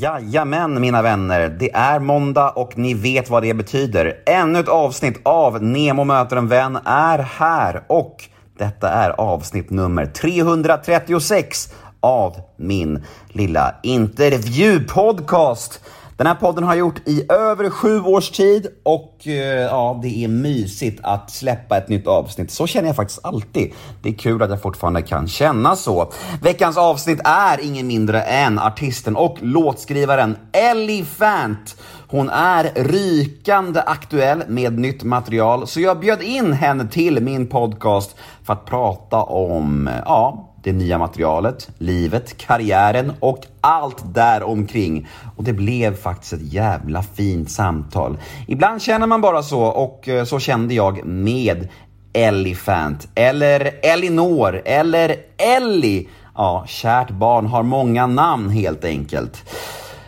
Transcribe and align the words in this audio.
Jajamän 0.00 0.80
mina 0.80 1.02
vänner, 1.02 1.48
det 1.48 1.74
är 1.74 1.98
måndag 1.98 2.50
och 2.50 2.78
ni 2.78 2.94
vet 2.94 3.30
vad 3.30 3.42
det 3.42 3.54
betyder. 3.54 4.22
Ännu 4.26 4.58
ett 4.58 4.68
avsnitt 4.68 5.20
av 5.22 5.62
Nemo 5.62 6.04
möter 6.04 6.36
en 6.36 6.48
vän 6.48 6.78
är 6.84 7.18
här 7.18 7.82
och 7.86 8.24
detta 8.58 8.88
är 8.88 9.10
avsnitt 9.10 9.70
nummer 9.70 10.06
336 10.06 11.72
av 12.00 12.36
min 12.56 13.04
lilla 13.28 13.74
intervjupodcast. 13.82 15.80
Den 16.18 16.26
här 16.26 16.34
podden 16.34 16.64
har 16.64 16.70
jag 16.70 16.78
gjort 16.78 17.08
i 17.08 17.32
över 17.32 17.70
sju 17.70 18.00
års 18.00 18.30
tid 18.30 18.66
och 18.82 19.18
eh, 19.26 19.62
ja, 19.62 20.00
det 20.02 20.24
är 20.24 20.28
mysigt 20.28 21.00
att 21.02 21.30
släppa 21.30 21.76
ett 21.76 21.88
nytt 21.88 22.06
avsnitt. 22.06 22.50
Så 22.50 22.66
känner 22.66 22.88
jag 22.88 22.96
faktiskt 22.96 23.20
alltid. 23.22 23.72
Det 24.02 24.08
är 24.08 24.14
kul 24.14 24.42
att 24.42 24.50
jag 24.50 24.62
fortfarande 24.62 25.02
kan 25.02 25.28
känna 25.28 25.76
så. 25.76 26.12
Veckans 26.42 26.76
avsnitt 26.76 27.20
är 27.24 27.60
ingen 27.64 27.86
mindre 27.86 28.22
än 28.22 28.58
artisten 28.58 29.16
och 29.16 29.36
låtskrivaren 29.40 30.36
Ellie 30.52 31.04
Fant. 31.04 31.76
Hon 32.08 32.28
är 32.28 32.72
rykande 32.74 33.82
aktuell 33.86 34.42
med 34.48 34.78
nytt 34.78 35.02
material, 35.02 35.66
så 35.66 35.80
jag 35.80 36.00
bjöd 36.00 36.22
in 36.22 36.52
henne 36.52 36.88
till 36.88 37.22
min 37.22 37.46
podcast 37.46 38.16
för 38.44 38.52
att 38.52 38.64
prata 38.66 39.22
om, 39.22 39.90
ja, 40.04 40.47
det 40.62 40.72
nya 40.72 40.98
materialet, 40.98 41.70
livet, 41.78 42.36
karriären 42.36 43.12
och 43.20 43.46
allt 43.60 44.14
där 44.14 44.42
omkring. 44.42 45.08
Och 45.36 45.44
det 45.44 45.52
blev 45.52 45.96
faktiskt 45.96 46.32
ett 46.32 46.52
jävla 46.52 47.02
fint 47.02 47.50
samtal. 47.50 48.18
Ibland 48.46 48.82
känner 48.82 49.06
man 49.06 49.20
bara 49.20 49.42
så 49.42 49.62
och 49.62 50.08
eh, 50.08 50.24
så 50.24 50.38
kände 50.38 50.74
jag 50.74 51.04
med 51.04 51.68
Elifant 52.12 53.08
eller 53.14 53.72
Elinor, 53.82 54.62
eller 54.64 55.16
Ellie. 55.36 56.08
Ja, 56.34 56.64
kärt 56.68 57.10
barn 57.10 57.46
har 57.46 57.62
många 57.62 58.06
namn 58.06 58.50
helt 58.50 58.84
enkelt. 58.84 59.44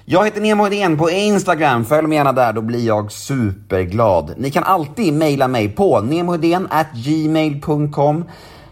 Jag 0.05 0.25
heter 0.25 0.41
Nemo 0.41 0.65
Hedén 0.65 0.99
på 0.99 1.11
Instagram. 1.11 1.85
Följ 1.85 2.09
mig 2.09 2.17
gärna 2.17 2.33
där, 2.33 2.53
då 2.53 2.61
blir 2.61 2.87
jag 2.87 3.13
superglad. 3.13 4.35
Ni 4.37 4.51
kan 4.51 4.65
alltid 4.65 5.15
mejla 5.15 5.49
mig 5.49 5.69
på 5.69 6.01
gmail.com 6.95 8.25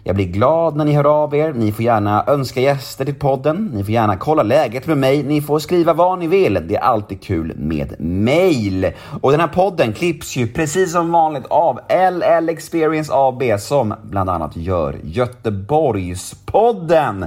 jag 0.08 0.16
blir 0.16 0.26
glad 0.26 0.76
när 0.76 0.84
ni 0.84 0.92
hör 0.92 1.22
av 1.22 1.34
er. 1.34 1.52
Ni 1.52 1.72
får 1.72 1.84
gärna 1.84 2.24
önska 2.26 2.60
gäster 2.60 3.04
till 3.04 3.14
podden. 3.14 3.70
Ni 3.74 3.84
får 3.84 3.92
gärna 3.92 4.16
kolla 4.16 4.42
läget 4.42 4.86
med 4.86 4.98
mig. 4.98 5.22
Ni 5.22 5.40
får 5.40 5.58
skriva 5.58 5.92
vad 5.92 6.18
ni 6.18 6.26
vill. 6.26 6.64
Det 6.68 6.76
är 6.76 6.80
alltid 6.80 7.22
kul 7.22 7.52
med 7.56 8.00
mail. 8.00 8.92
Och 9.20 9.30
den 9.30 9.40
här 9.40 9.48
podden 9.48 9.92
klipps 9.92 10.36
ju 10.36 10.48
precis 10.48 10.92
som 10.92 11.12
vanligt 11.12 11.46
av 11.46 11.80
LL 11.88 12.48
Experience 12.48 13.12
AB 13.14 13.42
som 13.58 13.94
bland 14.02 14.30
annat 14.30 14.56
gör 14.56 14.96
Göteborgspodden. 15.02 17.26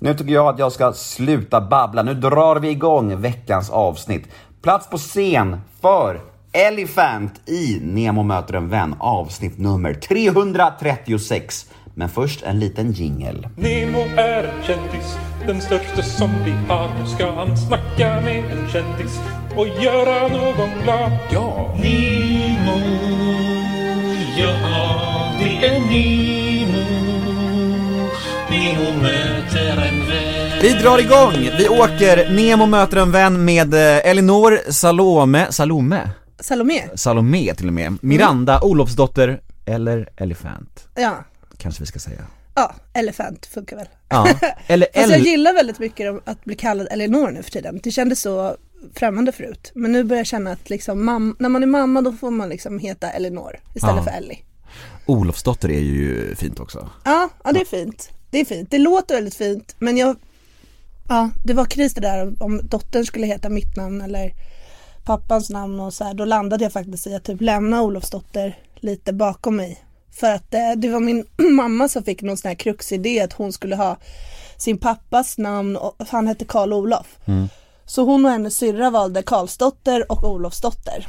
Nu 0.00 0.14
tycker 0.14 0.32
jag 0.32 0.46
att 0.46 0.58
jag 0.58 0.72
ska 0.72 0.92
sluta 0.92 1.60
babbla. 1.60 2.02
Nu 2.02 2.14
drar 2.14 2.56
vi 2.56 2.70
igång 2.70 3.20
veckans 3.20 3.70
avsnitt. 3.70 4.28
Plats 4.62 4.90
på 4.90 4.98
scen 4.98 5.60
för 5.80 6.20
Elephant 6.54 7.48
i 7.48 7.80
Nemo 7.82 8.22
möter 8.22 8.54
en 8.54 8.68
vän 8.68 8.94
avsnitt 8.98 9.58
nummer 9.58 9.94
336. 9.94 11.66
Men 11.94 12.08
först 12.08 12.42
en 12.42 12.58
liten 12.60 12.92
jingel. 12.92 13.48
Nemo 13.56 13.98
är 14.16 14.44
en 14.44 14.62
kändis, 14.66 15.16
den 15.46 15.60
största 15.60 16.02
som 16.02 16.30
vi 16.44 16.50
har. 16.68 16.88
Nu 17.00 17.06
ska 17.06 17.30
han 17.32 17.56
snacka 17.56 18.20
med 18.20 18.44
en 18.44 18.68
kändis 18.72 19.20
och 19.56 19.66
göra 19.82 20.28
någon 20.28 20.70
glad. 20.82 21.12
Ja! 21.32 21.74
Nemo, 21.82 22.78
ja 24.38 24.54
det 25.38 25.66
är 25.66 25.80
Nemo. 25.80 26.82
Nemo 28.50 29.02
möter 29.02 29.70
en 29.88 30.08
vän. 30.08 30.58
Vi 30.62 30.72
drar 30.72 30.98
igång! 30.98 31.50
Vi 31.58 31.68
åker 31.68 32.30
Nemo 32.30 32.66
möter 32.66 32.96
en 32.96 33.12
vän 33.12 33.44
med 33.44 33.74
eh, 33.74 34.10
Elinor 34.10 34.58
Salome, 34.72 35.46
Salome? 35.52 36.10
Salomé. 36.40 36.82
Salome 36.94 37.54
till 37.54 37.66
och 37.66 37.72
med. 37.74 37.98
Miranda 38.02 38.60
Olofsdotter 38.60 39.40
eller 39.66 40.08
Elefant, 40.16 40.88
Ja. 40.94 41.24
Kanske 41.58 41.82
vi 41.82 41.86
ska 41.86 41.98
säga. 41.98 42.26
Ja, 42.54 42.74
elefant 42.92 43.46
funkar 43.46 43.76
väl. 43.76 43.88
Ja, 44.08 44.28
eller 44.66 44.86
Fast 44.94 45.10
jag 45.10 45.20
gillar 45.20 45.54
väldigt 45.54 45.78
mycket 45.78 46.28
att 46.28 46.44
bli 46.44 46.54
kallad 46.54 46.88
Elinor 46.90 47.30
nu 47.30 47.42
för 47.42 47.50
tiden. 47.50 47.80
Det 47.82 47.90
kändes 47.90 48.20
så 48.20 48.56
främmande 48.94 49.32
förut. 49.32 49.72
Men 49.74 49.92
nu 49.92 50.04
börjar 50.04 50.20
jag 50.20 50.26
känna 50.26 50.52
att 50.52 50.70
liksom 50.70 51.04
när 51.38 51.48
man 51.48 51.62
är 51.62 51.66
mamma 51.66 52.00
då 52.02 52.12
får 52.12 52.30
man 52.30 52.48
liksom 52.48 52.78
heta 52.78 53.10
Elinor 53.10 53.60
istället 53.74 53.96
Ja. 53.96 54.02
för 54.02 54.10
Ellie. 54.10 54.38
Olofsdotter 55.06 55.70
är 55.70 55.80
ju 55.80 56.34
fint 56.34 56.60
också. 56.60 56.90
Ja, 57.04 57.28
ja 57.44 57.52
det 57.52 57.60
är 57.60 57.64
fint. 57.64 58.10
Det 58.30 58.38
är 58.38 58.44
fint. 58.44 58.70
Det 58.70 58.78
låter 58.78 59.14
väldigt 59.14 59.34
fint 59.34 59.74
men 59.78 59.96
jag 59.96 60.16
Ja, 61.08 61.30
det 61.44 61.54
var 61.54 61.64
kris 61.64 61.94
det 61.94 62.00
där 62.00 62.42
om 62.42 62.60
dottern 62.68 63.04
skulle 63.04 63.26
heta 63.26 63.48
mitt 63.48 63.76
namn 63.76 64.00
eller 64.00 64.32
pappans 65.04 65.50
namn 65.50 65.80
och 65.80 65.94
så 65.94 66.04
här. 66.04 66.14
Då 66.14 66.24
landade 66.24 66.64
jag 66.64 66.72
faktiskt 66.72 67.06
i 67.06 67.14
att 67.14 67.24
typ 67.24 67.40
lämna 67.40 67.82
Olofsdotter 67.82 68.58
lite 68.76 69.12
bakom 69.12 69.56
mig. 69.56 69.84
För 70.12 70.30
att 70.30 70.54
eh, 70.54 70.72
det 70.76 70.88
var 70.88 71.00
min 71.00 71.24
mamma 71.56 71.88
som 71.88 72.04
fick 72.04 72.22
någon 72.22 72.36
sån 72.36 72.48
här 72.48 72.54
kruxidé 72.54 73.20
att 73.20 73.32
hon 73.32 73.52
skulle 73.52 73.76
ha 73.76 73.96
sin 74.56 74.78
pappas 74.78 75.38
namn 75.38 75.76
och 75.76 75.96
han 76.08 76.26
hette 76.26 76.44
Karl 76.44 76.72
Olof. 76.72 77.18
Så 77.86 78.04
hon 78.04 78.24
och 78.24 78.30
hennes 78.30 78.56
syrra 78.56 78.90
valde 78.90 79.22
Karlsdotter 79.22 80.12
och 80.12 80.24
Olofsdotter. 80.24 81.06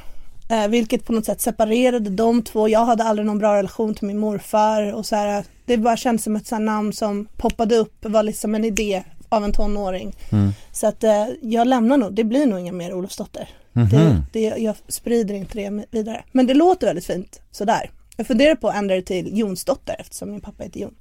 Eh, 0.49 0.67
vilket 0.67 1.05
på 1.05 1.13
något 1.13 1.25
sätt 1.25 1.41
separerade 1.41 2.09
de 2.09 2.41
två. 2.41 2.69
Jag 2.69 2.85
hade 2.85 3.03
aldrig 3.03 3.25
någon 3.25 3.37
bra 3.37 3.57
relation 3.57 3.95
till 3.95 4.07
min 4.07 4.19
morfar 4.19 4.93
och 4.93 5.05
så 5.05 5.15
här. 5.15 5.43
Det 5.65 5.77
bara 5.77 5.97
kändes 5.97 6.23
som 6.23 6.35
ett 6.35 6.47
sånt 6.47 6.61
namn 6.61 6.93
som 6.93 7.27
poppade 7.37 7.75
upp, 7.75 7.93
var 8.05 8.23
liksom 8.23 8.55
en 8.55 8.65
idé 8.65 9.03
av 9.29 9.43
en 9.43 9.51
tonåring. 9.51 10.15
Så 10.71 10.87
att 10.87 11.03
eh, 11.03 11.27
jag 11.41 11.67
lämnar 11.67 11.97
nog, 11.97 12.13
det 12.13 12.23
blir 12.23 12.45
nog 12.45 12.59
inga 12.59 12.71
mer 12.71 12.93
Olofsdotter. 12.93 13.49
Det, 13.73 14.21
det, 14.31 14.39
jag 14.39 14.75
sprider 14.87 15.35
inte 15.35 15.57
det 15.57 15.85
vidare. 15.91 16.23
Men 16.31 16.47
det 16.47 16.53
låter 16.53 16.87
väldigt 16.87 17.05
fint 17.05 17.41
sådär. 17.51 17.89
Jag 18.17 18.27
funderar 18.27 18.55
på 18.55 18.69
att 18.69 18.75
ändra 18.75 18.95
det 18.95 19.01
till 19.01 19.37
Jonsdotter 19.37 19.95
eftersom 19.99 20.31
min 20.31 20.41
pappa 20.41 20.63
heter 20.63 20.79
Jon. 20.79 20.93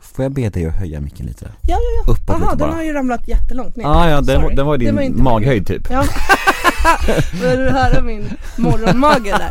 Får 0.00 0.22
jag 0.24 0.32
be 0.32 0.48
dig 0.48 0.66
att 0.66 0.74
höja 0.74 1.00
micken 1.00 1.26
lite? 1.26 1.44
Ja, 1.44 1.50
ja, 1.76 1.76
ja. 2.06 2.12
Uppåt 2.12 2.24
Jaha, 2.28 2.38
lite 2.38 2.50
den 2.50 2.58
bara. 2.58 2.72
har 2.72 2.82
ju 2.82 2.92
ramlat 2.92 3.28
jättelångt 3.28 3.76
ner. 3.76 3.84
Ah, 3.86 4.10
ja, 4.10 4.20
den, 4.20 4.54
den 4.56 4.66
var 4.66 4.74
ju 4.78 4.84
Det 4.86 4.90
din 4.92 5.02
inte 5.02 5.22
maghöjd 5.22 5.66
typ. 5.66 5.90
Ja. 5.90 6.04
Vill 7.32 7.58
du 7.58 7.70
höra 7.70 8.02
min 8.02 8.28
morgonmage 8.56 9.24
där? 9.24 9.50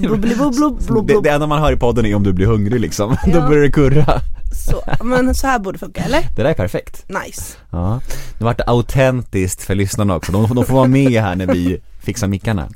Bubbli, 0.08 0.36
bubblu, 0.36 0.70
blub, 0.70 1.06
Det, 1.06 1.12
blub. 1.12 1.24
det 1.24 1.30
enda 1.30 1.46
man 1.46 1.58
hör 1.62 1.72
i 1.72 1.76
podden 1.76 2.06
är 2.06 2.14
om 2.14 2.22
du 2.22 2.32
blir 2.32 2.46
hungrig 2.46 2.80
liksom, 2.80 3.16
Ja. 3.26 3.32
då 3.40 3.48
börjar 3.48 3.62
det 3.62 3.72
kurra. 3.72 4.20
Så, 4.66 4.82
men 5.04 5.34
så 5.34 5.46
här 5.46 5.58
borde 5.58 5.74
det 5.74 5.78
funka, 5.78 6.02
eller? 6.04 6.22
Det 6.36 6.42
där 6.42 6.50
är 6.50 6.54
perfekt. 6.54 7.04
Nice. 7.08 7.42
Ja, 7.70 8.00
nu 8.38 8.44
vart 8.44 8.58
det 8.58 8.64
autentiskt 8.64 9.62
för 9.62 9.74
lyssnarna 9.74 10.16
också, 10.16 10.32
de, 10.32 10.54
de 10.54 10.64
får 10.64 10.74
vara 10.74 10.88
med 10.88 11.12
här 11.22 11.36
när 11.36 11.46
vi 11.46 11.80
fixar 12.00 12.28
mickarna. 12.28 12.68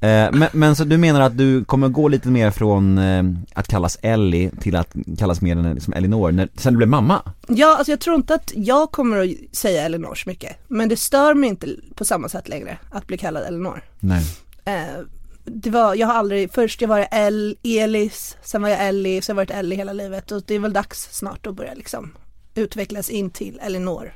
Eh, 0.00 0.32
men, 0.32 0.48
men 0.52 0.76
så 0.76 0.84
du 0.84 0.98
menar 0.98 1.20
att 1.20 1.38
du 1.38 1.64
kommer 1.64 1.88
gå 1.88 2.08
lite 2.08 2.28
mer 2.28 2.50
från 2.50 2.98
eh, 2.98 3.24
att 3.54 3.68
kallas 3.68 3.98
Ellie 4.02 4.50
till 4.60 4.76
att 4.76 4.94
kallas 5.18 5.40
mer 5.40 5.56
än 5.56 5.74
liksom 5.74 5.92
Elinor, 5.92 6.32
när, 6.32 6.48
sen 6.56 6.72
du 6.72 6.76
blev 6.76 6.88
mamma? 6.88 7.22
Ja, 7.48 7.76
alltså 7.76 7.92
jag 7.92 8.00
tror 8.00 8.16
inte 8.16 8.34
att 8.34 8.52
jag 8.54 8.90
kommer 8.90 9.24
att 9.24 9.56
säga 9.56 9.82
Elinor 9.82 10.14
så 10.14 10.28
mycket. 10.28 10.56
Men 10.68 10.88
det 10.88 10.96
stör 10.96 11.34
mig 11.34 11.48
inte 11.48 11.68
på 11.94 12.04
samma 12.04 12.28
sätt 12.28 12.48
längre 12.48 12.78
att 12.90 13.06
bli 13.06 13.18
kallad 13.18 13.42
Elinor. 13.42 13.82
Nej. 14.00 14.24
Eh, 14.64 15.00
det 15.44 15.70
var, 15.70 15.94
jag 15.94 16.06
har 16.06 16.14
aldrig, 16.14 16.52
först 16.52 16.80
jag 16.80 16.88
var 16.88 17.06
El, 17.10 17.56
Elis, 17.62 18.36
sen 18.42 18.62
var 18.62 18.68
jag 18.68 18.88
Ellie, 18.88 19.22
så 19.22 19.32
har 19.32 19.34
jag 19.34 19.46
varit 19.46 19.58
Ellie 19.58 19.76
hela 19.76 19.92
livet. 19.92 20.32
Och 20.32 20.42
det 20.46 20.54
är 20.54 20.58
väl 20.58 20.72
dags 20.72 21.08
snart 21.12 21.46
att 21.46 21.54
börja 21.54 21.74
liksom 21.74 22.12
utvecklas 22.54 23.10
in 23.10 23.30
till 23.30 23.60
Elinor. 23.62 24.12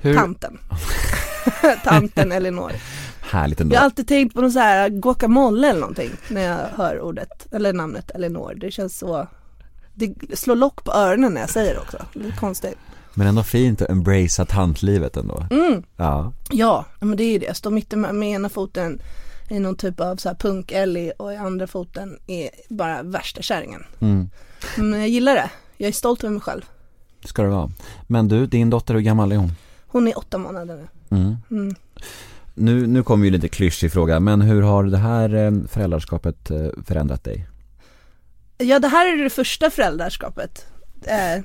Hur, 0.00 0.14
Tanten. 0.14 0.58
Tanten 1.84 2.32
Elinor. 2.32 2.72
Härligt 3.32 3.60
ändå. 3.60 3.74
Jag 3.74 3.80
har 3.80 3.84
alltid 3.84 4.08
tänkt 4.08 4.34
på 4.34 4.40
någon 4.40 4.52
så 4.52 4.58
här 4.58 4.88
guacamole 4.88 5.68
eller 5.70 5.80
någonting 5.80 6.10
när 6.28 6.42
jag 6.42 6.66
hör 6.76 7.00
ordet, 7.00 7.52
eller 7.52 7.72
namnet 7.72 8.10
Elinor. 8.10 8.54
Det 8.54 8.70
känns 8.70 8.98
så, 8.98 9.26
det 9.94 10.14
slår 10.38 10.56
lock 10.56 10.84
på 10.84 10.92
öronen 10.92 11.34
när 11.34 11.40
jag 11.40 11.50
säger 11.50 11.74
det 11.74 11.80
också. 11.80 11.98
Lite 12.12 12.36
konstigt. 12.36 12.78
Men 13.14 13.26
ändå 13.26 13.42
fint 13.42 13.82
att 13.82 13.90
embracea 13.90 14.44
tantlivet 14.44 15.16
ändå. 15.16 15.46
Mm. 15.50 15.82
Ja. 15.96 16.32
Ja, 16.50 16.84
men 17.00 17.16
det 17.16 17.24
är 17.24 17.32
ju 17.32 17.38
det. 17.38 17.46
Jag 17.46 17.56
står 17.56 17.70
mitt 17.70 17.92
med, 17.92 18.14
med 18.14 18.28
ena 18.30 18.48
foten 18.48 19.00
i 19.50 19.58
någon 19.60 19.76
typ 19.76 20.00
av 20.00 20.16
så 20.16 20.28
här 20.28 20.36
punk-Ellie 20.36 21.12
och 21.18 21.32
i 21.32 21.36
andra 21.36 21.66
foten 21.66 22.18
är 22.26 22.50
bara 22.68 23.02
värsta 23.02 23.42
kärringen. 23.42 23.84
Mm. 24.00 24.30
Men 24.76 25.00
jag 25.00 25.08
gillar 25.08 25.34
det. 25.34 25.50
Jag 25.76 25.88
är 25.88 25.92
stolt 25.92 26.24
över 26.24 26.32
mig 26.32 26.40
själv. 26.40 26.62
Ska 27.24 27.42
det 27.42 27.48
vara. 27.48 27.70
Men 28.06 28.28
du, 28.28 28.46
din 28.46 28.70
dotter, 28.70 28.94
hur 28.94 29.00
gammal 29.00 29.32
är 29.32 29.36
hon? 29.36 29.52
Hon 29.86 30.08
är 30.08 30.18
åtta 30.18 30.38
månader 30.38 30.76
nu. 30.76 31.16
Mm. 31.50 31.74
Mm. 32.56 32.80
Nu, 32.80 32.86
nu 32.86 33.02
kommer 33.02 33.24
ju 33.24 33.30
lite 33.30 33.48
klyschig 33.48 33.92
fråga, 33.92 34.20
men 34.20 34.40
hur 34.40 34.62
har 34.62 34.84
det 34.84 34.98
här 34.98 35.34
eh, 35.34 35.52
föräldraskapet 35.68 36.50
eh, 36.50 36.68
förändrat 36.86 37.24
dig? 37.24 37.48
Ja, 38.58 38.78
det 38.78 38.88
här 38.88 39.06
är 39.06 39.24
det 39.24 39.30
första 39.30 39.70
föräldraskapet. 39.70 40.66
Eh, 41.04 41.42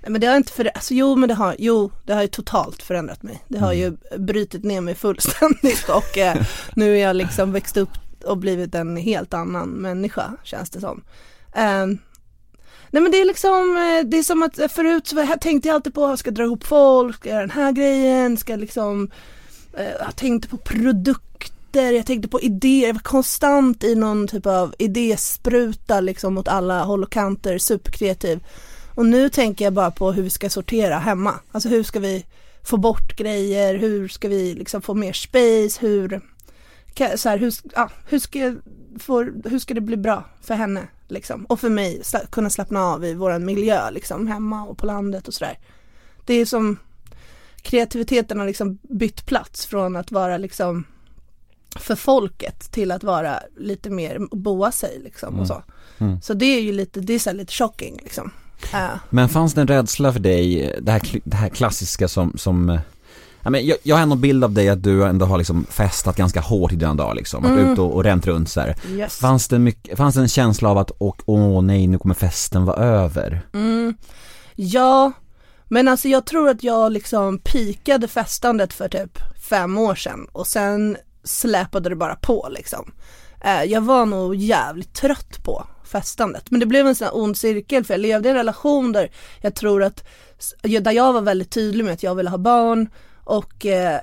nej, 0.00 0.08
men 0.08 0.20
det 0.20 0.26
har 0.26 0.36
inte 0.36 0.52
för, 0.52 0.70
alltså 0.74 0.94
jo 0.94 1.16
men 1.16 1.28
det 1.28 1.34
har, 1.34 1.56
jo 1.58 1.90
det 2.04 2.14
har 2.14 2.22
ju 2.22 2.28
totalt 2.28 2.82
förändrat 2.82 3.22
mig. 3.22 3.44
Det 3.48 3.58
har 3.58 3.72
ju 3.72 3.96
brutit 4.18 4.64
ner 4.64 4.80
mig 4.80 4.94
fullständigt 4.94 5.88
och 5.88 6.18
eh, 6.18 6.36
nu 6.76 6.96
är 6.96 7.02
jag 7.02 7.16
liksom 7.16 7.52
växt 7.52 7.76
upp 7.76 7.90
och 8.24 8.38
blivit 8.38 8.74
en 8.74 8.96
helt 8.96 9.34
annan 9.34 9.68
människa 9.68 10.32
känns 10.42 10.70
det 10.70 10.80
som. 10.80 11.02
Eh, 11.52 11.86
Nej 12.90 13.02
men 13.02 13.12
det 13.12 13.20
är 13.20 13.24
liksom, 13.24 13.76
eh, 13.76 14.08
det 14.08 14.18
är 14.18 14.22
som 14.22 14.42
att 14.42 14.72
förut 14.72 15.06
så 15.06 15.26
tänkte 15.40 15.68
jag 15.68 15.74
alltid 15.74 15.94
på, 15.94 16.00
jag 16.00 16.18
ska 16.18 16.30
dra 16.30 16.44
ihop 16.44 16.64
folk, 16.64 17.16
ska 17.16 17.28
göra 17.28 17.40
den 17.40 17.50
här 17.50 17.72
grejen, 17.72 18.36
ska 18.36 18.56
liksom, 18.56 19.04
eh, 19.04 19.10
Eh, 19.76 19.90
jag 20.00 20.16
tänkte 20.16 20.48
på 20.48 20.56
produkter, 20.56 21.92
jag 21.92 22.06
tänkte 22.06 22.28
på 22.28 22.40
idéer, 22.40 22.86
jag 22.86 22.94
var 22.94 23.00
konstant 23.00 23.84
i 23.84 23.94
någon 23.94 24.28
typ 24.28 24.46
av 24.46 24.74
idéspruta 24.78 26.00
liksom 26.00 26.38
åt 26.38 26.48
alla 26.48 26.84
håll 26.84 27.02
och 27.02 27.12
kanter, 27.12 27.58
superkreativ. 27.58 28.44
Och 28.94 29.06
nu 29.06 29.28
tänker 29.28 29.64
jag 29.64 29.74
bara 29.74 29.90
på 29.90 30.12
hur 30.12 30.22
vi 30.22 30.30
ska 30.30 30.50
sortera 30.50 30.98
hemma, 30.98 31.34
alltså 31.52 31.68
hur 31.68 31.82
ska 31.82 32.00
vi 32.00 32.26
få 32.62 32.76
bort 32.76 33.16
grejer, 33.16 33.74
hur 33.74 34.08
ska 34.08 34.28
vi 34.28 34.54
liksom 34.54 34.82
få 34.82 34.94
mer 34.94 35.12
space, 35.12 35.86
hur, 35.86 36.20
så 37.16 37.28
här, 37.28 37.38
hur, 37.38 37.54
ja, 37.74 37.90
hur, 38.08 38.18
ska, 38.18 38.56
få, 38.98 39.22
hur 39.44 39.58
ska 39.58 39.74
det 39.74 39.80
bli 39.80 39.96
bra 39.96 40.24
för 40.42 40.54
henne 40.54 40.88
liksom? 41.08 41.44
Och 41.44 41.60
för 41.60 41.68
mig, 41.68 42.00
sla- 42.02 42.26
kunna 42.30 42.50
slappna 42.50 42.84
av 42.84 43.04
i 43.04 43.14
våran 43.14 43.44
miljö 43.44 43.90
liksom, 43.90 44.26
hemma 44.26 44.64
och 44.64 44.78
på 44.78 44.86
landet 44.86 45.28
och 45.28 45.34
sådär. 45.34 45.58
Det 46.26 46.34
är 46.34 46.46
som 46.46 46.76
kreativiteten 47.66 48.38
har 48.38 48.46
liksom 48.46 48.78
bytt 48.82 49.26
plats 49.26 49.66
från 49.66 49.96
att 49.96 50.12
vara 50.12 50.38
liksom 50.38 50.84
för 51.76 51.94
folket 51.94 52.72
till 52.72 52.92
att 52.92 53.04
vara 53.04 53.40
lite 53.56 53.90
mer 53.90 54.36
boa 54.36 54.72
sig 54.72 55.00
liksom 55.04 55.40
och 55.40 55.46
så. 55.46 55.62
Så 56.22 56.34
det 56.34 56.46
är 56.46 56.60
ju 56.60 56.72
lite, 56.72 57.00
det 57.00 57.12
är 57.12 57.18
så 57.18 57.32
lite 57.32 57.52
shocking 57.52 57.98
liksom. 58.02 58.30
Eh, 58.74 58.98
Men 59.10 59.28
fanns 59.28 59.54
det 59.54 59.60
en 59.60 59.66
rädsla 59.66 60.12
för 60.12 60.20
dig, 60.20 60.74
det 60.82 60.92
här, 60.92 61.02
det 61.24 61.36
här 61.36 61.48
klassiska 61.48 62.08
som, 62.08 62.32
som 62.38 62.70
eh, 62.70 62.80
jag, 63.60 63.76
jag 63.82 63.96
har 63.96 64.02
ändå 64.02 64.14
en 64.14 64.20
bild 64.20 64.44
av 64.44 64.52
dig 64.52 64.68
att 64.68 64.82
du 64.82 65.04
ändå 65.04 65.26
har 65.26 65.38
liksom 65.38 65.66
festat 65.70 66.16
ganska 66.16 66.40
hårt 66.40 66.72
i 66.72 66.76
dina 66.76 66.94
dagar 66.94 67.14
liksom, 67.14 67.42
varit 67.42 67.68
ute 67.68 67.80
och, 67.80 67.94
och 67.94 68.04
ränt 68.04 68.26
runt 68.26 68.48
så 68.50 68.64
yes. 68.90 69.18
Fanns 69.18 69.48
det, 69.48 69.58
mycket, 69.58 69.96
fanns 69.96 70.14
det 70.14 70.20
en 70.20 70.28
känsla 70.28 70.68
av 70.68 70.78
att, 70.78 70.90
åh, 70.98 71.14
åh 71.26 71.62
nej 71.62 71.86
nu 71.86 71.98
kommer 71.98 72.14
festen 72.14 72.64
vara 72.64 72.76
över? 72.76 73.40
Ja, 74.54 75.12
men 75.68 75.88
alltså 75.88 76.08
jag 76.08 76.26
tror 76.26 76.48
att 76.48 76.62
jag 76.62 76.92
liksom 76.92 77.38
pikade 77.38 78.08
festandet 78.08 78.72
för 78.72 78.88
typ 78.88 79.18
fem 79.48 79.78
år 79.78 79.94
sedan 79.94 80.28
och 80.32 80.46
sen 80.46 80.96
släpade 81.24 81.88
det 81.88 81.96
bara 81.96 82.16
på 82.16 82.48
liksom. 82.50 82.92
Eh, 83.44 83.64
jag 83.64 83.80
var 83.80 84.06
nog 84.06 84.34
jävligt 84.34 84.94
trött 84.94 85.44
på 85.44 85.66
festandet 85.84 86.50
men 86.50 86.60
det 86.60 86.66
blev 86.66 86.86
en 86.86 86.94
sån 86.94 87.04
här 87.04 87.16
ond 87.16 87.36
cirkel 87.36 87.84
för 87.84 87.94
jag 87.94 88.00
levde 88.00 88.28
i 88.28 88.30
en 88.30 88.36
relation 88.36 88.92
där 88.92 89.10
jag 89.40 89.54
tror 89.54 89.82
att, 89.82 90.04
där 90.62 90.92
jag 90.92 91.12
var 91.12 91.20
väldigt 91.20 91.50
tydlig 91.50 91.84
med 91.84 91.94
att 91.94 92.02
jag 92.02 92.14
ville 92.14 92.30
ha 92.30 92.38
barn 92.38 92.88
och 93.24 93.66
eh, 93.66 94.00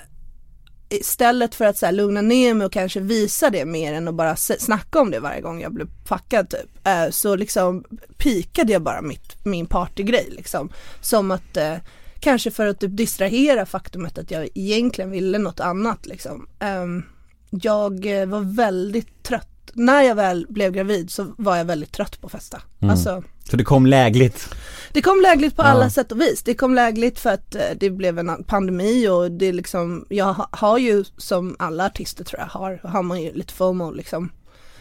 istället 0.95 1.55
för 1.55 1.65
att 1.65 1.77
så 1.77 1.85
här 1.85 1.93
lugna 1.93 2.21
ner 2.21 2.53
mig 2.53 2.65
och 2.65 2.73
kanske 2.73 2.99
visa 2.99 3.49
det 3.49 3.65
mer 3.65 3.93
än 3.93 4.07
att 4.07 4.13
bara 4.15 4.35
snacka 4.35 5.01
om 5.01 5.11
det 5.11 5.19
varje 5.19 5.41
gång 5.41 5.61
jag 5.61 5.73
blev 5.73 5.87
fuckad 6.05 6.49
typ, 6.49 6.87
eh, 6.87 7.09
så 7.09 7.35
liksom 7.35 7.83
pikade 8.17 8.73
jag 8.73 8.81
bara 8.81 9.01
mitt, 9.01 9.45
min 9.45 9.65
partygrej 9.65 10.27
liksom. 10.29 10.69
Som 11.01 11.31
att, 11.31 11.57
eh, 11.57 11.75
kanske 12.19 12.51
för 12.51 12.67
att 12.67 12.79
typ 12.79 12.97
distrahera 12.97 13.65
faktumet 13.65 14.17
att 14.17 14.31
jag 14.31 14.47
egentligen 14.55 15.11
ville 15.11 15.37
något 15.37 15.59
annat 15.59 16.05
liksom. 16.05 16.47
Ehm, 16.59 17.03
jag 17.49 18.21
eh, 18.21 18.25
var 18.25 18.55
väldigt 18.55 19.23
trött, 19.23 19.52
när 19.73 20.01
jag 20.01 20.15
väl 20.15 20.45
blev 20.49 20.71
gravid 20.71 21.11
så 21.11 21.33
var 21.37 21.55
jag 21.57 21.65
väldigt 21.65 21.91
trött 21.91 22.21
på 22.21 22.25
att 22.27 22.31
festa. 22.31 22.61
Alltså, 22.81 23.23
Så 23.49 23.57
det 23.57 23.63
kom 23.63 23.85
lägligt? 23.85 24.49
det 24.93 25.01
kom 25.01 25.21
lägligt 25.21 25.55
på 25.55 25.61
Ja. 25.61 25.65
alla 25.67 25.89
sätt 25.89 26.11
och 26.11 26.21
vis. 26.21 26.43
Det 26.43 26.53
kom 26.53 26.75
lägligt 26.75 27.19
för 27.19 27.29
att 27.29 27.55
eh, 27.55 27.61
det 27.79 27.89
blev 27.89 28.19
en 28.19 28.43
pandemi 28.43 29.07
och 29.07 29.31
det 29.31 29.51
liksom, 29.51 30.05
jag 30.09 30.33
ha- 30.33 30.49
har 30.51 30.77
ju 30.77 31.03
som 31.17 31.55
alla 31.59 31.85
artister 31.85 32.23
tror 32.23 32.39
jag 32.39 32.47
har, 32.47 32.79
har 32.83 33.03
man 33.03 33.21
ju 33.21 33.33
lite 33.33 33.53
FOMO 33.53 33.91
liksom. 33.91 34.31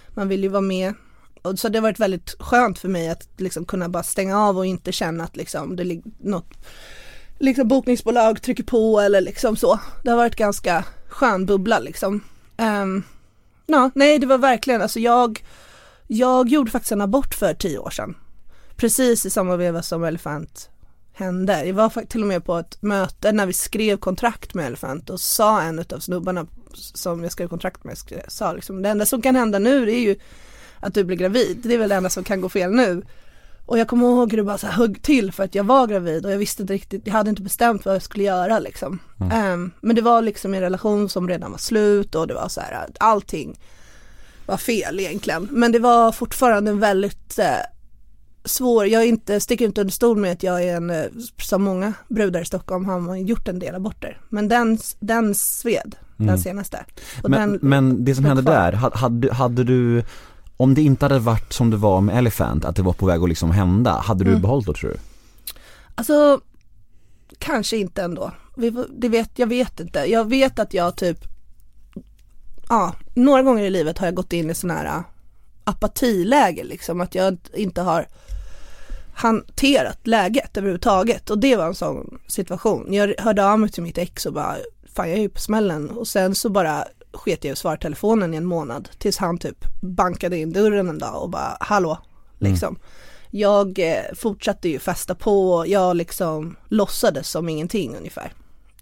Man 0.09 0.29
vill 0.29 0.43
ju 0.43 0.49
vara 0.49 0.61
med. 0.61 0.95
Och 1.43 1.59
så 1.59 1.69
det 1.69 1.79
har 1.79 1.83
varit 1.83 2.01
väldigt 2.01 2.35
skönt 2.39 2.79
för 2.79 2.89
mig 2.89 3.09
att 3.11 3.29
liksom 3.37 3.65
kunna 3.65 3.89
bara 3.89 4.03
stänga 4.03 4.39
av 4.41 4.59
och 4.59 4.67
inte 4.67 4.93
känna 4.93 5.25
att 5.25 5.37
liksom 5.37 5.77
det 5.77 5.85
ligger 5.85 6.11
något 6.21 6.51
liksom 7.39 7.69
bokningsbolag 7.69 8.43
trycker 8.43 8.63
på 8.65 9.01
eller 9.01 9.21
liksom 9.21 9.57
så. 9.57 9.81
Det 10.05 10.11
har 10.11 10.17
varit 10.17 10.37
ganska 10.37 10.85
skön 11.09 11.47
bubbla 11.47 11.79
liksom. 11.79 12.21
Um, 12.59 13.03
ja, 13.67 13.91
nej 13.95 14.19
det 14.19 14.27
var 14.27 14.39
verkligen, 14.39 14.83
alltså 14.83 15.01
jag, 15.01 15.45
jag 16.07 16.49
gjorde 16.49 16.71
faktiskt 16.71 16.93
en 16.93 17.01
abort 17.01 17.35
för 17.35 17.55
tio 17.55 17.79
år 17.79 17.91
sedan 17.91 18.15
precis 18.77 19.27
i 19.27 19.31
samma 19.31 19.57
veva 19.57 19.83
som 19.83 20.05
Elefant 20.05 20.71
hände. 21.13 21.65
Jag 21.65 21.75
var 21.75 22.05
till 22.07 22.23
och 22.23 22.29
med 22.29 22.45
på 22.45 22.59
ett 22.59 22.83
möte 22.83 23.33
när 23.33 23.47
vi 23.47 23.53
skrev 23.53 23.97
kontrakt 23.97 24.55
med 24.55 24.67
Elefant 24.67 25.11
och 25.11 25.21
sa 25.21 25.63
en 25.63 25.79
av 25.79 25.99
snubbarna 25.99 26.47
som 26.75 27.23
jag 27.23 27.33
skrev 27.33 27.49
kontrakt 27.49 27.85
med, 27.85 27.99
sa 28.29 28.53
liksom 28.53 28.83
det 28.83 28.89
enda 28.89 29.07
som 29.07 29.23
kan 29.23 29.37
hända 29.37 29.59
nu 29.59 29.91
är 29.91 29.99
ju 29.99 30.17
att 30.81 30.95
du 30.95 31.05
blir 31.05 31.17
gravid. 31.17 31.61
Det 31.63 31.75
är 31.75 31.79
väl 31.79 31.89
det 31.89 31.95
enda 31.95 32.11
som 32.11 32.25
kan 32.25 32.41
gå 32.41 32.49
fel 32.49 32.71
nu. 32.71 33.03
Och 33.67 33.79
jag 33.79 33.89
kommer 33.89 34.07
ihåg 34.07 34.31
hur 34.31 34.37
det 34.37 34.45
bara 34.45 34.59
så 34.59 34.67
här 34.67 34.75
högg 34.75 35.03
till 35.03 35.33
för 35.33 35.45
att 35.45 35.55
jag 35.55 35.65
var 35.65 35.87
gravid 35.87 36.27
och 36.27 36.33
jag 36.33 36.39
visste 36.39 36.63
inte 36.63 36.75
riktigt, 36.75 37.03
jag 37.07 37.13
hade 37.13 37.31
inte 37.31 37.43
bestämt 37.43 37.85
vad 37.85 37.95
jag 37.95 38.03
skulle 38.03 38.25
göra 38.25 38.59
liksom. 38.59 38.99
Ehm, 39.33 39.71
men 39.81 39.97
det 39.97 40.03
var 40.03 40.23
liksom 40.23 40.55
en 40.55 40.61
relation 40.61 41.09
som 41.09 41.29
redan 41.29 41.51
var 41.51 41.59
slut 41.59 42.15
och 42.15 42.27
det 42.27 42.35
var 42.35 42.49
så 42.49 42.61
här 42.61 42.73
att 42.73 42.97
allting 43.01 43.61
var 44.47 44.57
fel 44.57 45.01
egentligen. 45.01 45.49
Men 45.51 45.73
det 45.73 45.79
var 45.79 46.13
fortfarande 46.13 46.71
en 46.71 46.81
väldigt 46.81 47.39
eh, 47.39 47.47
svår, 48.45 48.87
jag 48.87 49.03
är 49.03 49.07
inte, 49.07 49.41
sticker 49.41 49.65
inte 49.65 49.81
under 49.81 49.93
stol 49.93 50.17
med 50.17 50.33
att 50.33 50.43
jag 50.43 50.63
är 50.63 50.77
en, 50.77 50.91
eh, 50.91 51.05
som 51.43 51.63
många 51.63 51.93
brudar 52.09 52.41
i 52.41 52.45
Stockholm 52.45 52.85
har 52.85 53.01
man 53.01 53.27
gjort 53.27 53.49
en 53.49 53.59
del 53.59 53.75
aborter. 53.75 54.21
Men 54.29 54.49
den, 54.49 54.79
den 55.01 55.35
sved, 55.35 55.97
den 56.17 56.39
senaste. 56.39 56.85
Men, 57.23 57.51
den, 57.51 57.59
men 57.63 58.05
det 58.05 58.15
som 58.15 58.25
hände 58.25 58.43
där, 58.43 58.73
ha- 58.73 58.97
hade, 58.97 59.33
hade 59.33 59.65
du, 59.65 60.05
om 60.63 60.75
det 60.75 60.83
inte 60.83 61.05
hade 61.05 61.19
varit 61.19 61.53
som 61.53 61.71
det 61.71 61.77
var 61.77 62.01
med 62.01 62.19
Elephant, 62.19 62.65
att 62.65 62.77
det 62.77 62.83
var 62.83 62.93
på 62.93 63.07
väg 63.07 63.23
att 63.23 63.29
liksom 63.29 63.51
hända, 63.51 63.91
hade 63.93 64.25
du 64.25 64.31
Mm. 64.31 64.43
behållit 64.43 64.67
då 64.67 64.73
tror 64.73 64.91
du? 64.91 64.97
Alltså, 65.95 66.41
kanske 67.39 67.77
inte 67.77 68.03
ändå. 68.03 68.33
Det 68.89 69.09
vet, 69.09 69.31
jag 69.39 69.47
vet 69.47 69.81
inte. 69.81 69.99
Jag 69.99 70.25
vet 70.29 70.59
att 70.59 70.75
jag 70.75 70.97
typ, 70.97 71.19
ja, 72.69 72.95
några 73.15 73.43
gånger 73.43 73.65
i 73.65 73.71
livet 73.71 73.99
har 73.99 74.07
jag 74.07 74.15
gått 74.15 74.33
in 74.33 74.51
i 74.51 74.55
sån 74.55 74.71
här 74.71 74.85
äh, 74.85 75.01
apatiläge 75.65 76.65
liksom. 76.65 77.01
Att 77.01 77.15
jag 77.15 77.37
inte 77.55 77.83
har 77.83 78.07
hanterat 79.15 80.07
läget 80.07 80.57
överhuvudtaget. 80.57 81.31
Och 81.31 81.39
det 81.39 81.57
var 81.57 81.67
en 81.67 81.75
sån 81.75 82.19
situation. 82.29 82.93
Jag 82.95 83.15
hörde 83.19 83.47
av 83.51 83.59
mig 83.59 83.71
till 83.71 83.83
mitt 83.83 83.99
ex 83.99 84.27
och 84.27 84.33
bara, 84.33 84.57
fan 84.95 85.09
jag 85.09 85.19
är 85.19 85.23
ju 85.23 85.29
på 85.29 85.41
smällen. 85.41 85.91
Och 85.91 86.09
sen 86.09 86.35
så 86.35 86.49
bara 86.49 86.85
sket 87.13 87.45
jag 87.45 87.51
i 87.51 87.53
att 87.53 87.59
svara 87.59 87.77
telefonen 87.77 88.35
i 88.35 88.37
en 88.37 88.47
månad. 88.47 88.89
Tills 88.99 89.17
han 89.17 89.39
typ 89.39 89.65
bankade 89.81 90.39
in 90.39 90.53
dörren 90.53 90.89
en 90.89 90.99
dag 90.99 91.23
och 91.23 91.31
bara, 91.31 91.57
hallå, 91.61 91.99
liksom. 92.39 92.79
Jag 93.35 93.79
eh, 93.79 94.15
fortsatte 94.15 94.69
ju 94.69 94.79
festa 94.79 95.15
på, 95.15 95.65
jag 95.69 95.97
liksom 95.97 96.57
låtsades 96.69 97.29
som 97.31 97.49
ingenting 97.49 97.97
ungefär. 97.97 98.33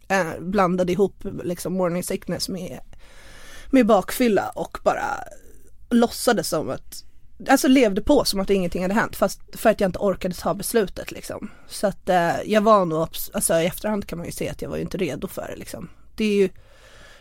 Eh, 0.08 0.40
blandade 0.40 0.92
ihop 0.92 1.14
liksom 1.44 1.72
morning 1.72 2.02
sickness 2.02 2.48
med, 2.48 2.80
med 3.70 3.86
bakfylla 3.86 4.48
och 4.48 4.78
bara 4.84 5.24
låtsades 5.90 6.48
som 6.48 6.70
att, 6.70 7.04
alltså 7.48 7.68
levde 7.68 8.02
på 8.02 8.24
som 8.24 8.40
att 8.40 8.50
ingenting 8.50 8.82
hade 8.82 8.94
hänt 8.94 9.16
fast 9.16 9.40
för 9.52 9.70
att 9.70 9.80
jag 9.80 9.88
inte 9.88 9.98
orkade 9.98 10.34
ta 10.34 10.54
beslutet 10.54 11.10
liksom. 11.10 11.50
Så 11.68 11.86
att 11.86 12.08
eh, 12.08 12.42
jag 12.44 12.60
var 12.60 12.84
nog, 12.84 13.08
alltså 13.32 13.54
i 13.54 13.66
efterhand 13.66 14.06
kan 14.06 14.18
man 14.18 14.26
ju 14.26 14.32
se 14.32 14.48
att 14.48 14.62
jag 14.62 14.68
var 14.68 14.76
ju 14.76 14.82
inte 14.82 14.98
redo 14.98 15.28
för 15.28 15.48
det 15.48 15.56
liksom. 15.56 15.88
Det 16.14 16.24
är 16.24 16.34
ju, 16.34 16.48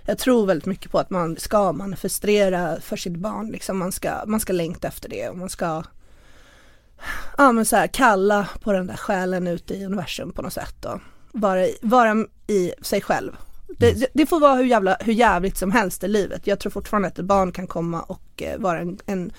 jag 0.10 0.18
tror 0.18 0.46
väldigt 0.46 0.66
mycket 0.66 0.92
på 0.92 1.00
att 1.00 1.10
man 1.10 1.38
ska 1.38 1.74
manifestera 1.74 2.82
för 2.82 2.98
sitt 2.98 3.16
barn 3.16 3.48
liksom, 3.48 3.78
man 3.78 3.92
ska, 3.92 4.12
man 4.28 4.40
ska 4.40 4.54
längta 4.54 4.88
efter 4.88 5.10
det 5.10 5.30
och 5.30 5.38
man 5.38 5.50
ska 5.50 5.84
ja 7.38 7.52
men 7.52 7.66
så 7.66 7.76
här 7.76 7.88
kalla 7.88 8.48
på 8.64 8.72
den 8.74 8.88
där 8.88 8.96
själen 8.98 9.48
ute 9.48 9.74
i 9.74 9.86
universum 9.86 10.32
på 10.32 10.42
något 10.42 10.54
sätt 10.54 10.86
och 10.86 11.00
vara, 11.32 11.66
i- 11.68 11.78
vara 11.82 12.26
i 12.48 12.74
sig 12.82 13.02
själv. 13.02 13.32
Det, 13.78 13.92
det, 14.00 14.08
det 14.14 14.26
får 14.26 14.40
vara 14.40 14.56
hur, 14.56 14.64
jävla, 14.66 14.98
hur 15.00 15.14
jävligt 15.14 15.58
som 15.58 15.72
helst 15.72 16.04
i 16.04 16.08
livet. 16.08 16.48
Jag 16.48 16.60
tror 16.60 16.70
fortfarande 16.72 17.08
att 17.08 17.20
ett 17.20 17.26
barn 17.26 17.52
kan 17.52 17.68
komma 17.68 18.02
och 18.02 18.44
eh, 18.44 18.60
vara 18.60 18.80
en, 18.80 18.98
en, 19.06 19.32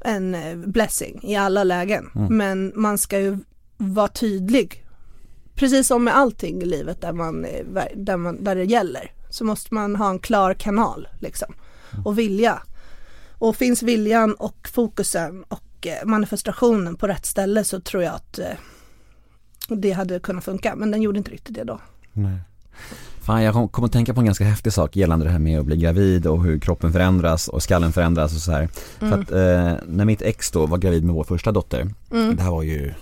en 0.00 0.34
eh, 0.34 0.56
blessing 0.56 1.20
i 1.22 1.36
alla 1.36 1.64
lägen. 1.64 2.10
Men 2.30 2.72
man 2.74 2.98
ska 2.98 3.18
ju 3.18 3.38
vara 3.76 4.08
tydlig. 4.08 4.82
Precis 5.54 5.86
som 5.86 6.04
med 6.04 6.16
allting 6.16 6.62
i 6.62 6.64
livet 6.64 7.00
där, 7.00 7.12
man, 7.12 7.44
eh, 7.44 7.64
där, 7.96 8.16
man, 8.16 8.44
där 8.44 8.54
det 8.54 8.64
gäller. 8.64 9.10
Så 9.36 9.44
måste 9.44 9.74
man 9.74 9.96
ha 9.96 10.10
en 10.10 10.18
klar 10.18 10.54
kanal 10.54 11.08
liksom. 11.20 11.54
Och 12.04 12.18
vilja. 12.18 12.62
Och 13.38 13.56
finns 13.56 13.82
viljan 13.82 14.34
och 14.34 14.68
fokusen 14.72 15.44
och 15.48 15.86
eh, 15.86 16.06
manifestationen 16.06 16.96
på 16.96 17.06
rätt 17.06 17.26
ställe 17.26 17.64
så 17.64 17.80
tror 17.80 18.02
jag 18.02 18.14
att 18.14 18.38
eh, 18.38 18.46
det 19.68 19.92
hade 19.92 20.20
kunnat 20.20 20.44
funka. 20.44 20.76
Men 20.76 20.90
den 20.90 21.02
gjorde 21.02 21.18
inte 21.18 21.30
riktigt 21.30 21.54
det 21.54 21.64
då. 21.64 21.80
Nej. 22.12 22.38
Fan 23.20 23.42
jag 23.42 23.54
kom, 23.54 23.68
kom 23.68 23.84
att 23.84 23.92
tänka 23.92 24.14
på 24.14 24.20
en 24.20 24.26
ganska 24.26 24.44
häftig 24.44 24.72
sak 24.72 24.96
gällande 24.96 25.24
det 25.24 25.30
här 25.30 25.38
med 25.38 25.60
att 25.60 25.66
bli 25.66 25.76
gravid 25.76 26.26
och 26.26 26.44
hur 26.44 26.58
kroppen 26.58 26.92
förändras 26.92 27.48
och 27.48 27.62
skallen 27.62 27.92
förändras 27.92 28.34
och 28.34 28.40
så 28.40 28.52
här. 28.52 28.68
För 28.98 29.12
att 29.12 29.30
eh, 29.32 29.84
när 29.86 30.04
mitt 30.04 30.22
ex 30.22 30.50
då 30.50 30.66
var 30.66 30.78
gravid 30.78 31.04
med 31.04 31.14
vår 31.14 31.24
första 31.24 31.52
dotter, 31.52 31.90
det 32.10 32.42
här 32.42 32.50
var 32.50 32.62
ju 32.62 32.94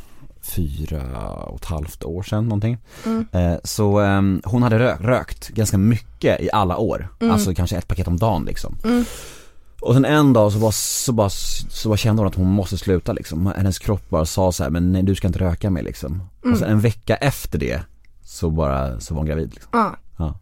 fyra 0.45 1.31
och 1.33 1.57
ett 1.61 1.65
halvt 1.65 2.05
år 2.05 2.23
sedan 2.23 2.45
någonting. 2.45 2.79
Eh, 3.33 3.55
så 3.65 4.01
eh, 4.01 4.23
hon 4.45 4.63
hade 4.63 4.79
rö- 4.79 5.03
rökt 5.03 5.49
ganska 5.49 5.79
mycket 5.79 6.41
i 6.41 6.51
alla 6.53 6.77
år, 6.77 7.09
alltså 7.21 7.55
kanske 7.55 7.77
ett 7.77 7.89
paket 7.89 8.09
om 8.09 8.17
dagen 8.17 8.45
liksom. 8.45 8.77
Och 9.81 9.95
sen 9.95 10.05
en 10.05 10.33
dag 10.33 10.53
så 10.53 10.59
bara, 10.59 10.73
så 10.73 11.13
bara, 11.13 11.31
så 11.31 11.89
bara 11.89 11.97
kände 11.97 12.23
hon 12.23 12.29
att 12.29 12.35
hon 12.35 12.47
måste 12.51 12.79
sluta 12.79 13.13
liksom. 13.13 13.47
Hennes 13.57 13.79
kropp 13.79 14.11
bara 14.11 14.25
sa 14.25 14.53
så 14.53 14.63
här, 14.63 14.71
men 14.71 14.93
nej 14.93 15.03
du 15.03 15.15
ska 15.15 15.27
inte 15.27 15.39
röka 15.39 15.71
mer 15.71 15.83
liksom. 15.83 16.23
Och 16.53 16.59
sen 16.59 16.71
en 16.71 16.81
vecka 16.81 17.17
efter 17.17 17.59
det 17.59 17.81
så 18.23 18.51
bara, 18.51 19.01
så 19.01 19.15
var 19.15 19.21
hon 19.21 19.27
gravid 19.27 19.51
liksom. 19.55 19.71
Ja. 19.73 19.97
Ja. 20.19 20.39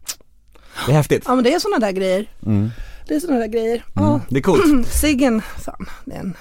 Det 0.85 0.91
är 0.91 0.95
häftigt. 0.95 1.23
ja 1.27 1.35
men 1.35 1.43
det 1.43 1.53
är 1.53 1.59
sådana 1.59 1.79
där 1.85 1.91
grejer. 1.91 2.29
Mm. 2.45 2.69
Det 3.07 3.15
är 3.15 3.19
sådana 3.19 3.39
där 3.39 3.47
grejer. 3.47 3.85
Ja. 3.93 4.19
Det 4.29 4.37
är 4.37 4.41
coolt. 4.41 4.87
Ciggen, 4.91 5.41
fan, 5.41 5.85
det 6.05 6.15
är 6.15 6.19
en, 6.19 6.33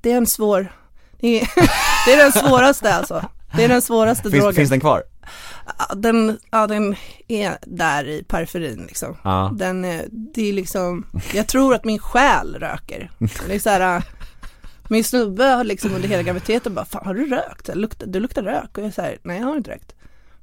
det 0.00 0.12
är 0.12 0.16
en 0.16 0.26
svår, 0.26 0.72
det 1.20 1.40
är, 1.40 1.48
det 2.06 2.12
är 2.12 2.16
den 2.16 2.32
svåraste 2.32 2.94
alltså. 2.94 3.24
Det 3.56 3.64
är 3.64 3.68
den 3.68 3.82
svåraste 3.82 4.22
Finns, 4.30 4.42
drogen. 4.42 4.54
finns 4.54 4.70
den 4.70 4.80
kvar? 4.80 5.02
Den, 5.96 6.38
ja, 6.50 6.66
den 6.66 6.96
är 7.28 7.58
där 7.66 8.08
i 8.08 8.24
periferin 8.28 8.84
liksom. 8.88 9.16
Ja. 9.24 9.52
Den, 9.54 9.84
är- 9.84 10.06
det 10.10 10.48
är 10.48 10.52
liksom, 10.52 11.06
jag 11.34 11.46
tror 11.46 11.74
att 11.74 11.84
min 11.84 11.98
själ 11.98 12.54
röker. 12.54 13.10
Det 13.48 13.54
är 13.54 13.58
så 13.58 13.70
här, 13.70 13.96
äh, 13.96 14.02
min 14.88 15.04
snubbe 15.04 15.44
har 15.44 15.64
liksom 15.64 15.94
under 15.94 16.08
hela 16.08 16.22
graviditeten 16.22 16.74
bara, 16.74 16.84
fan 16.84 17.06
har 17.06 17.14
du 17.14 17.26
rökt? 17.26 17.70
Luktar, 17.74 18.06
du 18.06 18.20
luktar 18.20 18.42
rök. 18.42 18.78
Och 18.78 18.84
jag 18.84 18.94
säger, 18.94 19.18
nej 19.22 19.38
jag 19.38 19.46
har 19.46 19.56
inte 19.56 19.70
rökt. 19.70 19.94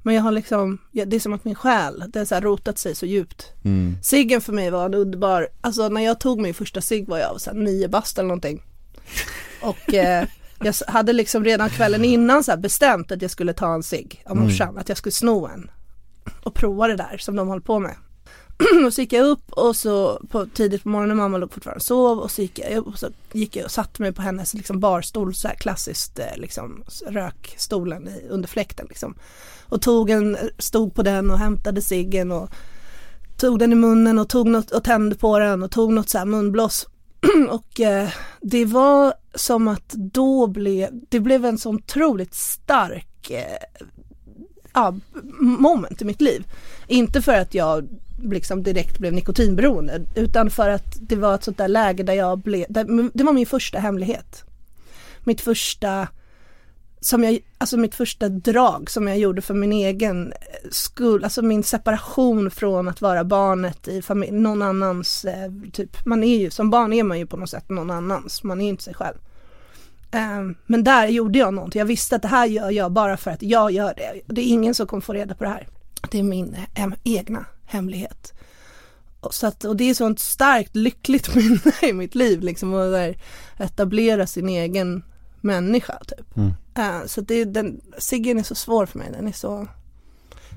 Men 0.02 0.14
jag 0.14 0.22
har 0.22 0.32
liksom, 0.32 0.78
det 0.92 1.16
är 1.16 1.20
som 1.20 1.32
att 1.32 1.44
min 1.44 1.54
själ, 1.54 2.04
det 2.08 2.18
har 2.18 2.26
så 2.26 2.34
här 2.34 2.42
rotat 2.42 2.78
sig 2.78 2.94
så 2.94 3.06
djupt. 3.06 3.52
Mm. 3.64 3.96
Ciggen 4.02 4.40
för 4.40 4.52
mig 4.52 4.70
var 4.70 4.86
en 4.86 4.94
underbar, 4.94 5.48
alltså 5.60 5.88
när 5.88 6.00
jag 6.00 6.20
tog 6.20 6.40
min 6.40 6.54
första 6.54 6.80
cigg 6.80 7.08
var 7.08 7.18
jag 7.18 7.40
så 7.40 7.50
här 7.50 7.58
nio 7.58 7.88
bast 7.88 8.18
eller 8.18 8.28
någonting. 8.28 8.62
Och 9.60 9.94
eh, 9.94 10.26
jag 10.60 10.74
hade 10.86 11.12
liksom 11.12 11.44
redan 11.44 11.70
kvällen 11.70 12.04
innan 12.04 12.44
så 12.44 12.50
här 12.50 12.58
bestämt 12.58 13.12
att 13.12 13.22
jag 13.22 13.30
skulle 13.30 13.52
ta 13.52 13.74
en 13.74 13.82
cigg 13.82 14.24
av 14.26 14.36
morsan, 14.36 14.78
att 14.78 14.88
jag 14.88 14.98
skulle 14.98 15.12
sno 15.12 15.46
en. 15.46 15.70
Och 16.42 16.54
prova 16.54 16.88
det 16.88 16.96
där 16.96 17.16
som 17.18 17.36
de 17.36 17.48
håller 17.48 17.62
på 17.62 17.78
med. 17.78 17.96
och 18.86 18.94
så 18.94 19.00
gick 19.00 19.12
jag 19.12 19.26
upp 19.26 19.52
och 19.52 19.76
så 19.76 20.22
på, 20.30 20.46
tidigt 20.46 20.82
på 20.82 20.88
morgonen, 20.88 21.16
mamma 21.16 21.38
låg 21.38 21.52
fortfarande 21.52 21.78
och 21.78 21.82
sov 21.82 22.18
och 22.18 22.30
så 22.30 22.42
gick 22.42 22.58
jag 22.58 22.76
upp 22.76 22.86
och 22.86 22.98
så 22.98 23.08
gick 23.32 23.56
jag 23.56 23.64
och 23.64 23.70
satte 23.70 24.02
mig 24.02 24.12
på 24.12 24.22
hennes 24.22 24.54
liksom 24.54 24.80
barstol, 24.80 25.34
så 25.34 25.48
här 25.48 25.54
klassiskt 25.54 26.18
eh, 26.18 26.36
liksom 26.36 26.84
rökstolen 27.06 28.08
i, 28.08 28.28
under 28.28 28.48
fläkten 28.48 28.86
liksom. 28.88 29.14
Och 29.62 29.82
tog 29.82 30.10
en, 30.10 30.36
stod 30.58 30.94
på 30.94 31.02
den 31.02 31.30
och 31.30 31.38
hämtade 31.38 31.82
ciggen 31.82 32.32
och 32.32 32.50
tog 33.36 33.58
den 33.58 33.72
i 33.72 33.76
munnen 33.76 34.18
och 34.18 34.28
tog 34.28 34.48
något 34.48 34.70
och 34.70 34.84
tände 34.84 35.16
på 35.16 35.38
den 35.38 35.62
och 35.62 35.70
tog 35.70 35.92
något 35.92 36.08
så 36.08 36.18
här 36.18 36.24
munblås. 36.24 36.86
och 37.50 37.80
eh, 37.80 38.08
det 38.40 38.64
var 38.64 39.14
som 39.34 39.68
att 39.68 39.88
då 39.88 40.46
blev, 40.46 40.88
det 41.08 41.20
blev 41.20 41.44
en 41.44 41.58
så 41.58 41.70
otroligt 41.70 42.34
stark 42.34 43.30
eh, 43.30 43.82
ja, 44.72 44.94
moment 45.40 46.02
i 46.02 46.04
mitt 46.04 46.20
liv. 46.20 46.46
Inte 46.86 47.22
för 47.22 47.34
att 47.34 47.54
jag 47.54 47.88
liksom 48.22 48.62
direkt 48.62 48.98
blev 48.98 49.12
nikotinberoende 49.12 50.00
utan 50.14 50.50
för 50.50 50.68
att 50.68 50.96
det 51.00 51.16
var 51.16 51.34
ett 51.34 51.44
sånt 51.44 51.58
där 51.58 51.68
läge 51.68 52.02
där 52.02 52.14
jag 52.14 52.38
blev, 52.38 52.66
där, 52.68 53.10
det 53.14 53.24
var 53.24 53.32
min 53.32 53.46
första 53.46 53.78
hemlighet. 53.78 54.44
Mitt 55.24 55.40
första 55.40 56.08
som 57.00 57.24
jag, 57.24 57.38
alltså 57.58 57.76
mitt 57.76 57.94
första 57.94 58.28
drag 58.28 58.90
som 58.90 59.08
jag 59.08 59.18
gjorde 59.18 59.42
för 59.42 59.54
min 59.54 59.72
egen 59.72 60.32
eh, 60.32 60.70
skull, 60.70 61.24
alltså 61.24 61.42
min 61.42 61.62
separation 61.62 62.50
från 62.50 62.88
att 62.88 63.00
vara 63.00 63.24
barnet 63.24 63.88
i 63.88 64.02
familj, 64.02 64.32
någon 64.32 64.62
annans, 64.62 65.24
eh, 65.24 65.52
typ, 65.72 66.06
man 66.06 66.24
är 66.24 66.38
ju, 66.38 66.50
som 66.50 66.70
barn 66.70 66.92
är 66.92 67.02
man 67.02 67.18
ju 67.18 67.26
på 67.26 67.36
något 67.36 67.50
sätt 67.50 67.68
någon 67.68 67.90
annans, 67.90 68.42
man 68.42 68.60
är 68.60 68.68
inte 68.68 68.82
sig 68.82 68.94
själv. 68.94 69.16
Eh, 70.10 70.56
men 70.66 70.84
där 70.84 71.08
gjorde 71.08 71.38
jag 71.38 71.54
någonting, 71.54 71.78
jag 71.78 71.86
visste 71.86 72.16
att 72.16 72.22
det 72.22 72.28
här 72.28 72.46
gör 72.46 72.70
jag 72.70 72.92
bara 72.92 73.16
för 73.16 73.30
att 73.30 73.42
jag 73.42 73.70
gör 73.70 73.94
det. 73.96 74.34
Det 74.34 74.40
är 74.40 74.46
ingen 74.46 74.74
som 74.74 74.86
kommer 74.86 75.00
få 75.00 75.12
reda 75.12 75.34
på 75.34 75.44
det 75.44 75.50
här. 75.50 75.68
Det 76.10 76.18
är 76.18 76.22
min 76.22 76.56
eh, 76.74 76.88
egna 77.04 77.44
hemlighet. 77.66 78.32
Och, 79.20 79.34
så 79.34 79.46
att, 79.46 79.64
och 79.64 79.76
det 79.76 79.90
är 79.90 79.94
sånt 79.94 80.20
starkt 80.20 80.76
lyckligt 80.76 81.34
minne 81.34 81.72
i 81.82 81.92
mitt 81.92 82.14
liv 82.14 82.40
liksom 82.42 82.74
att 82.74 82.92
där, 82.92 83.16
etablera 83.58 84.26
sin 84.26 84.48
egen 84.48 85.02
människa 85.40 85.98
typ. 86.06 86.36
Eh, 86.78 87.06
så 87.06 87.20
det, 87.20 87.44
den, 87.44 87.80
ciggen 87.98 88.38
är 88.38 88.42
så 88.42 88.54
svår 88.54 88.86
för 88.86 88.98
mig, 88.98 89.08
den 89.12 89.28
är 89.28 89.32
så 89.32 89.66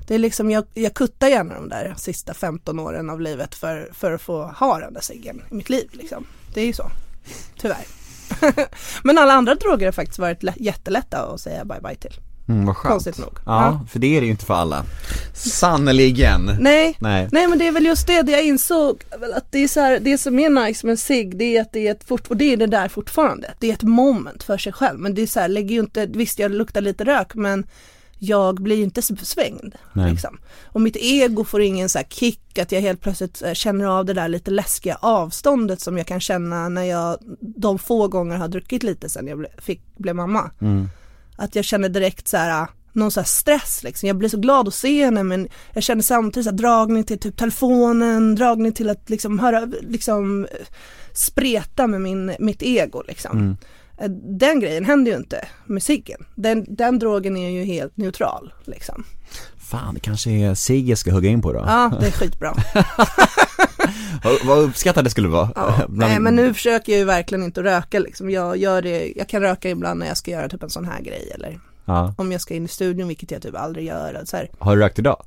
det 0.06 0.14
är 0.14 0.18
liksom, 0.18 0.50
jag, 0.50 0.64
jag 0.74 0.94
kuttar 0.94 1.28
gärna 1.28 1.54
de 1.54 1.68
där 1.68 1.94
sista 1.96 2.34
15 2.34 2.78
åren 2.78 3.10
av 3.10 3.20
livet 3.20 3.54
för, 3.54 3.90
för 3.92 4.12
att 4.12 4.22
få 4.22 4.44
ha 4.44 4.78
den 4.78 4.94
där 4.94 5.00
ciggen 5.00 5.42
i 5.50 5.54
mitt 5.54 5.68
liv 5.68 5.88
liksom. 5.92 6.26
Det 6.54 6.60
är 6.60 6.66
ju 6.66 6.72
så, 6.72 6.90
tyvärr. 7.58 7.84
Men 9.02 9.18
alla 9.18 9.32
andra 9.32 9.54
droger 9.54 9.86
har 9.86 9.92
faktiskt 9.92 10.18
varit 10.18 10.42
lä- 10.42 10.54
jättelätta 10.56 11.22
att 11.22 11.40
säga 11.40 11.64
bye 11.64 11.80
bye 11.80 11.96
till. 11.96 12.12
Mm, 12.52 12.66
vad 12.66 12.76
skönt. 12.76 12.92
Konstigt 12.92 13.18
nog. 13.18 13.32
Ja, 13.34 13.42
Ja. 13.46 13.86
för 13.90 13.98
det 13.98 14.16
är 14.16 14.20
det 14.20 14.24
ju 14.26 14.30
inte 14.32 14.44
för 14.44 14.54
alla. 14.54 14.84
Sannerligen. 15.34 16.56
Nej, 16.60 16.96
Nej. 17.00 17.28
Nej 17.32 17.48
men 17.48 17.58
det 17.58 17.66
är 17.66 17.72
väl 17.72 17.84
just 17.86 18.06
det, 18.06 18.22
det 18.22 18.32
jag 18.32 18.44
insåg 18.44 19.02
att 19.36 19.46
det 19.52 19.58
är 19.58 19.68
så 19.68 19.80
här, 19.80 20.00
det 20.00 20.18
som 20.18 20.38
är 20.38 20.66
nice 20.66 20.86
med 20.86 20.98
cigg 20.98 21.36
det 21.36 21.56
är 21.56 21.60
att 21.62 21.72
det 21.72 21.86
är 21.88 21.92
ett 21.92 22.04
fort, 22.04 22.28
och 22.28 22.36
det 22.36 22.52
är 22.52 22.56
det 22.56 22.66
där 22.66 22.88
fortfarande, 22.88 23.54
det 23.58 23.70
är 23.70 23.72
ett 23.74 23.82
moment 23.82 24.42
för 24.42 24.58
sig 24.58 24.72
själv 24.72 24.98
men 24.98 25.14
det 25.14 25.22
är 25.22 25.26
så 25.26 25.40
här, 25.40 25.48
lägger 25.48 25.74
ju 25.74 25.80
inte, 25.80 26.06
visst 26.06 26.38
jag 26.38 26.50
luktar 26.50 26.80
lite 26.80 27.04
rök 27.04 27.34
men 27.34 27.66
jag 28.18 28.62
blir 28.62 28.76
ju 28.76 28.82
inte 28.82 29.02
så 29.02 29.16
svängd. 29.16 29.74
Liksom. 29.92 30.38
Och 30.64 30.80
mitt 30.80 30.96
ego 30.96 31.44
får 31.44 31.62
ingen 31.62 31.88
så 31.88 31.98
kick 32.08 32.58
att 32.58 32.72
jag 32.72 32.80
helt 32.80 33.00
plötsligt 33.00 33.42
eh, 33.42 33.52
känner 33.52 33.84
av 33.84 34.04
det 34.04 34.12
där 34.12 34.28
lite 34.28 34.50
läskiga 34.50 34.98
avståndet 35.00 35.80
som 35.80 35.98
jag 35.98 36.06
kan 36.06 36.20
känna 36.20 36.68
när 36.68 36.82
jag 36.82 37.18
de 37.40 37.78
få 37.78 38.08
gånger 38.08 38.36
har 38.36 38.48
druckit 38.48 38.82
lite 38.82 39.08
sen 39.08 39.26
jag 39.26 39.38
ble, 39.38 39.48
fick, 39.58 39.80
blev 39.96 40.16
mamma. 40.16 40.50
Att 41.42 41.56
jag 41.56 41.64
känner 41.64 41.88
direkt 41.88 42.28
så 42.28 42.36
här 42.36 42.66
någon 42.92 43.10
så 43.10 43.20
här 43.20 43.24
stress 43.26 43.82
liksom. 43.82 44.06
Jag 44.06 44.16
blir 44.16 44.28
så 44.28 44.36
glad 44.36 44.68
att 44.68 44.74
se 44.74 45.04
henne 45.04 45.22
men 45.22 45.48
jag 45.74 45.82
känner 45.82 46.02
samtidigt 46.02 46.44
så 46.44 46.50
här 46.50 46.58
dragning 46.58 47.04
till 47.04 47.18
typ 47.18 47.36
telefonen, 47.36 48.34
dragning 48.34 48.72
till 48.72 48.90
att 48.90 49.10
liksom 49.10 49.38
höra, 49.38 49.60
liksom 49.80 50.46
spreta 51.12 51.86
med 51.86 52.00
min, 52.00 52.36
mitt 52.38 52.62
ego 52.62 53.02
liksom. 53.08 53.38
Eh, 53.98 54.10
Den 54.38 54.60
grejen 54.60 54.84
händer 54.84 55.12
ju 55.12 55.18
inte 55.18 55.48
med. 55.66 56.24
Den, 56.34 56.66
den 56.68 56.98
drogen 56.98 57.36
är 57.36 57.50
ju 57.50 57.64
helt 57.64 57.96
neutral 57.96 58.52
liksom. 58.64 59.04
Fan, 59.72 59.94
det 59.94 60.00
kanske 60.00 60.30
är 60.30 60.54
cigg 60.54 60.88
jag 60.88 60.98
ska 60.98 61.12
hugga 61.12 61.30
in 61.30 61.42
på 61.42 61.52
då. 61.52 61.64
Ja, 61.66 61.92
det 62.00 62.06
är 62.06 62.10
skitbra. 62.10 62.54
Vad, 64.24 64.44
vad 64.44 64.58
uppskattad 64.58 65.04
det 65.04 65.10
skulle 65.10 65.28
vara. 65.28 65.48
Ja. 65.54 65.74
Nej 65.88 66.18
men 66.20 66.36
nu 66.36 66.54
försöker 66.54 66.92
jag 66.92 66.98
ju 66.98 67.04
verkligen 67.04 67.44
inte 67.44 67.62
röka 67.62 67.98
liksom. 67.98 68.30
Jag 68.30 68.56
gör 68.56 68.82
det, 68.82 69.12
jag 69.16 69.28
kan 69.28 69.42
röka 69.42 69.70
ibland 69.70 70.00
när 70.00 70.06
jag 70.06 70.16
ska 70.16 70.30
göra 70.30 70.48
typ 70.48 70.62
en 70.62 70.70
sån 70.70 70.84
här 70.84 71.00
grej 71.00 71.32
eller 71.34 71.60
Ja. 71.84 72.14
om 72.18 72.32
jag 72.32 72.40
ska 72.40 72.54
in 72.54 72.64
i 72.64 72.68
studion 72.68 73.08
vilket 73.08 73.30
jag 73.30 73.42
typ 73.42 73.56
aldrig 73.56 73.86
gör. 73.86 74.22
Så 74.24 74.36
här, 74.36 74.50
Har 74.58 74.76
du 74.76 74.82
rökt 74.82 74.98
idag? 74.98 75.22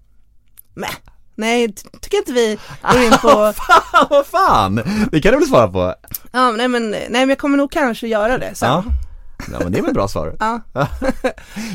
Nej, 1.36 1.74
ty- 1.74 1.90
tycker 2.02 2.18
inte 2.18 2.32
vi 2.34 2.58
går 2.92 3.02
in 3.04 3.12
på, 3.22 3.54
Fan, 3.56 4.08
vad 4.10 4.25
fan! 4.25 4.75
Det 5.12 5.22
kan 5.22 5.32
du 5.34 5.40
väl 5.40 5.48
svara 5.48 5.68
på? 5.68 5.94
ja 6.32 6.52
nej 6.52 6.68
men, 6.68 6.90
nej 6.92 7.08
men 7.10 7.30
jag 7.30 7.38
kommer 7.38 7.58
nog 7.58 7.72
kanske 7.72 8.08
göra 8.08 8.38
det 8.38 8.56
sen. 8.56 8.70
Ja. 8.70 8.84
Ja 9.51 9.60
men 9.63 9.72
det 9.72 9.77
är 9.77 9.82
väl 9.82 9.89
ett 9.89 9.94
bra 9.96 10.08
svar. 10.08 10.36
Ja. 10.39 10.62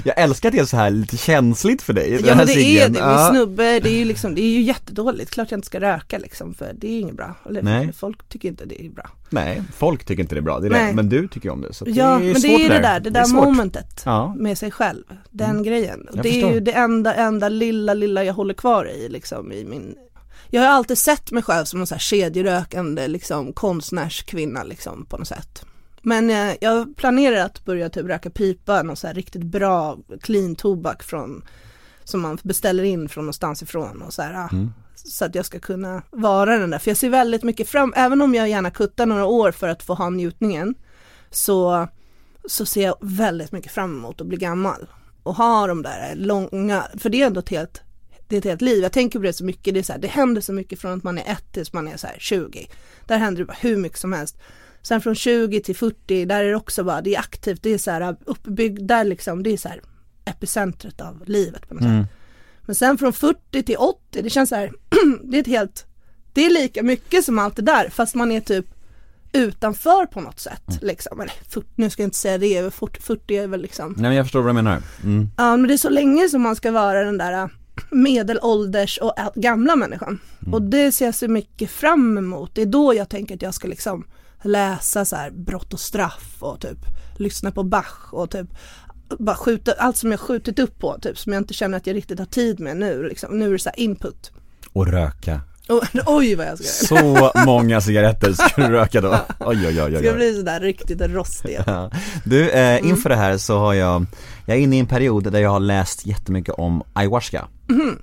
Jag 0.05 0.19
älskar 0.19 0.49
att 0.49 0.55
det 0.55 0.61
är 0.61 0.65
så 0.65 0.77
här 0.77 0.91
lite 0.91 1.17
känsligt 1.17 1.83
för 1.83 1.93
dig. 1.93 2.21
Ja 2.27 2.35
men 2.37 2.47
det 2.47 2.53
är 2.53 2.89
det, 2.89 2.93
min 2.93 3.01
Ja. 3.03 3.29
snubbe, 3.31 3.81
det 3.81 3.89
är 3.89 3.99
ju 3.99 4.05
liksom, 4.05 4.35
det 4.35 4.43
är 4.43 4.51
ju 4.51 4.63
jättedåligt, 4.63 5.31
klart 5.31 5.51
jag 5.51 5.59
inte 5.59 5.67
ska 5.67 5.81
röka 5.81 6.19
liksom 6.19 6.55
för 6.55 6.73
det 6.75 6.87
är 6.89 7.01
inget 7.01 7.17
bra. 7.17 7.35
Eller 7.49 7.63
Nej. 7.63 7.93
folk 7.93 8.29
tycker 8.29 8.49
inte 8.49 8.65
det 8.65 8.85
är 8.87 8.91
bra. 8.91 9.11
Nej, 9.31 9.63
folk 9.77 10.05
tycker 10.05 10.23
inte 10.23 10.35
det 10.35 10.39
är 10.39 10.43
bra, 10.43 10.59
det 10.61 10.67
är 10.67 10.87
det. 10.87 10.93
men 10.95 11.09
du 11.09 11.29
tycker 11.29 11.51
om 11.51 11.61
det. 11.61 11.73
Så 11.75 11.85
Ja 11.89 12.19
det 12.19 12.29
är 12.31 12.33
men 12.33 12.43
det 12.43 12.65
är 12.65 12.69
det 12.69 12.79
där, 12.79 13.01
det 13.01 13.11
där 13.11 13.21
är 13.21 13.25
svårt. 13.25 13.45
momentet 13.45 14.03
Ja. 14.05 14.35
med 14.39 14.59
sig 14.59 14.71
själv, 14.71 15.05
den 15.31 15.63
grejen. 15.63 16.09
Jag 16.13 16.23
det 16.23 16.29
är 16.29 16.33
förstår. 16.33 16.53
ju 16.53 16.61
det 16.61 16.73
enda, 16.73 17.15
enda 17.15 17.49
lilla, 17.49 17.95
lilla 17.95 18.25
jag 18.25 18.35
håller 18.35 18.55
kvar 18.55 18.91
i 18.91 19.09
liksom 19.09 19.53
i 19.53 19.65
min 19.65 19.95
jag 20.53 20.63
har 20.63 20.69
alltid 20.69 20.99
sett 20.99 21.31
mig 21.33 21.43
själv 21.43 21.65
som 21.65 21.81
en 21.81 21.87
så 21.87 21.95
här 21.95 22.01
kedjerökande 22.01 23.09
liksom 23.09 23.53
konstnärskvinna 23.53 24.63
liksom 24.63 25.07
på 25.07 25.17
något 25.19 25.29
sätt. 25.29 25.65
Men 26.03 26.31
eh, 26.31 26.57
jag 26.61 26.97
planerar 26.97 27.45
att 27.45 27.65
börja 27.65 27.89
typ 27.89 28.07
röka 28.07 28.31
pipa, 28.31 28.83
någon 28.83 28.97
så 28.97 29.07
här 29.07 29.15
riktigt 29.15 29.43
bra 29.43 29.99
clean 30.21 30.55
tobak 30.55 31.03
från 31.03 31.43
som 32.05 32.21
man 32.21 32.39
beställer 32.43 32.85
in 32.85 33.09
från 33.09 33.25
någonstans 33.25 33.63
ifrån 33.63 34.03
och 34.03 34.13
så 34.13 34.23
här, 34.23 34.35
ah, 34.35 34.49
så 34.95 35.25
att 35.25 35.35
jag 35.35 35.47
ska 35.47 35.59
kunna 35.59 36.03
vara 36.11 36.59
den 36.59 36.71
där. 36.71 36.79
För 36.79 36.91
jag 36.91 36.99
ser 36.99 37.11
väldigt 37.11 37.43
mycket 37.43 37.69
fram, 37.69 37.93
även 37.97 38.23
om 38.23 38.35
jag 38.35 38.49
gärna 38.49 38.71
kuttar 38.71 39.07
några 39.07 39.27
år 39.27 39.53
för 39.53 39.69
att 39.69 39.83
få 39.83 39.95
ha 39.95 40.11
njutningen 40.11 40.75
så, 41.31 41.89
så 42.45 42.67
ser 42.67 42.83
jag 42.83 42.97
väldigt 43.01 43.53
mycket 43.53 43.73
fram 43.73 43.99
emot 43.99 44.21
att 44.21 44.27
bli 44.27 44.37
gammal 44.37 44.87
och 45.23 45.35
ha 45.35 45.67
de 45.67 45.83
där 45.83 46.15
långa, 46.15 46.85
för 46.99 47.11
det 47.11 47.23
är 47.23 47.27
ändå 47.27 47.41
ett 47.41 47.49
helt 47.49 47.83
det 48.29 48.37
är 48.37 48.39
ett 48.39 48.45
helt 48.45 48.61
liv. 48.61 48.83
Jag 48.83 48.93
tänker 48.93 49.19
på 49.19 49.23
det 49.23 49.33
så 49.33 49.45
mycket, 49.45 49.75
det, 49.75 49.81
är 49.81 49.85
så 49.85 49.93
här, 49.93 50.01
det 50.01 50.09
händer 50.09 50.41
så 50.41 50.53
mycket 50.53 50.81
från 50.81 50.99
att 50.99 51.05
man 51.05 51.19
är 51.19 51.33
ett 51.33 51.53
tills 51.53 51.73
man 51.73 51.89
är 51.89 51.97
så 51.97 52.07
här 52.07 52.17
20. 52.19 52.67
Där 53.07 53.19
händer 53.19 53.43
det 53.43 53.47
bara 53.47 53.57
hur 53.61 53.77
mycket 53.77 53.99
som 53.99 54.13
helst. 54.13 54.39
Sen 54.83 55.01
från 55.01 55.15
20 55.15 55.61
till 55.61 55.77
40, 55.77 56.25
där 56.25 56.45
är 56.45 56.49
det 56.49 56.57
också 56.57 56.85
bara, 56.85 57.01
det 57.01 57.15
är 57.15 57.19
aktivt, 57.19 57.63
det 57.63 57.71
är 57.71 57.79
så 57.79 57.91
här 57.91 58.17
uppbyggt, 58.25 58.89
där 58.89 59.05
liksom, 59.05 59.43
det 59.43 59.51
är 59.51 59.57
så 59.57 59.69
här 59.69 59.81
epicentret 60.25 61.01
av 61.01 61.23
livet 61.27 61.69
på 61.69 61.75
något 61.75 61.83
sätt. 61.83 62.17
Men 62.63 62.75
sen 62.75 62.99
från 62.99 63.13
40 63.13 63.63
till 63.63 63.77
80, 63.77 64.23
det 64.23 64.31
känns 64.31 64.49
så 64.49 64.55
här, 64.57 64.73
det 65.23 65.37
är 65.37 65.41
ett 65.41 65.47
helt, 65.47 65.87
det 66.33 66.47
är 66.47 66.51
lika 66.51 66.83
mycket 66.83 67.25
som 67.25 67.39
allt 67.39 67.57
det 67.57 67.63
där 67.63 67.89
fast 67.91 68.15
man 68.15 68.33
är 68.33 68.41
typ 68.41 68.67
utanför 69.33 70.07
på 70.07 70.21
något 70.21 70.41
sätt 70.41 70.79
liksom. 70.83 71.21
Eller 71.21 71.35
40, 71.49 71.67
nu 71.75 71.91
ska 71.91 72.03
jag 72.03 72.07
inte 72.07 72.17
säga 72.17 72.39
det, 72.39 72.75
40, 72.75 73.01
40 73.01 73.37
är 73.37 73.47
väl 73.47 73.63
liksom 73.63 73.93
Nej 73.93 74.03
men 74.03 74.15
jag 74.15 74.27
förstår 74.27 74.41
vad 74.41 74.49
du 74.49 74.55
menar. 74.55 74.83
Mm. 75.05 75.29
Ja 75.37 75.57
men 75.57 75.69
det 75.69 75.75
är 75.75 75.79
så 75.79 75.89
länge 75.89 76.29
som 76.29 76.43
man 76.43 76.57
ska 76.57 76.71
vara 76.71 77.05
den 77.05 77.19
där 77.19 77.33
äh, 77.33 77.49
medelålders 77.91 78.99
och 78.99 79.15
gamla 79.35 79.77
människan. 79.77 80.21
Och 80.53 80.63
det 80.63 80.93
ser 80.93 81.05
jag 81.05 81.15
så 81.15 81.29
mycket 81.29 81.71
fram 81.71 82.19
emot. 82.19 82.55
Det 82.55 82.63
är 82.63 82.67
då 82.67 82.95
jag 82.95 83.09
tänker 83.09 83.35
att 83.35 83.43
jag 83.43 83.55
ska 83.55 83.69
liksom 83.69 84.05
läsa 84.43 85.05
så 85.05 85.17
här 85.17 85.31
brott 85.31 85.73
och 85.73 85.81
straff 85.81 86.37
och 86.39 86.61
typ 86.61 86.79
lyssna 87.17 87.51
på 87.51 87.63
Bach 87.63 88.13
och 88.13 88.31
typ 88.31 88.49
bara 89.19 89.37
skjuta, 89.37 89.73
allt 89.73 89.97
som 89.97 90.11
jag 90.11 90.21
skjutit 90.21 90.59
upp 90.59 90.79
på 90.79 90.99
typ 91.03 91.19
som 91.19 91.33
jag 91.33 91.41
inte 91.41 91.55
känner 91.55 91.77
att 91.77 91.87
jag 91.87 91.97
riktigt 91.97 92.19
har 92.19 92.27
tid 92.27 92.61
med 92.61 92.77
nu 92.77 93.03
liksom. 93.03 93.39
Nu 93.39 93.49
är 93.49 93.53
det 93.53 93.59
så 93.59 93.71
input. 93.77 94.33
Och 94.73 94.87
röka. 94.87 95.41
Och, 95.69 95.83
oj 96.07 96.35
vad 96.35 96.47
jag 96.47 96.59
ska. 96.59 96.87
Så 96.87 97.33
många 97.47 97.81
cigaretter 97.81 98.33
ska 98.33 98.67
du 98.67 98.73
röka 98.73 99.01
då. 99.01 99.09
Oj 99.39 99.67
oj 99.67 99.83
oj 99.83 99.83
oj. 99.83 99.99
Ska 99.99 100.11
oj. 100.11 100.17
bli 100.17 100.35
sådär 100.35 100.61
riktigt 100.61 101.01
rostig. 101.01 101.59
Ja. 101.67 101.91
Du, 102.25 102.51
eh, 102.51 102.87
inför 102.87 103.09
det 103.09 103.17
här 103.17 103.37
så 103.39 103.59
har 103.59 103.75
jag, 103.75 104.07
jag 104.47 104.57
är 104.57 104.61
inne 104.61 104.77
i 104.77 104.79
en 104.79 104.87
period 104.87 105.33
där 105.33 105.41
jag 105.41 105.51
har 105.51 105.61
läst 105.61 106.07
jättemycket 106.07 106.55
om 106.55 106.83
ayahuasca. 106.93 107.49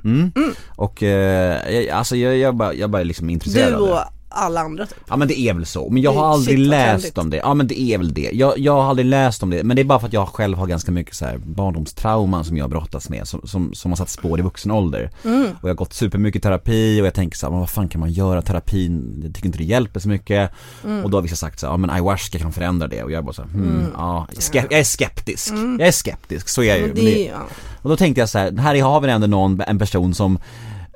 Mm. 0.03 0.31
Och 0.67 1.03
eh, 1.03 1.73
jag, 1.73 1.89
alltså 1.89 2.15
jag, 2.15 2.37
jag, 2.37 2.55
bara, 2.55 2.73
jag 2.73 2.89
bara 2.89 3.01
är 3.01 3.05
liksom 3.05 3.29
intresserad 3.29 3.73
Du 3.73 3.75
av 3.75 3.87
det. 3.87 4.16
Alla 4.29 4.61
andra 4.61 4.85
typ. 4.85 4.97
Ja 5.07 5.15
men 5.15 5.27
det 5.27 5.39
är 5.39 5.53
väl 5.53 5.65
så, 5.65 5.89
men 5.89 6.01
jag 6.01 6.13
har 6.13 6.25
aldrig 6.25 6.57
shit, 6.57 6.67
läst 6.67 7.01
trendigt. 7.03 7.17
om 7.17 7.29
det. 7.29 7.37
Ja 7.37 7.53
men 7.53 7.67
det 7.67 7.81
är 7.81 7.97
väl 7.97 8.13
det. 8.13 8.29
Jag, 8.33 8.59
jag 8.59 8.73
har 8.73 8.89
aldrig 8.89 9.05
läst 9.05 9.43
om 9.43 9.49
det, 9.49 9.63
men 9.63 9.75
det 9.75 9.81
är 9.81 9.83
bara 9.83 9.99
för 9.99 10.07
att 10.07 10.13
jag 10.13 10.27
själv 10.27 10.57
har 10.57 10.67
ganska 10.67 10.91
mycket 10.91 11.15
så 11.15 11.25
här 11.25 11.37
barndomstrauman 11.37 12.45
som 12.45 12.57
jag 12.57 12.63
har 12.63 12.69
brottats 12.69 13.09
med, 13.09 13.27
som, 13.27 13.41
som, 13.43 13.73
som 13.73 13.91
har 13.91 13.95
satt 13.95 14.09
spår 14.09 14.39
i 14.39 14.41
vuxen 14.41 14.71
ålder. 14.71 15.11
Mm. 15.25 15.43
Och 15.43 15.63
jag 15.63 15.69
har 15.69 15.75
gått 15.75 15.93
supermycket 15.93 16.43
terapi 16.43 17.01
och 17.01 17.05
jag 17.05 17.13
tänker 17.13 17.37
så 17.37 17.45
här, 17.45 17.51
men 17.51 17.59
vad 17.59 17.69
fan 17.69 17.89
kan 17.89 17.99
man 17.99 18.11
göra 18.11 18.41
terapin? 18.41 19.21
Jag 19.23 19.35
tycker 19.35 19.45
inte 19.45 19.57
det 19.57 19.63
hjälper 19.63 19.99
så 19.99 20.09
mycket. 20.09 20.51
Mm. 20.83 21.03
Och 21.03 21.09
då 21.09 21.17
har 21.17 21.21
vissa 21.21 21.35
sagt 21.35 21.59
så 21.59 21.65
här, 21.65 21.73
ja 21.73 21.77
men 21.77 21.89
ayahuasca 21.89 22.39
kan 22.39 22.53
förändra 22.53 22.87
det 22.87 23.03
och 23.03 23.11
jag 23.11 23.17
är 23.17 23.23
bara 23.23 23.33
så 23.33 23.41
här, 23.41 23.49
hmm, 23.49 23.87
ja, 23.93 24.27
jag 24.53 24.73
är 24.73 24.83
skeptisk. 24.83 25.53
Jag 25.53 25.87
är 25.87 25.91
skeptisk, 25.91 26.49
så 26.49 26.61
är 26.61 26.67
jag 26.67 26.77
ju. 26.77 26.93
Det, 26.93 27.25
ja. 27.25 27.39
och 27.81 27.89
då 27.89 27.97
tänkte 27.97 28.21
jag 28.21 28.29
så 28.29 28.39
här, 28.39 28.57
här 28.57 28.81
har 28.81 29.01
vi 29.01 29.09
ändå 29.09 29.27
någon, 29.27 29.61
en 29.61 29.79
person 29.79 30.13
som 30.13 30.39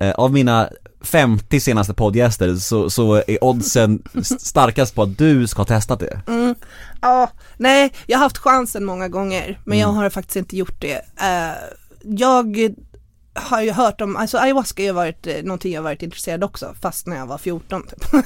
av 0.09 0.33
mina 0.33 0.69
50 1.03 1.59
senaste 1.59 1.93
poddgäster 1.93 2.55
så, 2.55 2.89
så 2.89 3.15
är 3.15 3.43
oddsen 3.43 4.03
starkast 4.39 4.95
på 4.95 5.03
att 5.03 5.17
du 5.17 5.47
ska 5.47 5.59
ha 5.59 5.65
testat 5.65 5.99
det. 5.99 6.21
Ja, 7.01 7.29
nej, 7.57 7.93
jag 8.07 8.17
har 8.17 8.23
haft 8.23 8.37
chansen 8.37 8.85
många 8.85 9.07
gånger 9.07 9.59
men 9.65 9.77
Mm. 9.77 9.79
jag 9.79 9.87
har 9.87 10.09
faktiskt 10.09 10.35
inte 10.35 10.57
gjort 10.57 10.81
det. 10.81 11.01
Eh, 11.21 11.53
jag 12.03 12.75
har 13.33 13.61
ju 13.61 13.71
hört 13.71 14.01
om, 14.01 14.15
alltså 14.17 14.37
ayahuasca 14.37 14.81
har 14.81 14.85
ju 14.85 14.91
varit 14.91 15.27
eh, 15.27 15.35
någonting 15.43 15.73
jag 15.73 15.81
varit 15.81 16.01
intresserad 16.03 16.43
också 16.43 16.75
fast 16.81 17.07
när 17.07 17.17
jag 17.17 17.25
var 17.27 17.37
14 17.37 17.83
typ. 17.87 18.25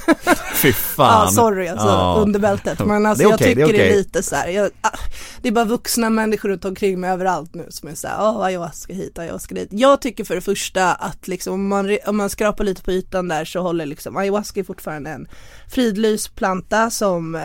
Fy 0.54 0.72
fan. 0.72 1.24
Ja, 1.24 1.30
sorry 1.30 1.68
alltså 1.68 1.86
Ja. 1.86 2.16
under 2.22 2.40
bältet. 2.40 2.86
Men 2.86 3.06
alltså 3.06 3.22
Det 3.22 3.28
är 3.28 3.30
jag 3.30 3.34
okej, 3.34 3.54
det 3.54 3.62
är 3.62 3.66
tycker 3.66 3.78
det 3.78 3.88
är, 3.92 3.96
lite 3.96 4.22
så 4.22 4.36
här, 4.36 4.48
jag, 4.48 4.70
ah, 4.80 4.98
det 5.42 5.48
är 5.48 5.52
bara 5.52 5.64
vuxna 5.64 6.10
människor 6.10 6.48
runt 6.48 6.64
omkring 6.64 7.00
mig 7.00 7.10
överallt 7.10 7.54
nu 7.54 7.66
som 7.68 7.88
är 7.88 7.94
så 7.94 8.08
här, 8.08 8.16
åh 8.20 8.40
ayahuasca 8.44 8.92
hit, 8.92 9.18
ayahuasca 9.18 9.54
dit. 9.54 9.68
Jag 9.72 10.00
tycker 10.00 10.24
för 10.24 10.34
det 10.34 10.40
första 10.40 10.92
att 10.94 11.28
liksom 11.28 11.54
om 11.54 11.68
man, 11.68 11.98
om 12.06 12.16
man 12.16 12.30
skrapar 12.30 12.64
lite 12.64 12.82
på 12.82 12.92
ytan 12.92 13.28
där 13.28 13.44
så 13.44 13.60
håller 13.60 13.86
liksom 13.86 14.16
ayahuasca 14.16 14.60
är 14.60 14.64
fortfarande 14.64 15.10
en 15.10 15.28
fridlyst 15.70 16.34
planta 16.34 16.90
som 16.90 17.34
eh, 17.34 17.42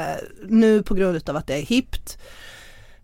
nu 0.48 0.84
på 0.84 0.94
grund 0.94 1.30
av 1.30 1.36
att 1.36 1.48
det 1.48 1.54
är 1.56 1.62
hippt 1.62 2.18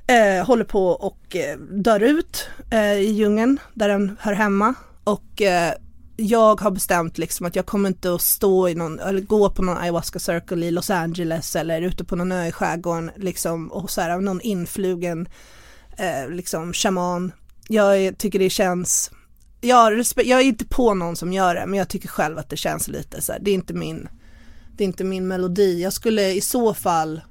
eh, 0.08 0.46
håller 0.46 0.66
på 0.66 0.88
och 0.88 1.36
eh, 1.36 1.58
dör 1.60 2.00
ut 2.00 2.50
eh, 2.72 2.94
i 2.94 3.12
djungeln 3.12 3.60
där 3.74 3.90
den 3.90 4.18
hör 4.20 4.34
hemma 4.34 4.74
och 5.04 5.42
eh, 5.42 5.74
jag 6.18 6.62
har 6.62 6.72
bestämt 6.72 7.18
liksom 7.18 7.46
att 7.46 7.56
jag 7.56 7.66
kommer 7.66 7.90
inte 7.90 8.14
att 8.14 8.22
stå 8.22 8.70
i 8.70 8.76
någon, 8.76 9.00
eller 9.00 9.22
gå 9.22 9.50
på 9.50 9.62
någon 9.62 9.78
ayahuasca 9.78 10.20
circle 10.20 10.66
i 10.66 10.72
Los 10.72 10.90
Angeles 10.90 11.56
eller 11.56 11.82
ute 11.82 12.04
på 12.06 12.16
någon 12.16 12.32
ö 12.32 12.46
i 12.48 12.52
skärgården 12.52 13.12
liksom 13.16 13.72
och 13.72 13.92
så 13.92 14.02
här 14.02 14.22
någon 14.22 14.42
influgen 14.42 15.30
eh, 15.98 16.30
liksom 16.30 16.74
shaman. 16.74 17.32
Jag 17.68 18.18
tycker 18.18 18.40
det 18.40 18.50
känns, 18.50 19.12
jag, 19.62 20.06
jag 20.16 20.40
är 20.40 20.44
inte 20.44 20.66
på 20.66 20.94
någon 20.94 21.16
som 21.16 21.34
gör 21.34 21.56
det 21.56 21.66
men 21.66 21.80
jag 21.80 21.90
tycker 21.90 22.08
själv 22.08 22.38
att 22.38 22.50
det 22.50 22.58
känns 22.58 22.88
lite 22.88 23.22
så 23.22 23.32
här, 23.32 23.40
det 23.40 23.52
är 23.52 23.56
inte 23.56 23.74
min, 23.74 24.10
det 24.78 24.84
är 24.84 24.86
inte 24.86 25.04
min 25.04 25.28
melodi. 25.28 25.84
Jag 25.84 25.94
skulle 25.94 26.34
i 26.34 26.42
så 26.42 26.74
fall 26.74 27.22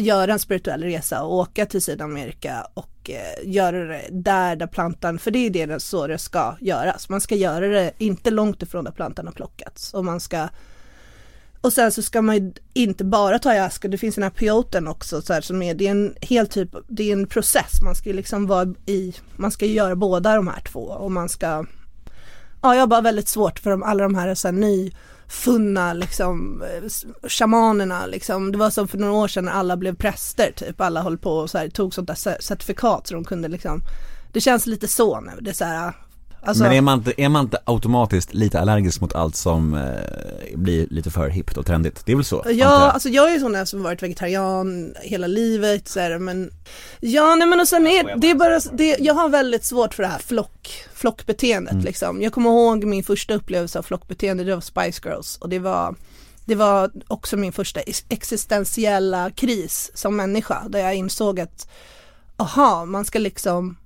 göra 0.00 0.32
en 0.32 0.38
spirituell 0.38 0.82
resa 0.82 1.22
och 1.22 1.34
åka 1.34 1.66
till 1.66 1.82
Sydamerika 1.82 2.66
och 2.74 3.10
eh, 3.10 3.50
göra 3.50 3.84
det 3.84 4.02
där, 4.10 4.56
där 4.56 4.66
plantan, 4.66 5.18
för 5.18 5.30
det 5.30 5.38
är 5.46 5.50
det 5.50 5.66
det- 5.66 5.80
så 5.80 6.06
det 6.06 6.18
ska 6.18 6.56
göras. 6.60 7.08
Man 7.08 7.20
ska 7.20 7.34
göra 7.34 7.68
det 7.68 7.92
inte 7.98 8.30
långt 8.30 8.62
ifrån 8.62 8.84
där 8.84 8.92
plantan 8.92 9.26
har 9.26 9.32
plockats 9.34 9.94
och 9.94 10.04
man 10.04 10.20
ska 10.20 10.48
och 11.62 11.72
sen 11.72 11.92
så 11.92 12.02
ska 12.02 12.22
man 12.22 12.36
ju 12.36 12.52
inte 12.72 13.04
bara 13.04 13.38
ta 13.38 13.50
ayahuasca, 13.50 13.88
det 13.88 13.98
finns 13.98 14.14
den 14.14 14.22
här 14.24 14.30
peyoten 14.30 14.88
också 14.88 15.22
så 15.22 15.32
här, 15.32 15.40
som 15.40 15.62
är, 15.62 15.74
det 15.74 15.86
är 15.86 15.90
en 15.90 16.14
hel 16.20 16.46
typ, 16.46 16.68
det 16.88 17.08
är 17.08 17.12
en 17.12 17.26
process, 17.26 17.82
man 17.84 17.94
ska 17.94 18.08
ju 18.08 18.14
liksom 18.16 18.46
vara 18.46 18.74
i, 18.86 19.14
man 19.36 19.50
ska 19.50 19.66
ju 19.66 19.72
göra 19.74 19.96
båda 19.96 20.36
de 20.36 20.48
här 20.48 20.60
två 20.60 20.80
och 20.80 21.12
man 21.12 21.28
ska 21.28 21.64
Ja, 22.62 22.74
jag 22.74 22.80
har 22.82 22.86
bara 22.86 23.00
väldigt 23.00 23.28
svårt 23.28 23.58
för 23.58 23.70
de, 23.70 23.82
alla 23.82 24.02
de 24.02 24.14
här, 24.14 24.34
så 24.34 24.48
här 24.48 24.52
funna 25.30 25.92
liksom 25.92 26.62
eh, 26.62 27.28
shamanerna 27.28 28.06
liksom. 28.06 28.52
Det 28.52 28.58
var 28.58 28.70
som 28.70 28.88
för 28.88 28.98
några 28.98 29.12
år 29.12 29.28
sedan 29.28 29.44
när 29.44 29.52
alla 29.52 29.76
blev 29.76 29.96
präster 29.96 30.52
typ. 30.56 30.80
Alla 30.80 31.02
höll 31.02 31.18
på 31.18 31.30
och 31.30 31.50
så 31.50 31.58
här, 31.58 31.68
tog 31.68 31.94
sånt 31.94 32.06
där 32.06 32.40
certifikat 32.40 33.06
så 33.06 33.14
de 33.14 33.24
kunde 33.24 33.48
liksom. 33.48 33.82
Det 34.32 34.40
känns 34.40 34.66
lite 34.66 34.88
så 34.88 35.20
nu. 35.20 35.32
Det 35.40 35.50
är 35.50 35.54
så 35.54 35.64
här, 35.64 35.92
alltså, 36.42 36.62
Men 36.64 36.72
är 36.72 36.80
man, 36.80 36.98
inte, 36.98 37.12
är 37.16 37.28
man 37.28 37.44
inte 37.44 37.58
automatiskt 37.64 38.34
lite 38.34 38.60
allergisk 38.60 39.00
mot 39.00 39.14
allt 39.14 39.36
som 39.36 39.74
eh, 39.74 40.56
blir 40.56 40.86
lite 40.90 41.10
för 41.10 41.28
hippt 41.28 41.56
och 41.56 41.66
trendigt? 41.66 42.02
Det 42.06 42.12
är 42.12 42.16
väl 42.16 42.24
så? 42.24 42.42
Ja, 42.46 42.52
jag? 42.52 42.72
alltså 42.72 43.08
jag 43.08 43.28
är 43.28 43.34
ju 43.34 43.40
sån 43.40 43.52
där 43.52 43.64
som 43.64 43.82
varit 43.82 44.02
vegetarian 44.02 44.94
hela 45.02 45.26
livet 45.26 45.88
så 45.88 46.00
här, 46.00 46.18
men 46.18 46.50
Ja, 47.00 47.34
nej 47.34 47.48
men 47.48 47.60
och 47.60 47.68
sen 47.68 47.86
är 47.86 48.16
det 48.16 48.30
är 48.30 48.34
bara, 48.34 48.60
det, 48.72 48.96
jag 49.00 49.14
har 49.14 49.28
väldigt 49.28 49.64
svårt 49.64 49.94
för 49.94 50.02
det 50.02 50.08
här 50.08 50.18
flock, 50.18 50.84
flockbeteendet 50.94 51.84
liksom. 51.84 52.22
Jag 52.22 52.32
kommer 52.32 52.50
ihåg 52.50 52.84
min 52.84 53.04
första 53.04 53.34
upplevelse 53.34 53.78
av 53.78 53.82
flockbeteende, 53.82 54.44
det 54.44 54.54
var 54.54 54.60
Spice 54.60 55.00
Girls 55.08 55.36
och 55.36 55.48
det 55.48 55.58
var 55.58 55.94
det 56.44 56.54
var 56.54 56.90
också 57.08 57.36
min 57.36 57.52
första 57.52 57.80
ex- 57.80 58.04
existentiella 58.08 59.30
kris 59.30 59.90
som 59.94 60.16
människa 60.16 60.62
där 60.68 60.80
jag 60.80 60.94
insåg 60.94 61.40
att 61.40 61.68
aha, 62.36 62.84
man 62.84 63.04
ska 63.04 63.18
liksom 63.18 63.76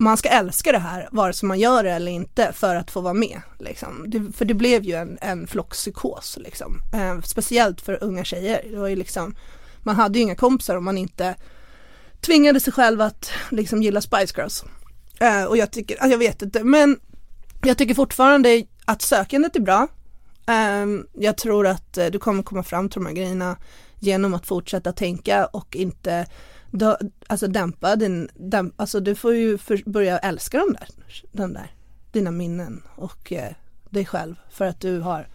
man 0.00 0.16
ska 0.16 0.28
älska 0.28 0.72
det 0.72 0.78
här 0.78 1.08
vare 1.12 1.32
sig 1.32 1.46
man 1.46 1.58
gör 1.58 1.84
det 1.84 1.90
eller 1.90 2.12
inte 2.12 2.52
för 2.52 2.76
att 2.76 2.90
få 2.90 3.00
vara 3.00 3.14
med. 3.14 3.40
Liksom. 3.58 4.04
Det, 4.06 4.36
för 4.36 4.44
det 4.44 4.54
blev 4.54 4.84
ju 4.84 4.94
en, 4.94 5.18
en 5.20 5.46
flockpsykos 5.46 6.38
liksom. 6.40 6.80
Eh, 6.92 7.20
speciellt 7.20 7.80
för 7.80 8.04
unga 8.04 8.24
tjejer. 8.24 8.62
Det 8.70 8.78
var 8.78 8.88
ju 8.88 8.96
liksom, 8.96 9.36
man 9.78 9.96
hade 9.96 10.18
ju 10.18 10.22
inga 10.22 10.34
kompisar 10.34 10.76
om 10.76 10.84
man 10.84 10.98
inte 10.98 11.34
tvingade 12.20 12.60
sig 12.60 12.72
själv 12.72 13.00
att 13.00 13.30
liksom 13.50 13.82
gilla 13.82 14.00
Spice 14.00 14.34
Girls. 14.36 14.64
Eh, 15.20 15.44
och 15.44 15.56
jag 15.56 15.70
tycker, 15.70 16.08
jag 16.08 16.18
vet 16.18 16.42
inte, 16.42 16.64
men 16.64 17.00
jag 17.62 17.78
tycker 17.78 17.94
fortfarande 17.94 18.64
att 18.84 19.02
sökandet 19.02 19.56
är 19.56 19.60
bra. 19.60 19.88
Eh, 20.46 20.86
jag 21.12 21.36
tror 21.36 21.66
att 21.66 21.98
eh, 21.98 22.06
du 22.06 22.18
kommer 22.18 22.42
komma 22.42 22.62
fram 22.62 22.88
till 22.88 23.00
de 23.00 23.06
här 23.06 23.14
grejerna 23.14 23.56
genom 23.98 24.34
att 24.34 24.46
fortsätta 24.46 24.92
tänka 24.92 25.46
och 25.46 25.76
inte 25.76 26.26
dö, 26.70 26.96
alltså 27.26 27.46
dämpa 27.48 27.96
din, 27.96 28.28
dämp, 28.34 28.80
alltså 28.80 29.00
du 29.00 29.14
får 29.14 29.34
ju 29.34 29.58
för, 29.58 29.90
börja 29.90 30.18
älska 30.18 30.58
de 30.58 30.72
där, 30.72 30.88
den 31.32 31.52
där, 31.52 31.74
dina 32.12 32.30
minnen 32.30 32.82
och 32.96 33.32
eh, 33.32 33.52
dig 33.90 34.06
själv 34.06 34.34
för 34.50 34.64
att 34.64 34.80
du 34.80 35.00
har, 35.00 35.28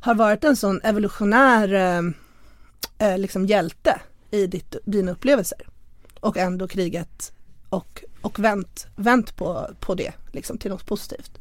har 0.00 0.14
varit 0.14 0.44
en 0.44 0.56
sån 0.56 0.80
evolutionär 0.82 1.72
eh, 1.72 2.02
eh, 3.08 3.18
liksom 3.18 3.46
hjälte 3.46 4.00
i 4.30 4.46
ditt, 4.46 4.76
dina 4.84 5.12
upplevelser 5.12 5.66
och 6.20 6.36
ändå 6.36 6.68
krigat 6.68 7.32
och, 7.68 8.04
och 8.20 8.38
vänt, 8.38 8.86
vänt 8.96 9.36
på, 9.36 9.70
på 9.80 9.94
det 9.94 10.12
liksom 10.32 10.58
till 10.58 10.70
något 10.70 10.86
positivt. 10.86 11.38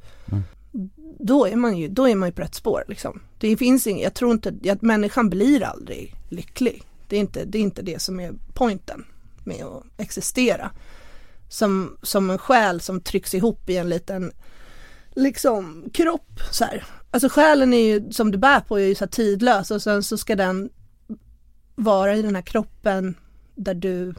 Då 1.20 1.48
är 1.48 1.56
man 1.56 1.78
ju, 1.78 1.88
då 1.88 2.10
är 2.10 2.16
man 2.16 2.30
ju 2.30 2.34
på 2.34 2.42
rätt 2.42 2.56
spår 2.56 2.84
liksom. 2.88 3.22
Det 3.40 3.58
finns 3.58 3.88
inget, 3.88 4.04
jag 4.04 4.14
tror 4.14 4.32
inte, 4.32 4.72
att 4.72 4.82
människan 4.82 5.30
blir 5.30 5.64
aldrig 5.64 6.16
lycklig. 6.30 6.84
Det 7.08 7.16
är 7.16 7.20
inte 7.20 7.46
det, 7.46 7.58
är 7.58 7.62
inte 7.62 7.82
det 7.82 8.02
som 8.02 8.20
är 8.20 8.34
poängen 8.54 9.06
med 9.46 9.66
att 9.66 9.84
existera. 9.98 10.72
Som, 11.50 11.98
som 12.02 12.30
en 12.30 12.38
själ 12.38 12.82
som 12.82 13.02
trycks 13.02 13.34
ihop 13.34 13.70
i 13.70 13.78
en 13.78 13.90
liten 13.90 14.32
liksom 15.16 15.90
kropp 15.94 16.40
så 16.52 16.66
här. 16.66 16.86
Alltså 17.12 17.30
själen 17.30 17.74
är 17.74 17.86
ju, 17.86 18.12
som 18.12 18.32
du 18.32 18.38
bär 18.38 18.60
på 18.60 18.80
är 18.80 18.86
ju 18.86 18.96
så 18.96 19.04
här 19.06 19.10
tidlös 19.12 19.72
och 19.72 19.82
sen 19.82 20.04
så 20.04 20.18
ska 20.18 20.36
den 20.36 20.70
vara 21.76 22.16
i 22.16 22.22
den 22.22 22.36
här 22.36 22.42
kroppen 22.42 23.16
där 23.56 23.74
du 23.74 24.14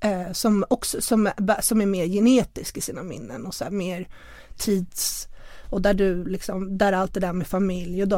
eh, 0.00 0.32
som 0.32 0.64
också 0.70 1.00
som, 1.00 1.26
är- 1.26 1.60
som 1.62 1.80
är 1.80 1.86
mer 1.86 2.06
genetisk 2.06 2.76
i 2.76 2.80
sina 2.80 3.02
minnen 3.02 3.46
och 3.46 3.54
så 3.54 3.64
här 3.64 3.70
mer 3.70 4.08
tids 4.56 5.28
och 5.70 5.82
där 5.82 5.94
du 5.94 6.24
liksom, 6.24 6.78
där 6.78 6.92
allt 6.92 7.14
det 7.14 7.20
där 7.20 7.32
med 7.32 7.46
familj 7.46 8.02
och 8.02 8.08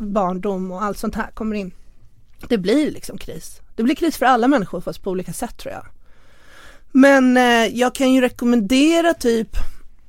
barndom 0.00 0.70
och 0.72 0.82
allt 0.82 0.98
sånt 0.98 1.14
här 1.14 1.30
kommer 1.30 1.56
in. 1.56 1.74
Det 2.48 2.58
blir 2.58 2.90
liksom 2.90 3.18
kris. 3.18 3.60
Det 3.76 3.82
blir 3.82 3.94
kris 3.94 4.16
för 4.16 4.26
alla 4.26 4.48
människor 4.48 4.80
fast 4.80 5.02
på 5.02 5.10
olika 5.10 5.32
sätt 5.32 5.58
tror 5.58 5.74
jag. 5.74 5.86
Men 6.92 7.36
eh, 7.36 7.66
jag 7.66 7.94
kan 7.94 8.12
ju 8.12 8.20
rekommendera 8.20 9.14
typ 9.14 9.56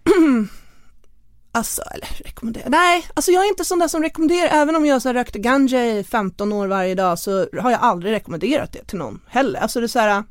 Alltså, 1.52 1.82
eller 1.82 2.24
rekommendera, 2.26 2.69
nej, 2.69 3.06
alltså 3.13 3.32
jag 3.32 3.45
är 3.45 3.50
inte 3.50 3.65
sån 3.65 3.80
där 3.80 3.88
som 3.88 4.04
rekommenderar, 4.04 4.50
även 4.62 4.76
om 4.76 4.86
jag 4.86 5.02
så 5.02 5.10
här, 5.10 5.13
rökte 5.13 5.39
ganja 5.39 5.86
i 5.86 6.04
15 6.04 6.54
år 6.54 6.67
varje 6.67 6.95
dag 6.95 7.19
så 7.19 7.48
har 7.60 7.71
jag 7.71 7.82
aldrig 7.82 8.13
rekommenderat 8.13 8.71
det 8.71 8.84
till 8.84 8.98
någon 8.98 9.21
heller. 9.28 9.60
Alltså 9.60 9.80
det 9.80 9.86
är 9.86 9.88
så 9.88 10.00
här, 10.00 10.24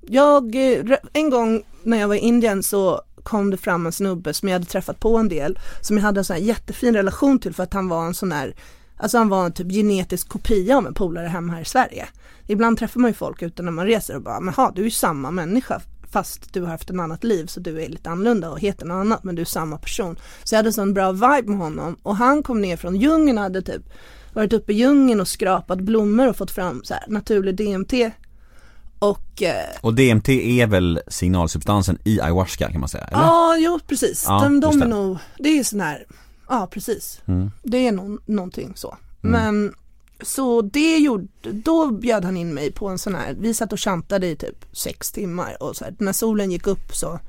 jag, 0.00 0.54
eh, 0.54 0.98
en 1.12 1.30
gång 1.30 1.62
när 1.82 1.98
jag 1.98 2.08
var 2.08 2.14
i 2.14 2.18
Indien 2.18 2.62
så 2.62 3.02
kom 3.22 3.50
det 3.50 3.56
fram 3.56 3.86
en 3.86 3.92
snubbe 3.92 4.34
som 4.34 4.48
jag 4.48 4.54
hade 4.54 4.66
träffat 4.66 5.00
på 5.00 5.16
en 5.16 5.28
del, 5.28 5.58
som 5.80 5.96
jag 5.96 6.04
hade 6.04 6.20
en 6.20 6.24
sån 6.24 6.36
här 6.36 6.42
jättefin 6.42 6.94
relation 6.94 7.38
till 7.38 7.54
för 7.54 7.62
att 7.62 7.74
han 7.74 7.88
var 7.88 8.06
en 8.06 8.14
sån 8.14 8.32
här 8.32 8.54
Alltså 8.96 9.18
han 9.18 9.28
var 9.28 9.46
en 9.46 9.52
typ 9.52 9.72
genetisk 9.72 10.28
kopia 10.28 10.76
av 10.76 10.86
en 10.86 10.94
polare 10.94 11.28
hemma 11.28 11.52
här 11.52 11.60
i 11.60 11.64
Sverige. 11.64 12.08
Ibland 12.46 12.78
träffar 12.78 13.00
man 13.00 13.10
ju 13.10 13.14
folk 13.14 13.42
ute 13.42 13.62
när 13.62 13.72
man 13.72 13.86
reser 13.86 14.16
och 14.16 14.22
bara, 14.22 14.40
men 14.40 14.54
ha, 14.54 14.72
du 14.74 14.80
är 14.80 14.84
ju 14.84 14.90
samma 14.90 15.30
människa 15.30 15.80
fast 16.10 16.52
du 16.52 16.60
har 16.62 16.68
haft 16.68 16.90
ett 16.90 17.00
annat 17.00 17.24
liv 17.24 17.46
så 17.46 17.60
du 17.60 17.82
är 17.82 17.88
lite 17.88 18.10
annorlunda 18.10 18.50
och 18.50 18.60
heter 18.60 18.86
något 18.86 18.94
annat 18.94 19.24
men 19.24 19.34
du 19.34 19.42
är 19.42 19.46
samma 19.46 19.78
person. 19.78 20.16
Så 20.44 20.54
jag 20.54 20.58
hade 20.58 20.72
sån 20.72 20.94
bra 20.94 21.12
vibe 21.12 21.42
med 21.46 21.58
honom 21.58 21.96
och 22.02 22.16
han 22.16 22.42
kom 22.42 22.60
ner 22.60 22.76
från 22.76 22.96
djungeln 22.96 23.38
och 23.38 23.44
hade 23.44 23.62
typ 23.62 23.82
varit 24.32 24.52
uppe 24.52 24.72
i 24.72 24.76
djungeln 24.76 25.20
och 25.20 25.28
skrapat 25.28 25.80
blommor 25.80 26.28
och 26.28 26.36
fått 26.36 26.50
fram 26.50 26.84
så 26.84 26.94
här 26.94 27.04
naturlig 27.08 27.56
DMT. 27.56 27.92
Och 28.98 29.42
eh, 29.42 29.76
Och 29.80 29.94
DMT 29.94 30.28
är 30.28 30.66
väl 30.66 31.00
signalsubstansen 31.08 31.98
i 32.04 32.20
ayahuasca 32.20 32.70
kan 32.70 32.80
man 32.80 32.88
säga, 32.88 33.04
eller? 33.04 33.18
Ja, 33.18 33.56
jo 33.58 33.80
precis. 33.86 34.24
Ja, 34.28 34.40
de 34.42 34.60
de 34.60 34.82
är 34.82 34.84
det. 34.84 34.90
nog, 34.90 35.18
det 35.38 35.58
är 35.58 35.64
sån 35.64 35.80
här, 35.80 36.06
ja 36.48 36.68
precis. 36.70 37.22
Mm. 37.26 37.50
Det 37.62 37.86
är 37.88 37.92
nog 37.92 38.20
någonting 38.26 38.72
så. 38.76 38.96
Men 39.20 39.74
så 40.22 40.62
det 40.62 40.98
gjorde, 40.98 41.26
då 41.42 41.90
bjöd 41.90 42.24
han 42.24 42.36
in 42.36 42.54
mig 42.54 42.72
på 42.72 42.88
en 42.88 42.98
sån 42.98 43.14
här, 43.14 43.36
vi 43.38 43.54
satt 43.54 43.72
och 43.72 43.80
chantade 43.80 44.26
i 44.26 44.36
typ 44.36 44.64
sex 44.72 45.12
timmar 45.12 45.62
och 45.62 45.76
så 45.76 45.84
här, 45.84 45.94
när 45.98 46.12
solen 46.12 46.50
gick 46.50 46.66
upp 46.66 46.94
så, 46.94 47.20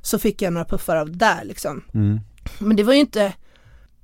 så 0.00 0.18
fick 0.18 0.42
jag 0.42 0.52
några 0.52 0.64
puffar 0.64 0.96
av 0.96 1.16
där 1.16 1.44
liksom. 1.44 1.84
Mm. 1.94 2.20
Men 2.58 2.76
det 2.76 2.82
var 2.82 2.92
ju 2.92 3.00
inte, 3.00 3.32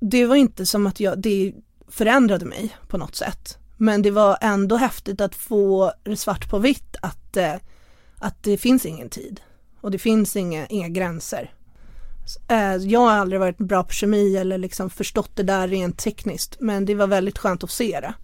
det 0.00 0.26
var 0.26 0.36
inte 0.36 0.66
som 0.66 0.86
att 0.86 1.00
jag, 1.00 1.18
det 1.18 1.54
förändrade 1.88 2.44
mig 2.44 2.76
på 2.88 2.98
något 2.98 3.16
sätt. 3.16 3.58
Men 3.76 4.02
det 4.02 4.10
var 4.10 4.38
ändå 4.40 4.76
häftigt 4.76 5.20
att 5.20 5.34
få 5.34 5.92
det 6.02 6.16
svart 6.16 6.50
på 6.50 6.58
vitt 6.58 6.96
att, 7.02 7.36
eh, 7.36 7.54
att 8.18 8.42
det 8.42 8.56
finns 8.56 8.86
ingen 8.86 9.08
tid 9.08 9.40
och 9.80 9.90
det 9.90 9.98
finns 9.98 10.36
inga, 10.36 10.66
inga 10.66 10.88
gränser. 10.88 11.54
Eh, 12.48 12.74
Jag 12.76 13.00
har 13.00 13.10
aldrig 13.12 13.40
varit 13.40 13.58
bra 13.58 13.82
på 13.84 13.92
kemi 13.92 14.36
eller 14.36 14.58
liksom 14.58 14.90
förstått 14.90 15.30
det 15.34 15.42
där 15.42 15.68
rent 15.68 15.98
tekniskt 15.98 16.56
men 16.60 16.84
det 16.84 16.94
var 16.94 17.06
väldigt 17.06 17.38
skönt 17.38 17.64
att 17.64 17.70
se 17.70 18.00
det. 18.00 18.14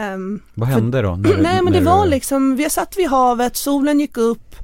Ehm, 0.00 0.42
Vad 0.54 0.68
för- 0.68 0.74
hände 0.74 1.02
då? 1.02 1.16
när- 1.16 1.36
Nej 1.36 1.62
men 1.62 1.72
det 1.72 1.80
var 1.80 2.04
du- 2.04 2.10
liksom, 2.10 2.56
vi 2.56 2.70
satt 2.70 2.96
vid 2.98 3.08
havet, 3.08 3.56
solen 3.56 4.00
gick 4.00 4.16
upp 4.16 4.54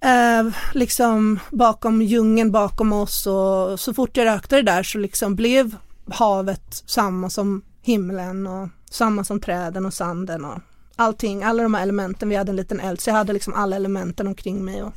eh, 0.00 0.46
liksom 0.74 1.38
bakom 1.50 2.02
djungeln 2.02 2.50
bakom 2.52 2.92
oss 2.92 3.26
och 3.26 3.80
så 3.80 3.94
fort 3.94 4.16
jag 4.16 4.24
rökte 4.26 4.56
det 4.56 4.62
där 4.62 4.82
så 4.82 4.98
liksom 4.98 5.34
blev 5.36 5.76
havet 6.10 6.82
samma 6.86 7.30
som 7.30 7.62
himlen 7.82 8.46
och 8.46 8.68
samma 8.90 9.24
som 9.24 9.40
träden 9.40 9.86
och 9.86 9.94
sanden 9.94 10.44
och 10.44 10.58
allting, 10.96 11.42
alla 11.42 11.62
de 11.62 11.74
här 11.74 11.82
elementen, 11.82 12.28
vi 12.28 12.36
hade 12.36 12.50
en 12.52 12.56
liten 12.56 12.80
eld 12.80 13.00
så 13.00 13.10
jag 13.10 13.14
hade 13.14 13.32
liksom 13.32 13.54
alla 13.54 13.76
elementen 13.76 14.26
omkring 14.26 14.64
mig 14.64 14.82
och 14.82 14.92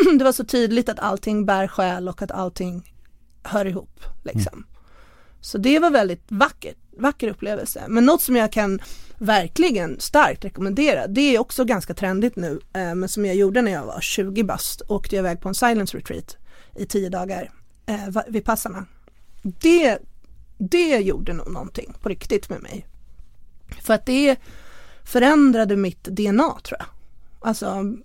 det 0.18 0.24
var 0.24 0.32
så 0.32 0.44
tydligt 0.44 0.88
att 0.88 0.98
allting 0.98 1.46
bär 1.46 1.68
själ 1.68 2.08
och 2.08 2.22
att 2.22 2.30
allting 2.30 2.94
hör 3.42 3.66
ihop 3.66 4.00
liksom. 4.22 4.66
Så 5.40 5.58
det 5.58 5.78
var 5.78 5.90
väldigt 5.90 6.24
vackert, 6.28 6.76
vacker 6.98 7.28
upplevelse. 7.28 7.84
Men 7.88 8.06
något 8.06 8.22
som 8.22 8.36
jag 8.36 8.52
kan 8.52 8.80
verkligen 9.18 10.00
starkt 10.00 10.44
rekommendera, 10.44 11.06
det 11.06 11.20
är 11.20 11.38
också 11.38 11.64
ganska 11.64 11.94
trendigt 11.94 12.36
nu, 12.36 12.60
eh, 12.72 12.94
men 12.94 13.08
som 13.08 13.26
jag 13.26 13.34
gjorde 13.34 13.62
när 13.62 13.72
jag 13.72 13.86
var 13.86 14.00
20 14.00 14.44
bast, 14.44 14.82
åkte 14.88 15.16
jag 15.16 15.22
iväg 15.22 15.40
på 15.40 15.48
en 15.48 15.54
silence 15.54 15.96
retreat 15.96 16.36
i 16.76 16.86
tio 16.86 17.08
dagar 17.08 17.50
eh, 17.86 18.22
vid 18.28 18.44
passarna. 18.44 18.86
Det, 19.42 19.98
det 20.58 20.96
gjorde 20.96 21.32
nog 21.32 21.52
någonting 21.52 21.94
på 22.00 22.08
riktigt 22.08 22.48
med 22.48 22.62
mig. 22.62 22.86
För 23.82 23.94
att 23.94 24.06
det 24.06 24.36
förändrade 25.04 25.76
mitt 25.76 26.04
DNA 26.04 26.58
tror 26.62 26.78
jag. 26.78 26.88
Alltså 27.40 27.96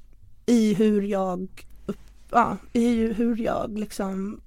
i 0.46 0.74
hur 0.74 1.02
jag, 1.02 1.67
ja, 2.32 2.58
i 2.74 3.14
hur 3.14 3.38
jag 3.38 3.78
liksom 3.80 4.42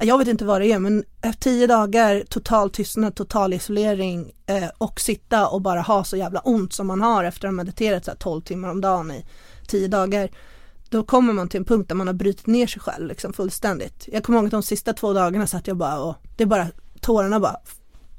jag 0.00 0.18
vet 0.18 0.28
inte 0.28 0.44
vad 0.44 0.60
det 0.60 0.72
är 0.72 0.78
men 0.78 1.04
efter 1.20 1.42
tio 1.42 1.66
dagar 1.66 2.24
total 2.28 2.70
tystnad, 2.70 3.14
total 3.14 3.52
isolering 3.52 4.32
eh, 4.46 4.68
och 4.78 5.00
sitta 5.00 5.48
och 5.48 5.62
bara 5.62 5.80
ha 5.80 6.04
så 6.04 6.16
jävla 6.16 6.40
ont 6.40 6.72
som 6.72 6.86
man 6.86 7.00
har 7.00 7.24
efter 7.24 7.48
att 7.48 7.52
ha 7.52 7.56
mediterat 7.56 8.04
så 8.04 8.10
här 8.10 8.18
12 8.18 8.40
timmar 8.40 8.68
om 8.68 8.80
dagen 8.80 9.10
i 9.10 9.24
tio 9.66 9.88
dagar. 9.88 10.30
Då 10.88 11.04
kommer 11.04 11.32
man 11.32 11.48
till 11.48 11.58
en 11.58 11.64
punkt 11.64 11.88
där 11.88 11.94
man 11.94 12.06
har 12.06 12.14
brutit 12.14 12.46
ner 12.46 12.66
sig 12.66 12.82
själv 12.82 13.06
liksom 13.06 13.32
fullständigt. 13.32 14.08
Jag 14.12 14.22
kommer 14.22 14.38
ihåg 14.38 14.46
att 14.46 14.50
de 14.50 14.62
sista 14.62 14.92
två 14.92 15.12
dagarna 15.12 15.46
satt 15.46 15.66
jag 15.66 15.76
bara 15.76 16.00
och 16.00 16.16
det 16.36 16.46
bara 16.46 16.66
tårarna 17.00 17.40
bara 17.40 17.56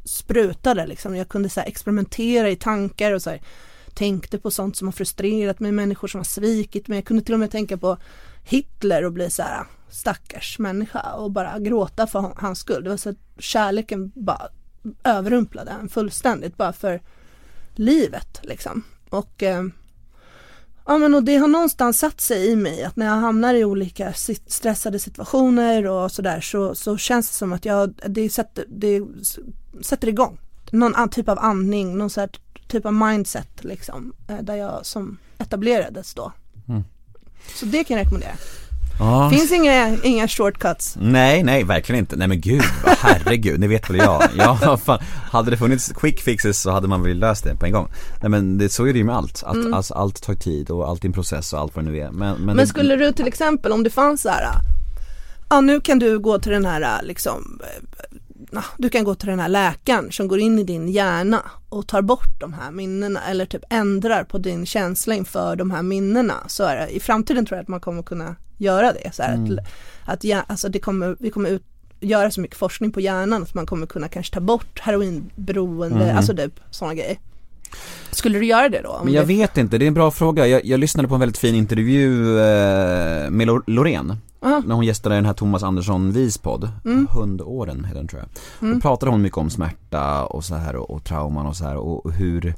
sprutade 0.06 0.88
liksom. 0.88 1.16
Jag 1.16 1.30
kunde 1.30 1.50
så 1.50 1.60
här 1.60 1.68
experimentera 1.68 2.50
i 2.50 2.56
tankar 2.56 3.12
och 3.12 3.22
så 3.22 3.30
här, 3.30 3.42
tänkte 3.94 4.40
på 4.40 4.52
sånt 4.52 4.78
som 4.78 4.88
har 4.88 4.92
frustrerat 4.92 5.60
mig, 5.60 5.72
människor 5.72 6.08
som 6.08 6.20
har 6.20 6.26
svikit 6.26 6.88
mig. 6.88 6.98
Jag 6.98 7.06
kunde 7.06 7.24
till 7.24 7.34
och 7.34 7.40
med 7.40 7.52
tänka 7.52 7.78
på 7.78 7.98
Hitler 8.44 9.04
och 9.06 9.14
bli 9.14 9.30
så 9.30 9.44
här 9.44 9.60
äh, 9.60 9.66
stackars 9.90 10.60
människa 10.60 11.14
och 11.14 11.32
bara 11.32 11.60
gråta 11.60 12.08
för 12.08 12.34
hans 12.36 12.60
skull. 12.60 12.84
Det 12.84 12.90
var 12.90 12.98
så 12.98 13.10
att 13.10 13.16
kärleken 13.40 14.12
bara 14.16 14.48
överrumplade 15.04 15.72
en 15.72 15.90
fullständigt 15.90 16.58
bara 16.58 16.74
för 16.74 17.02
livet 17.76 18.40
liksom. 18.44 18.84
Och 19.10 19.44
eh, 19.44 19.64
Ja 20.86 20.98
men 20.98 21.14
och 21.14 21.24
det 21.24 21.38
har 21.38 21.48
någonstans 21.48 22.00
satt 22.00 22.22
sig 22.22 22.52
i 22.52 22.56
mig 22.56 22.84
att 22.84 22.96
när 22.96 23.06
jag 23.06 23.14
hamnar 23.14 23.54
i 23.54 23.66
olika 23.66 24.12
sit- 24.12 24.52
stressade 24.52 25.00
situationer 25.00 25.86
och 25.88 26.12
sådär 26.12 26.42
så, 26.42 26.76
så 26.76 26.98
känns 26.98 27.28
det 27.30 27.34
som 27.36 27.54
att 27.54 27.66
jag, 27.66 27.94
det 28.08 28.30
sätter, 28.30 28.66
det 28.68 29.02
sätter 29.82 30.08
igång. 30.08 30.38
Någon 30.72 31.10
typ 31.10 31.30
av 31.30 31.40
andning, 31.40 31.98
någon 31.98 32.10
så 32.10 32.20
här 32.20 32.30
typ 32.68 32.86
av 32.86 32.94
mindset 32.94 33.64
liksom. 33.64 34.14
eh, 34.28 34.38
Där 34.42 34.56
jag 34.56 34.86
som 34.86 35.18
etablerades 35.38 36.14
då. 36.14 36.32
Mm. 36.68 36.84
Så 37.56 37.66
det 37.66 37.84
kan 37.84 37.98
jag 37.98 38.06
rekommendera. 38.06 38.32
Ja. 39.00 39.30
Finns 39.30 39.52
inga, 39.52 39.98
inga 40.04 40.28
shortcuts. 40.28 40.98
Nej, 41.02 41.44
nej, 41.44 41.64
verkligen 41.64 42.00
inte. 42.00 42.16
Nej 42.16 42.28
men 42.28 42.42
gud, 42.42 42.64
vad 42.86 42.98
herregud, 42.98 43.60
det 43.60 43.68
vet 43.68 43.90
väl 43.90 43.98
jag. 43.98 44.24
Ja, 44.38 44.78
fan. 44.86 45.00
Hade 45.32 45.52
det 45.52 45.58
funnits 45.58 45.92
quick 45.96 46.22
fixes 46.22 46.62
så 46.62 46.72
hade 46.72 46.88
man 46.88 47.04
väl 47.04 47.18
löst 47.20 47.44
det 47.44 47.56
på 47.56 47.66
en 47.66 47.72
gång. 47.72 47.88
Nej 48.22 48.30
men 48.30 48.58
det, 48.58 48.70
så 48.70 48.86
är 48.86 48.94
det 48.94 49.00
ju 49.00 49.06
med 49.06 49.16
allt. 49.16 49.44
Att, 49.44 49.56
Mm. 49.56 49.74
alltså, 49.74 49.94
allt 49.94 50.22
tar 50.24 50.34
tid 50.36 50.70
och 50.70 50.90
allt 50.90 51.04
är 51.04 51.08
en 51.08 51.14
process 51.14 51.54
och 51.54 51.60
allt 51.60 51.76
vad 51.76 51.86
det 51.86 51.92
nu 51.92 51.98
är. 52.00 52.12
Men, 52.12 52.36
men, 52.36 52.46
Men 52.46 52.58
det, 52.58 52.68
skulle 52.68 52.96
du 52.96 53.12
till 53.12 53.28
exempel 53.28 53.72
om 53.72 53.84
det 53.84 53.90
fanns 53.90 54.22
så 54.22 54.30
här, 54.30 54.48
ja 55.50 55.62
nu 55.62 55.82
kan 55.82 56.00
du 56.00 56.20
gå 56.20 56.40
till 56.40 56.52
den 56.52 56.66
här 56.66 57.02
liksom, 57.04 57.60
ja, 58.56 58.64
du 58.78 58.90
kan 58.90 59.04
gå 59.04 59.16
till 59.16 59.30
den 59.30 59.40
här 59.40 59.50
läkaren 59.50 60.12
som 60.12 60.28
går 60.28 60.40
in 60.40 60.60
i 60.60 60.64
din 60.64 60.88
hjärna 60.90 61.42
och 61.70 61.88
tar 61.88 62.02
bort 62.02 62.40
de 62.40 62.54
här 62.54 62.72
minnena 62.72 63.22
eller 63.30 63.46
typ 63.46 63.62
ändrar 63.70 64.24
på 64.24 64.38
din 64.38 64.66
känsla 64.66 65.16
inför 65.16 65.56
de 65.56 65.72
här 65.72 65.82
minnena. 65.84 66.34
Så 66.48 66.64
är 66.64 66.76
det, 66.76 66.88
i 66.96 67.00
framtiden 67.00 67.46
tror 67.46 67.58
jag 67.58 67.62
att 67.64 67.68
man 67.68 67.80
kommer 67.80 68.04
kunna 68.04 68.36
göra 68.58 68.94
det. 68.94 69.12
Så 69.16 69.24
här, 69.24 69.34
Mm. 69.34 69.60
att, 69.60 69.66
att 70.14 70.24
ja, 70.24 70.44
alltså 70.48 70.70
det 70.70 70.80
kommer, 70.80 71.16
vi 71.20 71.30
kommer 71.30 71.50
ut, 71.50 71.64
göra 72.00 72.32
så 72.32 72.42
mycket 72.42 72.58
forskning 72.58 72.92
på 72.92 73.02
hjärnan 73.02 73.44
att 73.44 73.54
man 73.54 73.66
kommer 73.66 73.88
kunna 73.88 74.08
kanske 74.08 74.34
ta 74.34 74.40
bort 74.40 74.80
heroinberoende, 74.80 76.04
Mm. 76.04 76.18
alltså 76.18 76.36
typ 76.36 76.60
sådana 76.72 76.96
grejer. 76.96 77.18
Skulle 78.12 78.40
du 78.40 78.46
göra 78.46 78.70
det 78.70 78.82
då? 78.84 79.02
Men 79.04 79.14
jag 79.14 79.24
det, 79.28 79.28
vet 79.38 79.58
inte, 79.58 79.78
det 79.78 79.86
är 79.86 79.88
en 79.88 79.94
bra 79.94 80.12
fråga. 80.12 80.48
Jag, 80.48 80.66
jag 80.66 80.80
lyssnade 80.80 81.08
på 81.08 81.14
en 81.14 81.20
väldigt 81.20 81.38
fin 81.38 81.56
intervju 81.56 82.40
eh, 82.40 83.30
med 83.30 83.48
Lo- 83.48 83.64
Loreen. 83.68 84.18
Aha. 84.44 84.62
När 84.66 84.76
hon 84.76 84.86
gästade 84.86 85.16
den 85.16 85.26
här 85.26 85.34
Thomas 85.34 85.64
Andersson 85.64 86.12
Vis 86.12 86.38
podd, 86.38 86.70
Mm. 86.86 87.08
Hundåren 87.12 87.86
heter 87.86 88.00
den 88.00 88.08
tror 88.08 88.22
jag. 88.22 88.30
Mm. 88.68 88.74
Då 88.80 88.82
pratade 88.82 89.12
hon 89.12 89.22
mycket 89.22 89.38
om 89.38 89.50
smärta 89.50 90.26
och 90.26 90.44
så 90.44 90.56
här 90.56 90.76
och, 90.76 90.90
och 90.92 91.04
trauman 91.04 91.46
och 91.46 91.56
så 91.56 91.64
här 91.66 91.76
och, 91.76 92.06
och 92.06 92.12
hur 92.12 92.56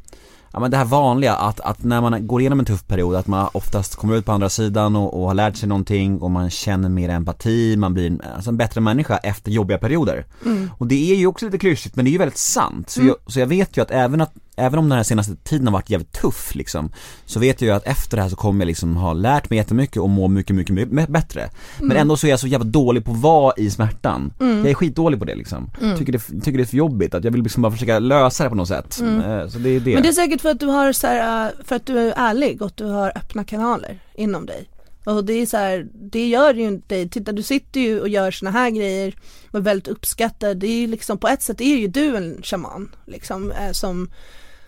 Ja 0.51 0.59
men 0.61 0.71
det 0.71 0.77
här 0.77 0.85
vanliga 0.85 1.35
att, 1.35 1.59
att 1.59 1.83
när 1.83 2.01
man 2.01 2.27
går 2.27 2.41
igenom 2.41 2.59
en 2.59 2.65
tuff 2.65 2.87
period 2.87 3.15
att 3.15 3.27
man 3.27 3.49
oftast 3.53 3.95
kommer 3.95 4.15
ut 4.15 4.25
på 4.25 4.31
andra 4.31 4.49
sidan 4.49 4.95
och, 4.95 5.21
och 5.21 5.27
har 5.27 5.33
lärt 5.33 5.55
sig 5.55 5.69
någonting 5.69 6.21
och 6.21 6.31
man 6.31 6.49
känner 6.49 6.89
mer 6.89 7.09
empati, 7.09 7.75
man 7.77 7.93
blir 7.93 8.07
en, 8.07 8.21
alltså 8.35 8.49
en 8.49 8.57
bättre 8.57 8.81
människa 8.81 9.17
efter 9.17 9.51
jobbiga 9.51 9.77
perioder. 9.77 10.25
Mm. 10.45 10.69
Och 10.77 10.87
det 10.87 11.11
är 11.11 11.15
ju 11.15 11.27
också 11.27 11.45
lite 11.45 11.57
klyschigt 11.57 11.95
men 11.95 12.05
det 12.05 12.09
är 12.09 12.11
ju 12.11 12.17
väldigt 12.17 12.37
sant. 12.37 12.89
Så, 12.89 12.99
Mm. 12.99 13.07
jag, 13.07 13.31
så 13.33 13.39
jag 13.39 13.47
vet 13.47 13.77
ju 13.77 13.81
att 13.81 13.91
även, 13.91 14.21
att 14.21 14.33
även 14.55 14.79
om 14.79 14.89
den 14.89 14.97
här 14.97 15.03
senaste 15.03 15.35
tiden 15.35 15.67
har 15.67 15.73
varit 15.73 15.89
jävligt 15.89 16.11
tuff 16.11 16.55
liksom 16.55 16.91
Så 17.25 17.39
vet 17.39 17.61
jag 17.61 17.67
ju 17.67 17.73
att 17.75 17.87
efter 17.87 18.17
det 18.17 18.23
här 18.23 18.29
så 18.29 18.35
kommer 18.35 18.61
jag 18.61 18.67
liksom 18.67 18.97
ha 18.97 19.13
lärt 19.13 19.49
mig 19.49 19.57
jättemycket 19.57 19.97
och 20.01 20.09
må 20.09 20.27
mycket, 20.27 20.55
mycket, 20.55 20.75
mycket 20.91 21.09
bättre 21.09 21.49
Men 21.79 21.85
Mm. 21.91 22.01
ändå 22.01 22.17
så 22.17 22.27
är 22.27 22.31
jag 22.31 22.39
så 22.39 22.47
jävla 22.47 22.65
dålig 22.65 23.05
på 23.05 23.11
att 23.11 23.21
vara 23.21 23.53
i 23.57 23.69
smärtan 23.69 24.33
Mm. 24.39 24.57
Jag 24.57 24.69
är 24.69 24.73
skitdålig 24.73 25.19
på 25.19 25.25
det 25.25 25.35
liksom 25.35 25.69
Mm. 25.81 25.97
tycker, 25.97 26.11
det, 26.11 26.19
tycker 26.19 26.57
det 26.57 26.63
är 26.63 26.65
för 26.65 26.77
jobbigt, 26.77 27.13
att 27.13 27.23
jag 27.23 27.31
vill 27.31 27.43
liksom 27.43 27.61
bara 27.61 27.71
försöka 27.71 27.99
lösa 27.99 28.43
det 28.43 28.49
på 28.49 28.55
något 28.55 28.67
sätt 28.67 28.99
Mm. 29.01 29.19
Eh, 29.21 29.47
Så 29.47 29.57
det 29.59 29.69
är 29.69 29.79
det 29.79 29.93
Men 29.93 30.03
det 30.03 30.09
är 30.09 30.13
säkert 30.13 30.41
för 30.41 30.49
att 30.49 30.59
du 30.59 30.65
har 30.67 30.93
så 30.93 31.07
här, 31.07 31.45
äh, 31.45 31.51
för 31.65 31.75
att 31.75 31.85
du 31.85 31.99
är 31.99 32.13
ärlig 32.17 32.61
och 32.61 32.67
att 32.67 32.77
du 32.77 32.85
har 32.85 33.11
öppna 33.17 33.43
kanaler 33.43 33.99
inom 34.15 34.45
dig. 34.45 34.69
Och 35.05 35.25
det 35.25 35.33
är 35.33 35.45
så 35.45 35.57
här, 35.57 35.87
det 35.93 36.27
gör 36.27 36.53
ju 36.53 36.63
inte 36.63 36.95
dig, 36.95 37.09
titta 37.09 37.31
du 37.31 37.43
sitter 37.43 37.79
ju 37.79 37.99
och 38.01 38.09
gör 38.09 38.31
såna 38.31 38.51
här 38.51 38.69
grejer 38.69 39.15
och 39.51 39.59
är 39.59 39.63
väldigt 39.63 39.87
uppskattad. 39.87 40.57
Det 40.57 40.67
är 40.67 40.79
ju 40.81 40.87
liksom 40.87 41.17
på 41.17 41.27
ett 41.27 41.41
sätt 41.41 41.61
är 41.61 41.75
ju 41.77 41.87
du 41.87 42.15
en 42.17 42.39
shaman 42.43 42.89
liksom 43.07 43.51
eh, 43.51 43.71
som, 43.71 44.09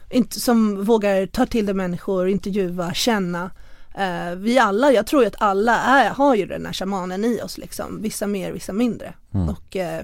inte, 0.09 0.39
som 0.39 0.83
vågar 0.83 1.25
ta 1.25 1.45
till 1.45 1.65
dig 1.65 1.75
människor, 1.75 2.27
intervjua, 2.29 2.93
känna. 2.93 3.51
Eh, 3.97 4.35
vi 4.35 4.59
alla, 4.59 4.91
jag 4.91 5.07
tror 5.07 5.21
ju 5.21 5.27
att 5.27 5.41
alla 5.41 5.77
är, 5.77 6.09
har 6.09 6.35
ju 6.35 6.45
den 6.45 6.65
här 6.65 6.73
shamanen 6.73 7.25
i 7.25 7.41
oss 7.41 7.57
liksom, 7.57 8.01
vissa 8.01 8.27
mer, 8.27 8.51
vissa 8.51 8.73
mindre. 8.73 9.13
Mm. 9.33 9.49
Och 9.49 9.75
eh, 9.75 10.03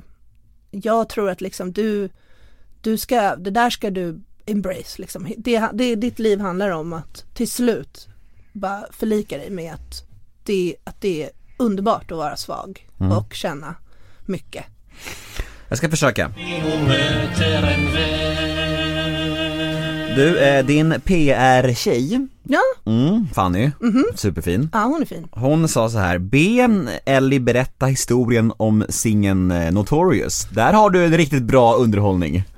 jag 0.72 1.10
tror 1.10 1.30
att 1.30 1.42
liksom 1.42 1.72
du, 1.72 2.10
du 2.82 2.98
ska, 2.98 3.36
det 3.36 3.52
där 3.52 3.70
ska 3.70 3.90
du 3.90 4.20
embrace 4.46 5.02
liksom. 5.02 5.28
Det, 5.38 5.70
det, 5.74 5.96
ditt 5.96 6.20
liv 6.20 6.40
handlar 6.40 6.70
om 6.70 6.94
att 6.94 7.26
till 7.34 7.52
slut 7.52 8.08
bara 8.54 8.86
förlika 8.92 9.38
dig 9.38 9.50
med 9.50 9.74
att 9.74 10.04
det, 10.44 10.76
att 10.84 11.02
det 11.02 11.24
är 11.24 11.30
underbart 11.58 12.12
att 12.12 12.18
vara 12.18 12.36
svag 12.36 12.88
Mm. 13.00 13.18
och 13.18 13.34
känna 13.34 13.76
mycket. 14.26 14.66
Jag 15.70 15.78
ska 15.78 15.90
försöka. 15.90 16.32
Du, 20.16 20.40
eh, 20.40 20.66
din 20.66 20.94
PR-tjej, 21.06 22.28
Ja, 22.44 22.60
mm, 22.86 23.28
Fanny, 23.34 23.72
superfin. 24.16 24.70
ja 24.74 24.80
hon 24.84 25.02
är 25.02 25.06
fin. 25.06 25.28
Hon 25.32 25.68
sa 25.68 25.90
så 25.90 25.98
här, 25.98 26.18
be 26.18 26.70
Ellie 27.06 27.40
berätta 27.40 27.86
historien 27.86 28.54
om 28.58 28.86
singeln 28.90 29.52
eh, 29.52 29.72
Notorious. 29.72 30.48
Där 30.52 30.74
har 30.74 30.90
du 30.90 31.06
en 31.06 31.18
riktigt 31.18 31.44
bra 31.44 31.76
underhållning. 31.76 32.44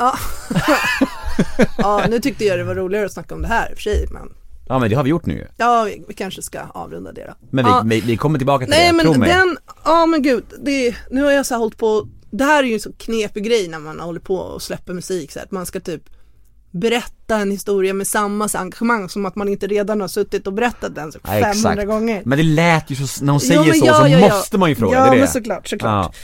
Ja, 1.78 2.06
nu 2.10 2.20
tyckte 2.20 2.46
jag 2.46 2.60
det 2.60 2.64
var 2.64 2.76
roligare 2.76 3.06
att 3.06 3.14
snacka 3.14 3.36
om 3.36 3.42
det 3.42 3.48
här 3.48 3.70
i 3.70 3.74
och 3.74 3.78
för 3.78 3.82
sig, 3.82 4.08
men 4.12 4.30
Ja 4.68 4.80
men 4.80 4.90
det 4.90 4.96
har 4.96 5.04
vi 5.04 5.10
gjort 5.10 5.26
nu 5.26 5.48
ja, 5.58 5.84
vi, 5.84 6.04
vi 6.08 6.14
kanske 6.14 6.42
ska 6.42 6.60
avrunda 6.74 7.12
det 7.12 7.26
då. 7.28 7.34
Men 7.50 7.66
vi, 7.66 7.72
ja. 7.72 7.84
vi, 7.86 8.02
vi 8.02 8.18
kommer 8.18 8.40
tillbaka 8.40 8.66
till 8.66 8.70
Nej 8.70 8.92
det, 8.92 9.04
men 9.04 9.20
mig. 9.20 9.30
den, 9.30 9.58
ja 9.86 10.06
men 10.06 10.22
gud, 10.22 10.44
det, 10.60 10.96
nu 11.12 11.24
har 11.24 11.32
jag 11.32 11.46
så 11.46 11.54
här 11.54 11.60
hållit 11.60 11.78
på, 11.78 12.08
det 12.32 12.44
här 12.44 12.64
är 12.64 12.68
ju 12.68 12.74
en 12.74 12.80
så 12.80 12.94
knepig 12.94 13.44
grej 13.44 13.68
när 13.68 13.80
man 13.80 14.00
håller 14.00 14.20
på 14.20 14.36
och 14.36 14.62
släpper 14.62 14.94
musik 14.94 15.32
så 15.32 15.40
här, 15.40 15.46
att 15.46 15.52
man 15.52 15.66
ska 15.66 15.80
typ 15.80 16.02
berätta 16.76 17.38
en 17.38 17.52
historia 17.52 17.94
med 17.94 18.08
samma 18.08 18.50
engagemang 18.54 19.10
som 19.10 19.26
att 19.26 19.36
man 19.36 19.50
inte 19.50 19.68
redan 19.68 20.02
har 20.02 20.08
suttit 20.08 20.48
och 20.48 20.54
berättat 20.54 20.96
den 20.96 21.12
så 21.12 21.20
Ja, 21.24 21.30
500 21.30 21.50
exakt. 21.52 21.88
gånger. 21.88 22.22
Men 22.26 22.38
det 22.38 22.44
lät 22.44 22.92
ju 22.92 22.96
så, 22.96 23.24
när 23.26 23.32
hon 23.34 23.42
Jo, 23.44 23.48
säger 23.48 23.64
men 23.66 23.74
så, 23.80 23.86
ja, 23.86 23.94
så 23.94 24.08
ja, 24.08 24.20
ja. 24.20 24.28
måste 24.36 24.58
man 24.58 24.70
ju 24.70 24.76
fråga, 24.76 24.98
Ja 24.98 25.04
det 25.04 25.08
är 25.10 25.12
det. 25.12 25.18
men 25.20 25.28
såklart, 25.28 25.68
såklart. 25.68 26.16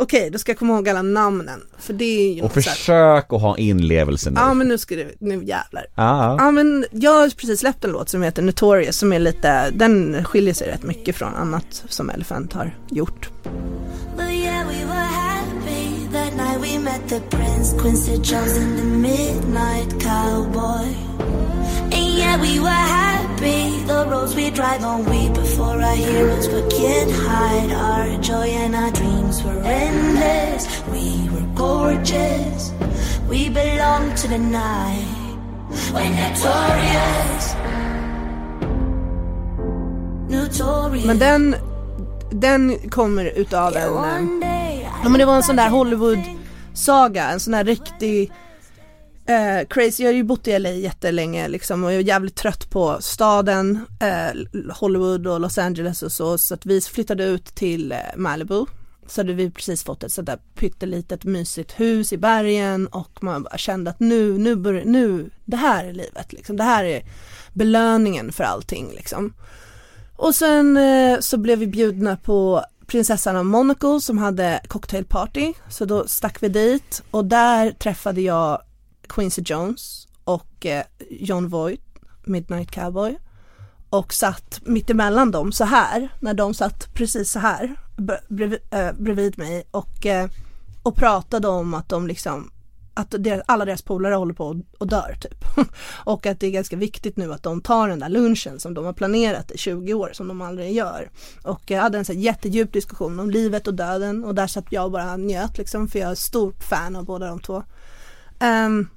Okej, 0.00 0.30
då 0.30 0.38
ska 0.38 0.50
jag 0.52 0.58
komma 0.58 0.74
ihåg 0.74 0.88
alla 0.88 1.02
namnen, 1.02 1.60
för 1.78 1.92
det 1.92 2.04
är 2.30 2.34
ju 2.34 2.42
Och 2.42 2.52
försök 2.52 3.32
att 3.32 3.40
ha 3.40 3.56
inlevelse 3.58 4.30
nu. 4.30 4.36
Ja 4.40 4.54
men 4.54 4.68
nu 4.68 4.78
ska 4.78 4.96
det, 4.96 5.08
nu 5.20 5.34
jävlar. 5.44 5.86
Ja, 5.94 6.24
ja. 6.24 6.36
Ja 6.38 6.50
men 6.50 6.86
jag 6.92 7.10
har 7.14 7.28
precis 7.28 7.60
släppt 7.60 7.84
en 7.84 7.90
låt 7.90 8.08
som 8.08 8.22
heter 8.22 8.42
Notorious 8.42 8.96
som 8.96 9.12
är 9.12 9.18
lite, 9.18 9.70
den 9.70 10.24
skiljer 10.24 10.54
sig 10.54 10.68
rätt 10.68 10.82
mycket 10.82 11.16
från 11.16 11.34
annat 11.34 11.84
som 11.88 12.10
Elephant 12.10 12.52
har 12.52 12.76
gjort. 12.90 13.30
Night 16.38 16.60
we 16.60 16.78
met 16.78 17.02
the 17.08 17.20
prince, 17.34 17.72
Quincy 17.80 18.16
Jones 18.28 18.56
and 18.56 18.78
the 18.78 18.88
midnight 19.08 19.90
cowboy. 20.00 20.88
And 21.96 22.08
yeah, 22.20 22.36
we 22.40 22.60
were 22.66 22.84
happy, 23.00 23.62
the 23.90 24.06
roads 24.10 24.34
we 24.34 24.50
drive 24.50 24.82
on, 24.84 25.04
we 25.10 25.20
before 25.42 25.78
our 25.88 25.98
heroes, 26.06 26.46
but 26.52 26.64
can't 26.70 27.12
hide 27.28 27.72
our 27.88 28.08
joy 28.30 28.48
and 28.62 28.72
our 28.82 28.92
dreams 28.92 29.42
were 29.44 29.60
endless. 29.64 30.62
We 30.94 31.04
were 31.32 31.48
gorgeous, 31.54 32.72
we 33.28 33.48
belong 33.48 34.14
to 34.20 34.26
the 34.28 34.38
night. 34.38 35.14
We're 35.94 36.12
notorious. 36.22 37.44
Notorious. 40.36 41.06
Men 41.06 41.18
den, 41.18 41.56
den 42.30 42.90
kommer 42.90 43.32
utav 43.36 43.76
en, 43.76 44.40
ja 45.02 45.08
men 45.08 45.18
det 45.18 45.24
var 45.24 45.36
en 45.36 45.42
sån 45.42 45.56
där 45.56 45.68
Hollywood-saga, 45.68 47.30
en 47.30 47.40
sån 47.40 47.52
där 47.52 47.64
riktig 47.64 48.32
eh, 49.26 49.66
crazy, 49.68 50.02
jag 50.02 50.10
har 50.10 50.14
ju 50.14 50.24
bott 50.24 50.48
i 50.48 50.58
LA 50.58 50.70
jättelänge 50.70 51.48
liksom 51.48 51.84
och 51.84 51.92
jag 51.92 52.00
är 52.00 52.04
jävligt 52.04 52.36
trött 52.36 52.70
på 52.70 52.96
staden, 53.00 53.86
eh, 54.00 54.60
Hollywood 54.74 55.26
och 55.26 55.40
Los 55.40 55.58
Angeles 55.58 56.02
och 56.02 56.12
så, 56.12 56.38
så 56.38 56.54
att 56.54 56.66
vi 56.66 56.80
flyttade 56.80 57.24
ut 57.24 57.44
till 57.44 57.92
eh, 57.92 57.98
Malibu. 58.16 58.66
Så 59.06 59.20
hade 59.20 59.32
vi 59.32 59.50
precis 59.50 59.84
fått 59.84 60.04
ett 60.04 60.12
sånt 60.12 60.26
där 60.26 60.38
pyttelitet 60.54 61.24
mysigt 61.24 61.80
hus 61.80 62.12
i 62.12 62.18
bergen 62.18 62.86
och 62.86 63.22
man 63.22 63.42
bara 63.42 63.58
kände 63.58 63.90
att 63.90 64.00
nu, 64.00 64.38
nu 64.38 64.56
börjar, 64.56 64.84
nu, 64.84 65.30
det 65.44 65.56
här 65.56 65.84
är 65.84 65.92
livet 65.92 66.32
liksom, 66.32 66.56
det 66.56 66.64
här 66.64 66.84
är 66.84 67.02
belöningen 67.52 68.32
för 68.32 68.44
allting 68.44 68.92
liksom. 68.94 69.34
Och 70.16 70.34
sen 70.34 70.76
eh, 70.76 71.18
så 71.20 71.36
blev 71.36 71.58
vi 71.58 71.66
bjudna 71.66 72.16
på 72.16 72.64
prinsessan 72.88 73.36
av 73.36 73.44
Monaco 73.44 74.00
som 74.00 74.18
hade 74.18 74.60
cocktailparty. 74.68 75.54
Så 75.68 75.84
då 75.84 76.06
stack 76.06 76.42
vi 76.42 76.48
dit 76.48 77.02
och 77.10 77.24
där 77.24 77.70
träffade 77.70 78.20
jag 78.20 78.62
Quincy 79.08 79.42
Jones 79.44 80.08
och 80.24 80.66
eh, 80.66 80.84
John 81.10 81.48
Voight, 81.48 81.82
Midnight 82.24 82.70
Cowboy. 82.70 83.18
Och 83.90 84.14
satt 84.14 84.60
mittemellan 84.62 85.30
dem 85.30 85.52
så 85.52 85.64
här, 85.64 86.08
när 86.20 86.34
de 86.34 86.54
satt 86.54 86.94
precis 86.94 87.30
så 87.30 87.38
här 87.38 87.76
bredvid, 88.28 88.58
eh, 88.70 88.92
bredvid 88.92 89.38
mig 89.38 89.64
och, 89.70 90.06
eh, 90.06 90.30
och 90.82 90.96
pratade 90.96 91.48
om 91.48 91.74
att 91.74 91.88
de 91.88 92.06
liksom 92.06 92.50
att 92.98 93.14
deras, 93.18 93.42
alla 93.46 93.64
deras 93.64 93.82
polare 93.82 94.14
håller 94.14 94.34
på 94.34 94.46
och, 94.46 94.56
och 94.78 94.86
dör 94.86 95.16
typ. 95.20 95.44
och 96.04 96.26
att 96.26 96.40
det 96.40 96.46
är 96.46 96.50
ganska 96.50 96.76
viktigt 96.76 97.16
nu 97.16 97.32
att 97.32 97.42
de 97.42 97.60
tar 97.60 97.88
den 97.88 97.98
där 97.98 98.08
lunchen 98.08 98.60
som 98.60 98.74
de 98.74 98.84
har 98.84 98.92
planerat 98.92 99.50
i 99.50 99.58
20 99.58 99.94
år 99.94 100.10
som 100.12 100.28
de 100.28 100.42
aldrig 100.42 100.72
gör. 100.72 101.10
Och 101.42 101.62
jag 101.66 101.80
hade 101.80 101.98
en 101.98 102.04
så 102.04 102.12
här 102.12 102.20
jättedjup 102.20 102.72
diskussion 102.72 103.20
om 103.20 103.30
livet 103.30 103.66
och 103.66 103.74
döden 103.74 104.24
och 104.24 104.34
där 104.34 104.46
satt 104.46 104.64
jag 104.70 104.84
och 104.84 104.90
bara 104.90 105.16
njöt 105.16 105.58
liksom 105.58 105.88
för 105.88 105.98
jag 105.98 106.10
är 106.10 106.14
stort 106.14 106.64
fan 106.64 106.96
av 106.96 107.04
båda 107.04 107.26
de 107.26 107.40
två. 107.40 107.62
Ehm, 108.38 108.88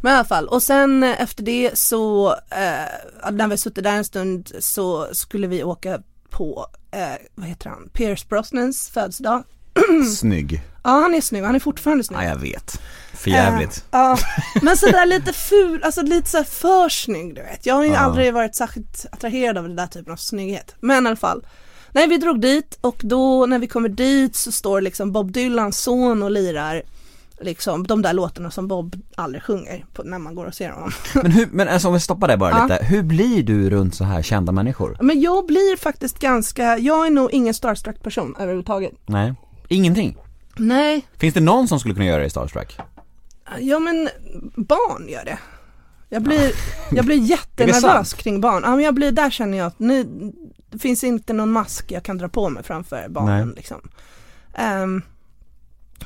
men 0.00 0.12
i 0.12 0.14
alla 0.14 0.24
fall, 0.24 0.48
och 0.48 0.62
sen 0.62 1.02
efter 1.02 1.42
det 1.42 1.78
så, 1.78 2.32
eh, 2.32 3.30
när 3.32 3.48
vi 3.48 3.56
suttit 3.56 3.84
där 3.84 3.96
en 3.96 4.04
stund 4.04 4.52
så 4.58 5.08
skulle 5.12 5.46
vi 5.46 5.64
åka 5.64 6.02
på, 6.30 6.66
eh, 6.90 7.26
vad 7.34 7.46
heter 7.46 7.70
han, 7.70 7.88
Pierce 7.92 8.28
Brosnans 8.28 8.88
födelsedag. 8.88 9.42
Snygg. 10.18 10.62
Ja 10.84 10.90
han 10.90 11.14
är 11.14 11.20
snygg, 11.20 11.42
han 11.42 11.54
är 11.54 11.60
fortfarande 11.60 12.04
snygg. 12.04 12.20
Ja, 12.20 12.24
jag 12.24 12.38
vet. 12.38 12.80
För 13.24 13.30
jävligt. 13.30 13.84
Ja, 13.90 14.18
men 14.62 14.76
sådär 14.76 15.06
lite 15.06 15.32
ful, 15.32 15.82
alltså 15.82 16.02
lite 16.02 16.30
såhär 16.30 16.44
för 16.44 16.88
snygg 16.88 17.34
du 17.34 17.42
vet. 17.42 17.66
Jag 17.66 17.74
har 17.74 17.84
ju 17.84 17.90
Ja. 17.90 17.98
aldrig 17.98 18.34
varit 18.34 18.54
särskilt 18.56 19.06
attraherad 19.12 19.58
av 19.58 19.64
den 19.64 19.76
där 19.76 19.86
typen 19.86 20.12
av 20.12 20.16
snygghet. 20.16 20.74
Men 20.80 21.04
i 21.04 21.08
alla 21.08 21.16
fall. 21.16 21.46
Nej 21.92 22.06
vi 22.08 22.16
drog 22.18 22.40
dit 22.40 22.78
och 22.80 22.96
då 23.00 23.46
när 23.46 23.58
vi 23.58 23.66
kommer 23.66 23.88
dit 23.88 24.36
så 24.36 24.52
står 24.52 24.80
liksom 24.80 25.12
Bob 25.12 25.32
Dylans 25.32 25.78
son 25.78 26.22
och 26.22 26.30
lirar 26.30 26.82
liksom 27.40 27.86
de 27.86 28.02
där 28.02 28.12
låtarna 28.12 28.50
som 28.50 28.68
Bob 28.68 28.96
aldrig 29.16 29.42
sjunger 29.42 29.84
på, 29.92 30.02
när 30.02 30.18
man 30.18 30.34
går 30.34 30.44
och 30.46 30.54
ser 30.54 30.70
honom. 30.70 30.90
Men 31.14 31.30
hur, 31.32 31.48
men 31.52 31.68
alltså 31.68 31.88
om 31.88 31.94
vi 31.94 32.00
stoppar 32.00 32.28
där 32.28 32.36
bara 32.36 32.50
Ja. 32.50 32.62
lite, 32.62 32.84
hur 32.84 33.02
blir 33.02 33.42
du 33.42 33.70
runt 33.70 33.94
så 33.94 34.04
här 34.04 34.22
kända 34.22 34.52
människor? 34.52 34.96
Men 35.00 35.20
jag 35.20 35.46
blir 35.46 35.76
faktiskt 35.76 36.18
ganska, 36.18 36.78
jag 36.78 37.06
är 37.06 37.10
nog 37.10 37.30
ingen 37.32 37.54
starstruck 37.54 38.02
person 38.02 38.36
överhuvudtaget. 38.38 38.92
Nej. 39.06 39.34
Ingenting? 39.68 40.16
Nej, 40.56 41.06
Finns 41.18 41.34
det 41.34 41.40
någon 41.40 41.68
som 41.68 41.80
skulle 41.80 41.94
kunna 41.94 42.06
göra 42.06 42.20
det 42.20 42.26
i 42.26 42.30
Starstruck? 42.30 42.78
Ja 43.60 43.78
men 43.78 44.08
barn 44.56 45.08
gör 45.08 45.24
det. 45.24 45.38
Jag 46.08 46.22
blir, 46.22 46.52
jag 46.92 47.04
blir 47.04 47.16
jättenervös 47.16 48.14
kring 48.14 48.40
barn. 48.40 48.62
Ja 48.64 48.70
men 48.70 48.84
jag 48.84 48.94
blir, 48.94 49.12
där 49.12 49.30
känner 49.30 49.58
jag 49.58 49.66
att 49.66 49.78
nu, 49.78 50.04
det 50.70 50.78
finns 50.78 51.04
inte 51.04 51.32
någon 51.32 51.52
mask 51.52 51.92
jag 51.92 52.02
kan 52.02 52.18
dra 52.18 52.28
på 52.28 52.48
mig 52.48 52.62
framför 52.62 53.08
barnen 53.08 53.46
Nej. 53.46 53.56
liksom. 53.56 53.88
Ehm, 54.54 55.02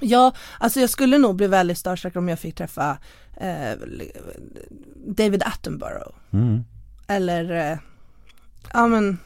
ja, 0.01 0.33
alltså 0.59 0.81
jag 0.81 0.91
skulle 0.91 1.19
nog 1.19 1.37
bli 1.37 1.47
väldigt 1.47 1.79
starstruck 1.79 2.17
om 2.17 2.29
jag 2.29 2.39
fick 2.39 2.55
träffa 2.55 2.99
eh, 3.37 3.79
David 5.07 5.43
Attenborough. 5.43 6.15
Mm. 6.33 6.65
Eller, 7.07 7.71
eh, 7.73 7.79
ja 8.73 8.87
men 8.87 9.19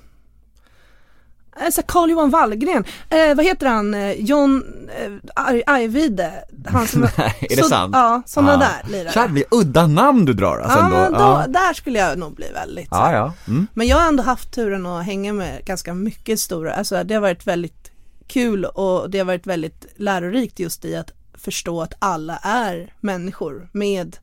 Alltså 1.60 1.82
Carl 1.86 2.10
Johan 2.10 2.30
Wallgren, 2.30 2.84
eh, 3.10 3.34
vad 3.34 3.44
heter 3.44 3.66
han, 3.66 3.94
eh, 3.94 4.12
John 4.12 4.62
eh, 5.04 5.12
Aj- 5.36 5.62
Ajvide, 5.66 6.32
han 6.66 6.86
som 6.86 7.00
Nej, 7.18 7.36
är 7.40 7.56
det 7.56 7.62
så, 7.62 7.68
sant? 7.68 7.94
Ja, 7.96 8.22
sådana 8.26 8.52
Ja. 8.52 8.58
där 8.58 8.92
lirare. 8.92 9.12
Jävligt 9.14 9.46
udda 9.50 9.86
namn 9.86 10.24
du 10.24 10.32
drar 10.32 10.58
alltså 10.58 10.78
ja, 10.78 10.84
ändå. 11.06 11.18
då, 11.18 11.24
ja. 11.24 11.44
där 11.48 11.72
skulle 11.74 11.98
jag 11.98 12.18
nog 12.18 12.34
bli 12.34 12.46
väldigt 12.54 12.88
så 12.88 12.94
här. 12.94 13.14
ja. 13.14 13.32
Mm. 13.48 13.66
Men 13.74 13.86
jag 13.86 13.96
har 13.96 14.08
ändå 14.08 14.22
haft 14.22 14.52
turen 14.54 14.86
att 14.86 15.04
hänga 15.06 15.32
med 15.32 15.64
ganska 15.64 15.94
mycket 15.94 16.40
stora, 16.40 16.74
alltså 16.74 17.04
det 17.04 17.14
har 17.14 17.20
varit 17.20 17.46
väldigt 17.46 17.90
kul 18.26 18.64
och 18.64 19.10
det 19.10 19.18
har 19.18 19.24
varit 19.24 19.46
väldigt 19.46 19.86
lärorikt 19.96 20.58
just 20.58 20.84
i 20.84 20.96
att 20.96 21.10
förstå 21.34 21.82
att 21.82 21.94
alla 21.98 22.36
är 22.42 22.94
människor 23.00 23.68
med 23.72 24.16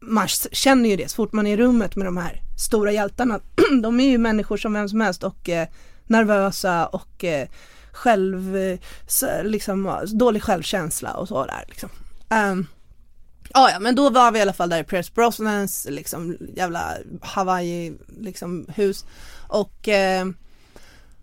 man 0.00 0.28
känner 0.52 0.88
ju 0.90 0.96
det 0.96 1.10
så 1.10 1.14
fort 1.16 1.32
man 1.32 1.46
är 1.46 1.52
i 1.52 1.56
rummet 1.56 1.96
med 1.96 2.06
de 2.06 2.16
här 2.16 2.40
stora 2.58 2.92
hjältarna. 2.92 3.40
De 3.82 4.00
är 4.00 4.08
ju 4.08 4.18
människor 4.18 4.56
som 4.56 4.72
vem 4.72 4.88
som 4.88 5.00
helst 5.00 5.24
och 5.24 5.48
eh, 5.48 5.68
nervösa 6.06 6.86
och 6.86 7.24
eh, 7.24 7.48
själv, 7.92 8.56
liksom, 9.42 10.00
dålig 10.06 10.42
självkänsla 10.42 11.12
och 11.12 11.28
så 11.28 11.44
där 11.44 11.64
liksom. 11.68 11.88
Um, 12.30 12.66
ah, 13.54 13.70
ja, 13.70 13.78
men 13.80 13.94
då 13.94 14.10
var 14.10 14.32
vi 14.32 14.38
i 14.38 14.42
alla 14.42 14.52
fall 14.52 14.68
där 14.68 14.80
i 14.80 14.84
Pierce 14.84 15.14
Brosnans 15.14 15.86
liksom 15.90 16.36
jävla 16.56 16.94
Hawaii 17.20 17.98
liksom 18.20 18.66
hus. 18.74 19.04
Och 19.48 19.88
eh, 19.88 20.26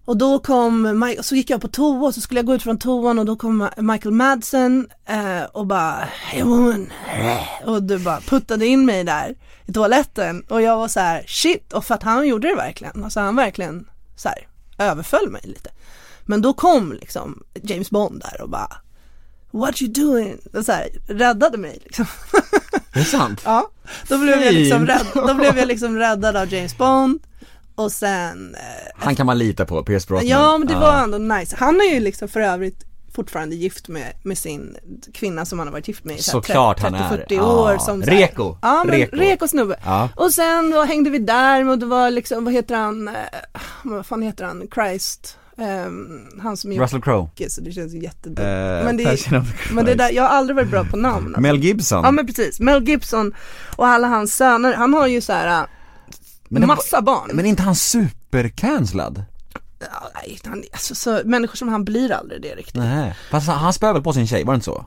och 0.06 0.18
då 0.18 0.40
kom, 0.40 0.88
Mike- 1.04 1.22
så 1.22 1.36
gick 1.36 1.50
jag 1.50 1.62
på 1.62 1.68
toa 1.68 2.08
och 2.08 2.16
så 2.16 2.22
skulle 2.22 2.40
jag 2.40 2.46
gå 2.46 2.56
ut 2.56 2.64
från 2.64 2.80
toan 2.80 3.20
och 3.20 3.26
då 3.26 3.36
kom 3.36 3.70
Michael 3.78 4.14
Madsen 4.16 4.88
eh, 5.06 5.44
och 5.44 5.68
bara 5.68 6.08
Hey 6.12 6.44
woman. 6.44 6.92
Och 7.66 7.84
du 7.84 8.00
bara 8.00 8.20
puttade 8.20 8.66
in 8.66 8.86
mig 8.86 9.04
där 9.04 9.36
i 9.66 9.74
toaletten. 9.74 10.44
Och 10.50 10.62
jag 10.62 10.78
var 10.78 10.88
så 10.88 11.00
här 11.00 11.24
shit. 11.28 11.74
Och 11.74 11.86
för 11.86 11.96
att 11.96 12.04
han 12.04 12.28
gjorde 12.28 12.48
det 12.48 12.56
verkligen, 12.56 13.04
alltså 13.04 13.20
han 13.20 13.36
verkligen 13.36 13.88
så 14.16 14.30
här 14.30 14.48
överföll 14.78 15.30
mig 15.30 15.42
lite. 15.44 15.70
Men 16.26 16.42
då 16.42 16.54
kom 16.54 16.94
liksom 16.94 17.44
James 17.64 17.90
Bond 17.90 18.22
där 18.22 18.42
och 18.42 18.50
bara 18.50 18.78
What 19.52 19.82
you 19.82 19.92
doing? 19.92 20.38
Och 20.54 20.66
så 20.66 20.72
här, 20.72 20.88
räddade 21.08 21.58
mig 21.58 21.80
liksom. 21.84 22.06
Det 22.94 23.00
är 23.00 23.04
sant? 23.04 23.42
Ja, 23.46 23.70
då 24.08 24.18
blev, 24.18 24.42
jag 24.42 24.54
liksom 24.54 24.88
rädd, 24.88 25.06
då 25.14 25.34
blev 25.34 25.58
jag 25.58 25.68
liksom 25.68 25.98
räddad 25.98 26.36
av 26.36 26.54
James 26.54 26.78
Bond 26.78 27.20
och 27.76 27.92
sen 27.92 28.56
eh, 28.56 28.92
Han 28.96 29.16
kan 29.16 29.26
man 29.26 29.38
lita 29.38 29.66
på, 29.66 29.84
Pierce 29.84 30.08
Brosnan. 30.08 30.28
Ja 30.30 30.58
men 30.58 30.68
det 30.68 30.76
var 30.76 31.04
ändå 31.04 31.18
nice. 31.18 31.56
Han 31.60 31.76
har 31.76 31.86
ju 31.86 32.00
liksom 32.00 32.28
för 32.28 32.40
övrigt 32.40 32.84
fortfarande 33.14 33.56
gift 33.56 33.88
med, 33.88 34.14
med 34.24 34.38
sin 34.38 34.76
kvinna 35.14 35.46
som 35.46 35.60
han 35.60 35.68
har 35.68 35.72
varit 35.72 35.88
gift 35.88 36.04
med 36.04 36.16
i 36.18 36.22
så 36.22 36.32
här 36.32 36.42
Såklart 36.42 36.80
han 36.80 36.96
är. 36.96 37.26
30-40 37.30 37.40
år. 37.42 37.78
Som 37.78 38.02
här- 38.02 38.10
Reko. 38.10 38.58
Ja, 38.62 38.84
men 38.88 38.96
Reko. 38.96 39.16
reko. 39.16 39.48
snubbe. 39.48 39.76
Ja. 39.86 40.10
Och 40.16 40.32
sen 40.34 40.72
då 40.72 40.84
hängde 40.84 41.10
vi 41.10 41.20
där 41.20 41.70
och 41.70 41.80
det 41.80 41.86
var 41.86 42.12
liksom, 42.12 42.46
vad 42.46 42.54
heter 42.54 42.76
han, 42.76 43.08
eh, 43.08 43.14
vad 43.84 44.06
fan 44.06 44.22
heter 44.22 44.46
han, 44.46 44.64
Christ, 44.74 45.38
Ehm, 45.58 46.28
han 46.42 46.58
som 46.58 46.72
Russell 46.72 47.02
Crowe. 47.02 47.50
så 47.50 47.62
det 47.62 47.72
känns 47.72 47.94
jättedumt. 47.94 48.40
Eh, 48.40 48.46
men, 48.86 48.98
det, 48.98 49.18
men 49.72 49.86
det 49.86 49.96
där, 49.96 50.12
jag 50.12 50.24
har 50.24 50.30
aldrig 50.30 50.56
varit 50.56 50.70
bra 50.70 50.84
på 50.84 50.98
namn. 50.98 51.26
Alltså. 51.28 51.42
Mel 51.42 51.58
Gibson. 51.64 52.04
Ja 52.04 52.12
men 52.12 52.26
precis, 52.28 52.60
Mel 52.60 52.84
Gibson 52.88 53.34
och 53.76 53.88
alla 53.88 54.08
hans 54.08 54.36
söner, 54.36 54.74
han 54.74 54.94
har 54.94 55.08
ju 55.08 55.22
så 55.22 55.34
här 55.34 55.62
äh, 55.62 55.68
Men 56.50 56.62
det- 56.62 56.68
massa 56.68 57.02
barn. 57.02 57.30
Men 57.34 57.46
är 57.46 57.50
inte 57.50 57.64
han 57.64 57.76
supercancellad? 57.76 59.24
Han, 60.46 60.64
alltså, 60.72 60.96
så, 60.96 61.22
människor 61.26 61.56
som 61.56 61.70
han 61.70 61.86
blir 61.86 62.12
aldrig 62.12 62.42
det 62.42 62.56
riktigt. 62.56 62.76
Nej. 62.76 63.16
Fast 63.32 63.48
han, 63.48 63.58
han 63.60 63.74
spöar 63.74 63.94
väl 63.94 64.02
på 64.02 64.14
sin 64.14 64.28
tjej, 64.28 64.44
var 64.44 64.54
det 64.54 64.56
inte 64.56 64.66
så? 64.66 64.86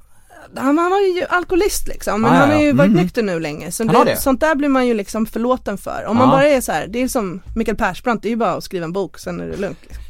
Han, 0.56 0.78
han 0.78 0.90
var 0.90 1.00
ju 1.00 1.24
alkoholist 1.30 1.88
liksom, 1.88 2.20
men 2.22 2.32
Ah, 2.32 2.34
han 2.36 2.50
har 2.50 2.58
ju 2.62 2.72
varit 2.72 2.90
Mhm. 2.90 3.00
nykter 3.00 3.22
nu 3.22 3.40
länge. 3.40 3.72
Så 3.72 3.84
har 3.88 4.04
det? 4.04 4.16
Sånt 4.16 4.40
där 4.40 4.54
blir 4.54 4.68
man 4.68 4.86
ju 4.86 4.94
liksom 4.94 5.26
förlåten 5.26 5.78
för. 5.78 6.04
Om 6.08 6.16
man 6.16 6.28
Ja. 6.28 6.32
bara 6.34 6.48
är 6.48 6.60
så 6.60 6.72
här, 6.72 6.86
det 6.86 7.02
är 7.02 7.08
som 7.08 7.40
Mikael 7.56 7.76
Persbrandt, 7.76 8.22
det 8.22 8.28
är 8.28 8.30
ju 8.30 8.36
bara 8.36 8.52
att 8.52 8.64
skriva 8.64 8.84
en 8.84 8.92
bok, 8.92 9.18
sen 9.18 9.40
är 9.40 9.46
det 9.46 9.56
lugnt. 9.56 9.78
Liksom. 9.82 10.02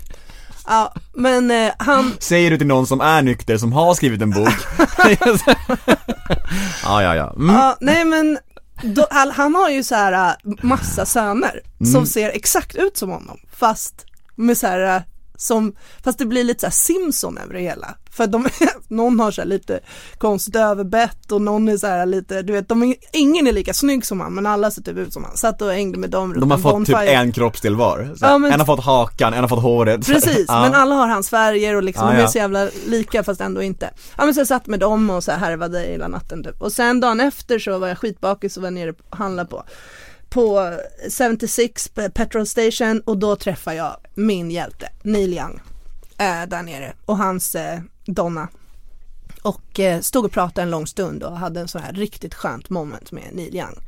Ja, 0.69 0.95
men 1.15 1.51
eh, 1.51 1.73
han, 1.79 2.13
Säger 2.19 2.51
du 2.51 2.59
till 2.59 2.67
någon 2.67 2.87
som 2.87 3.01
är 3.01 3.23
nykter, 3.23 3.59
som 3.59 3.73
har 3.73 3.95
skrivit 3.95 4.23
en 4.23 4.31
bok? 4.31 4.49
ja, 6.85 7.03
ja, 7.03 7.17
ja. 7.17 7.33
Mm. 7.37 7.55
ja, 7.57 7.77
nej 7.81 8.05
men 8.05 8.39
då, 8.83 9.07
han, 9.33 9.55
har 9.55 9.69
ju 9.71 9.83
så 9.85 9.95
här 9.95 10.13
äh, 10.29 10.53
massa 10.63 11.07
söner 11.07 11.61
Mm. 11.81 11.93
som 11.93 12.07
ser 12.07 12.31
exakt 12.31 12.75
ut 12.77 12.97
som 12.97 13.11
honom, 13.11 13.39
fast 13.53 14.06
med 14.37 14.59
så 14.59 14.67
här 14.67 14.97
äh, 14.97 15.03
som, 15.39 15.75
fast 16.05 16.19
det 16.19 16.27
blir 16.27 16.45
lite 16.45 16.61
så 16.61 16.67
här 16.67 16.73
Simpson 16.73 17.39
över 17.39 17.55
det 17.55 17.61
hela. 17.61 17.95
För 18.11 18.27
de, 18.27 18.49
någon 18.89 19.21
har 19.21 19.31
så 19.31 19.45
lite 19.45 19.81
konstigt 20.19 20.57
överbett 20.57 21.33
och 21.33 21.43
någon 21.43 21.69
är 21.69 21.77
så 21.77 21.87
här 21.87 22.07
lite, 22.07 22.43
du 22.43 22.53
vet, 22.53 22.69
de 22.69 22.83
är, 22.83 22.95
ingen 23.13 23.47
är 23.47 23.53
lika 23.53 23.75
snygg 23.75 24.07
som 24.07 24.21
han 24.21 24.35
men 24.35 24.47
alla 24.47 24.71
ser 24.71 24.83
typ 24.83 24.97
ut 24.97 25.13
som 25.13 25.25
han. 25.25 25.37
Satt 25.37 25.63
och 25.63 25.71
hängde 25.73 25.99
med 25.99 26.11
dem 26.11 26.41
De 26.41 26.51
har 26.51 26.59
fått 26.59 26.87
typ 26.87 26.95
bonfire. 26.95 27.11
en 27.11 27.33
kroppsdel 27.33 27.77
var. 27.77 28.15
Ja, 28.21 28.39
men- 28.39 28.53
En 28.53 28.59
har 28.61 28.67
fått 28.67 28.85
hakan, 28.85 29.35
en 29.35 29.41
har 29.41 29.49
fått 29.49 29.63
håret. 29.63 30.07
Precis, 30.07 30.45
ja. 30.49 30.61
men 30.63 30.75
alla 30.75 30.95
har 30.95 31.07
hans 31.09 31.31
färger 31.31 31.75
och 31.77 31.83
liksom, 31.83 32.09
Ja, 32.09 32.15
de 32.15 32.23
är 32.23 32.27
så 32.27 32.39
jävla 32.39 32.69
lika 32.87 33.23
fast 33.25 33.41
ändå 33.41 33.63
inte. 33.63 33.91
Ja 34.17 34.25
men 34.25 34.35
så 34.35 34.41
jag 34.41 34.47
satt 34.47 34.67
med 34.67 34.81
dem 34.81 35.11
och 35.11 35.25
så 35.25 35.33
här 35.33 35.39
härvade 35.39 35.81
hela 35.81 36.09
natten 36.09 36.45
typ. 36.45 36.63
Och 36.63 36.73
sen 36.73 37.01
dagen 37.01 37.21
efter 37.21 37.59
så 37.59 37.79
var 37.79 37.89
jag 37.89 37.99
skitbakis 37.99 38.57
och 38.57 38.63
var 38.63 38.71
nere 38.71 38.91
och 38.91 39.17
handlade 39.17 39.49
på 39.51 39.65
på 40.37 40.79
76 41.11 41.89
petrol 42.15 42.47
station 42.47 43.01
och 43.01 43.19
då 43.19 43.37
träffar 43.37 43.73
jag 43.73 43.97
min 44.15 44.51
hjälte 44.51 44.89
Neil 45.03 45.35
Young 45.35 45.61
äh, 46.19 46.49
där 46.49 46.63
nere 46.63 46.93
och 47.05 47.19
hans 47.19 47.55
äh, 47.55 47.81
Donna. 48.07 48.49
Och 49.43 49.81
äh, 49.81 50.01
stod 50.01 50.25
och 50.25 50.33
pratade 50.33 50.63
en 50.63 50.71
lång 50.71 50.87
stund 50.87 51.23
och 51.23 51.39
hade 51.39 51.61
en 51.61 51.69
sån 51.69 51.83
här 51.83 51.93
riktigt 51.93 52.35
skönt 52.35 52.71
moment 52.71 53.13
med 53.13 53.25
Neil 53.33 53.57
Young. 53.57 53.79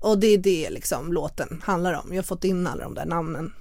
Och 0.00 0.18
det 0.18 0.26
är 0.26 0.38
det 0.38 0.70
liksom 0.70 1.12
låten 1.12 1.62
handlar 1.64 1.92
om. 1.92 2.06
Jag 2.08 2.16
har 2.16 2.22
fått 2.22 2.44
in 2.44 2.66
alla 2.66 2.84
de 2.84 2.94
där 2.94 3.06
namnen. 3.06 3.52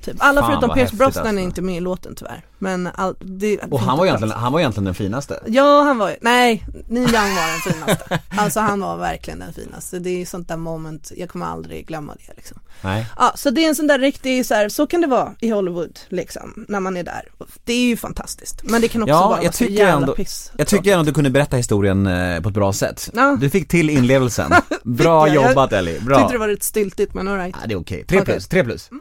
Typ. 0.00 0.16
Alla 0.18 0.40
Fan, 0.40 0.50
förutom 0.50 0.74
Pierce 0.74 0.96
Brosnan 0.96 1.26
alltså. 1.26 1.40
är 1.40 1.44
inte 1.44 1.62
med 1.62 1.76
i 1.76 1.80
låten 1.80 2.14
tyvärr. 2.14 2.44
Men 2.58 2.88
all, 2.94 3.14
det, 3.20 3.58
Och 3.58 3.80
han 3.80 3.98
var, 3.98 4.06
egentligen, 4.06 4.34
han 4.38 4.52
var 4.52 4.60
egentligen 4.60 4.84
den 4.84 4.94
finaste. 4.94 5.40
Ja, 5.46 5.82
han 5.82 5.98
var 5.98 6.16
nej, 6.20 6.66
Neil 6.88 7.02
Young 7.04 7.12
var 7.34 7.52
den 7.52 7.74
finaste. 7.74 8.20
Alltså 8.36 8.60
han 8.60 8.80
var 8.80 8.96
verkligen 8.96 9.38
den 9.38 9.52
finaste. 9.52 9.98
Det 9.98 10.10
är 10.22 10.26
sånt 10.26 10.48
där 10.48 10.56
moment, 10.56 11.12
jag 11.16 11.28
kommer 11.28 11.46
aldrig 11.46 11.86
glömma 11.86 12.14
det 12.26 12.32
liksom. 12.36 12.58
Nej. 12.80 13.06
Ja, 13.18 13.32
så 13.36 13.50
det 13.50 13.64
är 13.64 13.68
en 13.68 13.74
sån 13.74 13.86
där 13.86 13.98
riktig, 13.98 14.46
så, 14.46 14.54
här, 14.54 14.68
så 14.68 14.86
kan 14.86 15.00
det 15.00 15.06
vara 15.06 15.32
i 15.40 15.50
Hollywood 15.50 15.98
liksom, 16.08 16.64
när 16.68 16.80
man 16.80 16.96
är 16.96 17.02
där. 17.02 17.28
Det 17.64 17.72
är 17.72 17.84
ju 17.86 17.96
fantastiskt. 17.96 18.60
Men 18.64 18.80
det 18.80 18.88
kan 18.88 19.02
också 19.02 19.10
Ja, 19.14 19.28
vara 19.28 19.42
jag 19.42 19.54
så 19.54 19.58
tycker 19.58 19.74
jävla 19.74 19.92
ändå, 19.96 20.12
piss. 20.14 20.52
jag 20.56 20.66
tycker 20.66 20.90
ändå 20.92 21.00
att 21.00 21.06
du 21.06 21.12
kunde 21.12 21.30
berätta 21.30 21.56
historien 21.56 22.06
eh, 22.06 22.40
på 22.40 22.48
ett 22.48 22.54
bra 22.54 22.72
sätt. 22.72 23.10
Ja. 23.14 23.36
Du 23.40 23.50
fick 23.50 23.68
till 23.68 23.90
inlevelsen. 23.90 24.52
Bra 24.82 25.28
jag? 25.28 25.48
jobbat 25.48 25.72
Ellie, 25.72 26.00
bra. 26.00 26.18
Tyckte 26.18 26.32
det 26.34 26.38
var 26.38 26.48
lite 26.48 26.66
styltigt 26.66 27.14
men 27.14 27.28
alright. 27.28 27.56
Ja, 27.60 27.66
det 27.68 27.74
är 27.74 27.78
okej. 27.80 28.04
Tre 28.04 28.18
Okej. 28.20 28.34
plus, 28.34 28.48
tre 28.48 28.64
plus. 28.64 28.90
Hon 28.90 29.00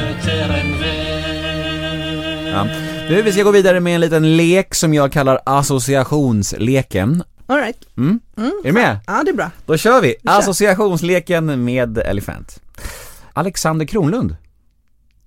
möter 0.00 0.48
en 0.60 0.80
Ja. 2.52 2.66
Du, 3.08 3.22
vi 3.22 3.32
ska 3.32 3.42
gå 3.42 3.50
vidare 3.50 3.80
med 3.80 3.94
en 3.94 4.00
liten 4.00 4.36
lek 4.36 4.74
som 4.74 4.94
jag 4.94 5.12
kallar 5.12 5.40
associationsleken. 5.46 7.22
Alright, 7.46 7.76
Mm? 7.96 8.20
Är 8.36 8.62
du 8.64 8.72
med? 8.72 8.98
ja 9.06 9.22
det 9.24 9.30
är 9.30 9.34
bra. 9.34 9.50
Då 9.66 9.76
kör 9.76 10.00
vi! 10.00 10.14
kör. 10.24 10.38
Associationsleken 10.38 11.64
med 11.64 11.98
Elefant. 11.98 12.60
Alexander 13.32 13.86
Kronlund. 13.86 14.36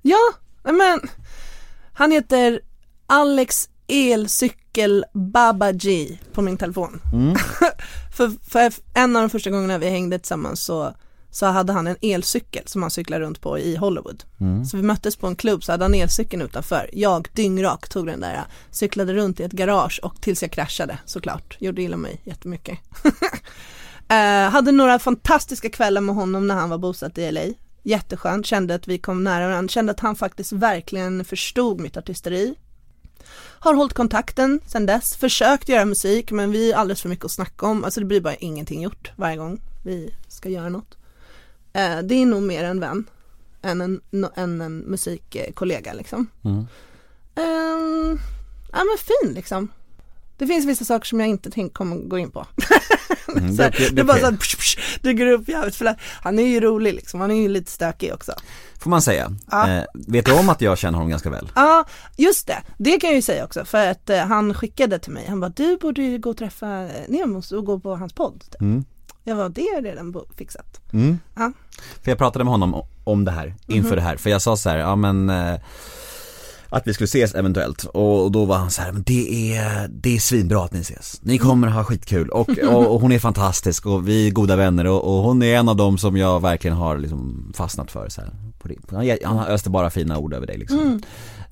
Ja, 0.01 0.33
men 0.63 0.99
han 1.93 2.11
heter 2.11 2.59
Alex 3.07 3.69
Elcykel 3.87 5.05
Babaji 5.13 6.19
på 6.33 6.41
min 6.41 6.57
telefon. 6.57 7.01
för, 8.15 8.49
för 8.49 8.73
en 8.93 9.15
av 9.15 9.21
de 9.21 9.29
första 9.29 9.49
gångerna 9.49 9.77
vi 9.77 9.89
hängde 9.89 10.19
tillsammans 10.19 10.63
så, 10.63 10.93
så 11.33 11.45
hade 11.45 11.73
han 11.73 11.87
en 11.87 11.95
elcykel 12.01 12.63
som 12.65 12.81
han 12.81 12.91
cyklade 12.91 13.25
runt 13.25 13.41
på 13.41 13.59
i 13.59 13.75
Hollywood. 13.75 14.23
Så 14.65 14.77
vi 14.77 14.83
möttes 14.83 15.15
på 15.15 15.27
en 15.27 15.35
klubb 15.35 15.63
så 15.63 15.71
hade 15.71 15.83
han 15.83 15.93
elcykeln 15.93 16.41
utanför. 16.41 16.89
Jag 16.93 17.27
dyngrak 17.33 17.89
tog 17.89 18.05
den 18.07 18.19
där, 18.19 18.43
cyklade 18.71 19.13
runt 19.13 19.39
i 19.39 19.43
ett 19.43 19.51
garage 19.51 19.99
och 20.03 20.21
tills 20.21 20.41
jag 20.41 20.51
kraschade 20.51 20.97
såklart. 21.05 21.57
Gjorde 21.59 21.81
illa 21.81 21.97
mig 21.97 22.21
jättemycket. 22.23 22.79
Eh, 24.07 24.49
hade 24.49 24.71
några 24.71 24.99
fantastiska 24.99 25.69
kvällar 25.69 26.01
med 26.01 26.15
honom 26.15 26.47
när 26.47 26.55
han 26.55 26.69
var 26.69 26.77
bosatt 26.77 27.17
i 27.17 27.31
LA. 27.31 27.41
Jätteskönt, 27.83 28.45
kände 28.45 28.75
att 28.75 28.87
vi 28.87 28.97
kom 28.97 29.23
nära 29.23 29.47
varandra, 29.47 29.69
kände 29.69 29.91
att 29.91 29.99
han 29.99 30.15
faktiskt 30.15 30.51
verkligen 30.51 31.25
förstod 31.25 31.79
mitt 31.79 31.97
artisteri. 31.97 32.55
Har 33.59 33.73
hållit 33.73 33.93
kontakten 33.93 34.59
sedan 34.67 34.85
dess, 34.85 35.15
försökt 35.15 35.69
göra 35.69 35.85
musik 35.85 36.31
men 36.31 36.51
vi 36.51 36.71
är 36.71 36.75
alldeles 36.75 37.01
för 37.01 37.09
mycket 37.09 37.25
att 37.25 37.31
snacka 37.31 37.65
om, 37.65 37.83
alltså 37.83 37.99
det 37.99 38.05
blir 38.05 38.21
bara 38.21 38.35
ingenting 38.35 38.81
gjort 38.81 39.11
varje 39.15 39.37
gång 39.37 39.61
vi 39.83 40.13
ska 40.27 40.49
göra 40.49 40.69
något. 40.69 40.97
Eh, 41.73 41.97
det 42.03 42.15
är 42.15 42.25
nog 42.25 42.43
mer 42.43 42.63
en 42.63 42.79
vän 42.79 43.05
än 43.61 43.81
en, 43.81 44.01
än 44.35 44.61
en 44.61 44.77
musikkollega 44.77 45.93
liksom. 45.93 46.27
Ehm, 47.35 48.19
ja 48.71 48.77
men 48.83 48.97
fin 48.97 49.33
liksom. 49.33 49.67
Det 50.37 50.47
finns 50.47 50.65
vissa 50.65 50.85
saker 50.85 51.05
som 51.07 51.19
jag 51.19 51.29
inte 51.29 51.51
tänker 51.51 51.73
kommer 51.73 51.95
gå 51.95 52.17
in 52.17 52.31
på. 52.31 52.47
Mm, 53.37 53.55
det- 53.55 53.69
det- 53.77 53.89
det, 53.89 54.01
är 54.01 54.05
bara 54.05 54.17
så 54.19 54.25
här, 54.25 54.37
psh, 54.37 54.57
psh, 54.57 54.77
det 55.01 55.13
går 55.13 55.25
upp 55.25 55.47
jävligt 55.49 55.75
för 55.75 55.95
Han 56.21 56.39
är 56.39 56.43
ju 56.43 56.59
rolig 56.59 56.93
liksom, 56.93 57.21
han 57.21 57.31
är 57.31 57.35
ju 57.41 57.47
lite 57.47 57.71
stökig 57.71 58.13
också. 58.13 58.33
Får 58.79 58.89
man 58.89 59.01
säga. 59.01 59.31
Ja. 59.51 59.69
Eh, 59.69 59.83
vet 59.93 60.25
du 60.25 60.39
om 60.39 60.49
att 60.49 60.61
jag 60.61 60.77
känner 60.77 60.97
honom 60.97 61.09
ganska 61.09 61.29
väl? 61.29 61.51
Ja, 61.55 61.85
just 62.17 62.47
det. 62.47 62.57
Det 62.77 62.99
kan 62.99 63.09
jag 63.09 63.15
ju 63.15 63.21
säga 63.21 63.45
också 63.45 63.65
för 63.65 63.87
att 63.87 64.09
eh, 64.09 64.17
han 64.19 64.53
skickade 64.53 64.99
till 64.99 65.11
mig. 65.11 65.25
Han 65.27 65.39
bara, 65.39 65.49
du 65.55 65.77
borde 65.77 66.01
ju 66.01 66.17
gå 66.17 66.29
och 66.29 66.37
träffa 66.37 66.81
eh, 66.83 66.89
Nemos 67.07 67.51
och 67.51 67.65
gå 67.65 67.79
på 67.79 67.95
hans 67.95 68.13
podd. 68.13 68.43
Mm. 68.59 68.85
Var 69.23 69.49
det 69.49 69.61
är 69.61 69.81
redan 69.81 70.15
fixat. 70.37 70.81
Mm. 70.93 71.19
Ja. 71.35 71.51
För 72.01 72.11
jag 72.11 72.17
pratade 72.17 72.45
med 72.45 72.51
honom 72.51 72.83
om 73.03 73.25
det 73.25 73.31
här, 73.31 73.55
inför 73.67 73.89
Mhm. 73.89 73.95
det 73.95 74.01
här, 74.01 74.17
för 74.17 74.29
jag 74.29 74.41
sa 74.41 74.57
så 74.57 74.69
här, 74.69 74.77
ja 74.77 74.95
men 74.95 75.29
eh, 75.29 75.55
att 76.69 76.87
vi 76.87 76.93
skulle 76.93 77.05
ses 77.05 77.33
eventuellt 77.35 77.83
och, 77.83 78.31
då 78.31 78.45
var 78.45 78.55
han 78.57 78.71
så 78.71 78.81
här, 78.81 78.91
men 78.91 79.03
det 79.03 79.53
är, 79.55 79.87
det 79.87 80.15
är 80.15 80.19
svinbra 80.19 80.63
att 80.63 80.73
ni 80.73 80.79
ses. 80.79 81.19
Ni 81.23 81.37
kommer 81.37 81.67
ha 81.67 81.83
skitkul 81.83 82.29
och, 82.29 82.49
och, 82.49 82.93
och 82.95 83.01
hon 83.01 83.11
är 83.11 83.19
fantastisk 83.19 83.85
och 83.85 84.07
vi 84.07 84.27
är 84.27 84.31
goda 84.31 84.55
vänner 84.55 84.87
och, 84.87 85.03
och 85.17 85.23
hon 85.23 85.43
är 85.43 85.55
en 85.55 85.69
av 85.69 85.75
dem 85.75 85.97
som 85.97 86.17
jag 86.17 86.41
verkligen 86.41 86.77
har 86.77 86.97
liksom 86.97 87.51
fastnat 87.55 87.91
för 87.91 88.09
så 88.09 88.21
här, 88.21 89.19
han 89.25 89.39
öste 89.39 89.69
bara 89.69 89.89
fina 89.89 90.17
ord 90.17 90.33
över 90.33 90.47
dig 90.47 90.57
liksom. 90.57 90.79
Mm. 90.79 91.01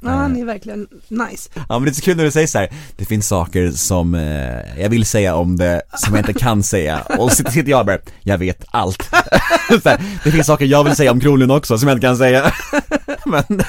Ja, 0.04 0.10
han 0.10 0.36
är 0.38 0.46
verkligen 0.46 0.88
nice. 1.08 1.50
Ja 1.56 1.80
men 1.80 1.84
det 1.84 1.90
är 1.90 1.94
så 1.94 2.02
kul 2.02 2.18
när 2.18 2.24
du 2.24 2.32
säger 2.32 2.48
så 2.48 2.58
här. 2.60 2.70
det 2.96 3.06
finns 3.06 3.28
saker 3.28 3.72
som 3.72 4.16
eh, 4.16 4.82
jag 4.82 4.90
vill 4.90 5.06
säga 5.06 5.36
om 5.36 5.58
det 5.58 5.82
som 5.98 6.16
jag 6.16 6.22
inte 6.30 6.40
kan 6.40 6.64
säga 6.64 7.02
och 7.18 7.32
så 7.32 7.44
sitter 7.52 7.72
jag 7.72 7.86
bara, 7.86 7.98
jag 8.22 8.38
vet 8.38 8.66
allt. 8.72 9.10
här, 9.86 10.02
det 10.24 10.32
finns 10.32 10.48
saker 10.48 10.66
jag 10.66 10.84
vill 10.84 10.96
säga 10.96 11.12
om 11.12 11.20
Kronlund 11.20 11.52
också 11.52 11.78
som 11.78 11.88
jag 11.88 11.96
inte 11.96 12.08
kan 12.08 12.18
säga. 12.18 12.54
men 13.26 13.44
Nej, 13.48 13.64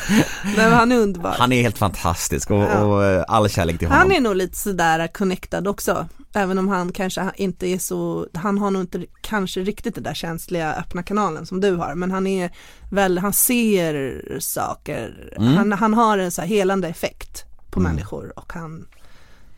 men 0.56 0.72
han 0.72 0.92
är 0.92 0.96
underbar. 0.96 1.34
han 1.38 1.52
är 1.52 1.62
helt 1.62 1.78
fantastisk 1.78 2.50
och, 2.50 2.62
Ja. 2.62 2.78
och 2.84 3.04
eh, 3.04 3.24
all 3.28 3.48
kärlek 3.48 3.78
till 3.78 3.88
honom. 3.88 3.98
Han 4.02 4.12
är 4.12 4.20
nog 4.20 4.36
lite 4.36 4.58
sådär 4.58 5.06
connectad 5.06 5.68
också. 5.68 6.06
Även 6.34 6.58
om 6.58 6.68
han 6.68 6.92
kanske 6.92 7.30
inte 7.36 7.66
är 7.66 7.78
så, 7.78 8.26
han 8.34 8.58
har 8.58 8.70
nog 8.70 8.82
inte 8.82 9.04
kanske 9.20 9.60
riktigt 9.60 9.94
den 9.94 10.04
där 10.04 10.14
känsliga 10.14 10.74
öppna 10.74 11.02
kanalen 11.02 11.46
som 11.46 11.60
du 11.60 11.74
har. 11.76 11.94
Men 11.94 12.10
han 12.10 12.26
är 12.26 12.50
väl, 12.90 13.18
han 13.18 13.32
ser 13.32 14.22
saker. 14.40 15.32
Mm. 15.36 15.54
Han, 15.56 15.72
han 15.72 15.94
har 15.94 16.18
en 16.18 16.30
så 16.30 16.40
här 16.40 16.48
helande 16.48 16.88
effekt 16.88 17.44
på 17.70 17.80
människor 17.80 18.32
och 18.38 18.52
han, 18.52 18.86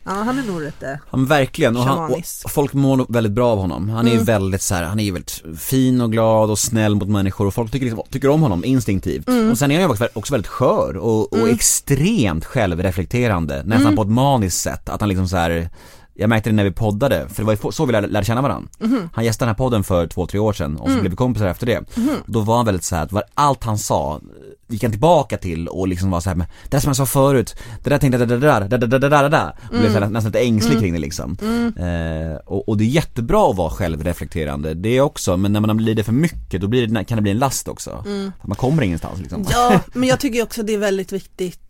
ja 0.03 0.11
han 0.11 0.39
är 0.39 0.43
nog 0.43 0.61
lite, 0.61 0.99
Han 1.09 1.25
verkligen, 1.25 1.77
och, 1.77 1.83
han, 1.83 2.13
och 2.13 2.51
folk 2.51 2.73
mår 2.73 3.05
väldigt 3.09 3.33
bra 3.33 3.51
av 3.51 3.57
honom. 3.57 3.89
Han 3.89 4.07
är 4.07 4.11
Mm. 4.11 4.23
väldigt 4.25 4.61
så 4.61 4.75
här, 4.75 4.83
han 4.83 4.99
är 4.99 5.03
ju 5.03 5.11
väldigt 5.11 5.43
fin 5.59 6.01
och 6.01 6.11
glad 6.11 6.49
och 6.49 6.59
snäll 6.59 6.95
mot 6.95 7.09
människor 7.09 7.47
och 7.47 7.53
folk 7.53 7.71
tycker, 7.71 7.85
liksom, 7.85 8.03
tycker 8.09 8.29
om 8.29 8.41
honom 8.41 8.65
instinktivt. 8.65 9.27
Mm. 9.29 9.51
Och 9.51 9.57
sen 9.57 9.71
är 9.71 9.81
han 9.81 9.89
ju 9.99 10.07
också, 10.13 10.33
väldigt 10.33 10.47
skör 10.51 10.97
och, 10.97 11.33
och 11.33 11.49
extremt 11.49 12.45
självreflekterande, 12.45 13.55
nästan 13.65 13.81
Mm. 13.81 13.95
på 13.95 14.01
ett 14.01 14.09
maniskt 14.09 14.61
sätt. 14.61 14.89
Att 14.89 14.99
han 14.99 15.09
liksom 15.09 15.27
så 15.27 15.37
här. 15.37 15.69
Jag 16.17 16.29
märkte 16.29 16.49
det 16.49 16.55
när 16.55 16.63
vi 16.63 16.71
poddade, 16.71 17.25
för 17.29 17.43
det 17.43 17.57
var 17.63 17.71
så 17.71 17.85
vi 17.85 17.91
lärde, 17.91 18.07
lärde 18.07 18.25
känna 18.25 18.41
varandra. 18.41 18.69
Mhm. 18.79 19.09
Han 19.13 19.25
gästade 19.25 19.45
den 19.49 19.55
här 19.55 19.57
podden 19.57 19.83
för 19.83 20.07
två, 20.07 20.27
tre 20.27 20.39
år 20.39 20.53
sedan 20.53 20.73
och 20.77 20.85
så 20.85 20.91
Mm. 20.91 20.99
blev 20.99 21.11
vi 21.11 21.15
kompisar 21.17 21.47
efter 21.47 21.65
det. 21.65 21.83
Då 22.25 22.39
var 22.39 22.55
han 22.57 22.65
väldigt 22.65 22.83
så 22.83 22.95
här, 22.95 23.03
att 23.03 23.11
var, 23.11 23.23
allt 23.33 23.63
han 23.63 23.77
sa 23.77 24.21
gick 24.67 24.83
han 24.83 24.91
tillbaka 24.91 25.37
till 25.37 25.67
och 25.67 25.87
liksom 25.87 26.11
var 26.11 26.19
så 26.19 26.29
här, 26.29 26.35
men 26.35 26.47
det 26.63 26.69
där 26.69 26.79
som 26.79 26.89
jag 26.89 26.95
sa 26.97 27.05
förut, 27.05 27.55
det 27.83 27.89
där 27.89 27.97
tänkte 27.97 28.19
jag, 28.19 28.27
det 28.29 28.37
där, 28.39 28.59
det 28.61 28.67
där, 28.67 28.77
det 28.77 28.87
där, 28.87 28.99
det 28.99 29.09
där, 29.09 29.23
det 29.23 29.29
där. 29.29 29.55
Och 29.71 29.79
blev 29.79 29.93
så 29.93 29.99
här, 29.99 30.09
nästan 30.09 30.31
lite 30.31 30.39
ängslig 30.45 30.79
kring 30.79 30.93
det 30.93 30.99
liksom. 30.99 31.37
Eh, 31.77 32.35
och, 32.45 32.69
och 32.69 32.77
det 32.77 32.83
är 32.83 32.87
jättebra 32.87 33.49
att 33.49 33.55
vara 33.55 33.69
självreflekterande, 33.69 34.73
det 34.73 34.89
är 34.97 35.01
också, 35.01 35.37
men 35.37 35.53
när 35.53 35.59
man 35.59 35.77
blir 35.77 35.95
det 35.95 36.03
för 36.03 36.11
mycket 36.13 36.61
då 36.61 36.67
blir 36.67 36.87
det, 36.87 37.03
kan 37.03 37.15
det 37.15 37.21
bli 37.21 37.31
en 37.31 37.37
last 37.37 37.67
också. 37.67 38.03
Man 38.43 38.55
kommer 38.55 38.83
ingenstans 38.83 39.19
liksom. 39.19 39.45
Ja, 39.51 39.79
men 39.93 40.09
jag 40.09 40.19
tycker 40.19 40.43
också 40.43 40.63
det 40.63 40.73
är 40.73 40.77
väldigt 40.77 41.11
viktigt 41.11 41.59
eh, 41.59 41.64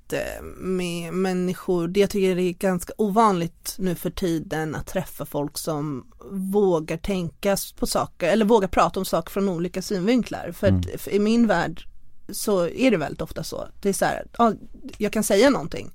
med 0.57 1.13
människor. 1.13 1.87
Det 1.87 1.99
jag 1.99 2.09
tycker 2.09 2.35
det 2.35 2.41
är 2.41 2.53
ganska 2.53 2.93
ovanligt 2.97 3.75
nu 3.77 3.95
för 3.95 4.09
tiden 4.09 4.75
att 4.75 4.87
träffa 4.87 5.25
folk 5.25 5.57
som 5.57 6.11
vågar 6.31 6.97
tänka 6.97 7.57
på 7.79 7.87
saker 7.87 8.29
eller 8.29 8.45
vågar 8.45 8.67
prata 8.67 8.99
om 8.99 9.05
saker 9.05 9.31
från 9.31 9.49
olika 9.49 9.81
synvinklar. 9.81 10.51
För, 10.51 10.67
att, 10.67 11.01
för 11.01 11.11
i 11.11 11.19
min 11.19 11.47
värld 11.47 11.87
så 12.29 12.67
är 12.67 12.91
det 12.91 12.97
väldigt 12.97 13.21
ofta 13.21 13.43
så. 13.43 13.67
Det 13.81 13.89
är 13.89 13.93
så 13.93 14.05
här, 14.05 14.27
ja, 14.37 14.53
jag 14.97 15.13
kan 15.13 15.23
säga 15.23 15.49
någonting 15.49 15.91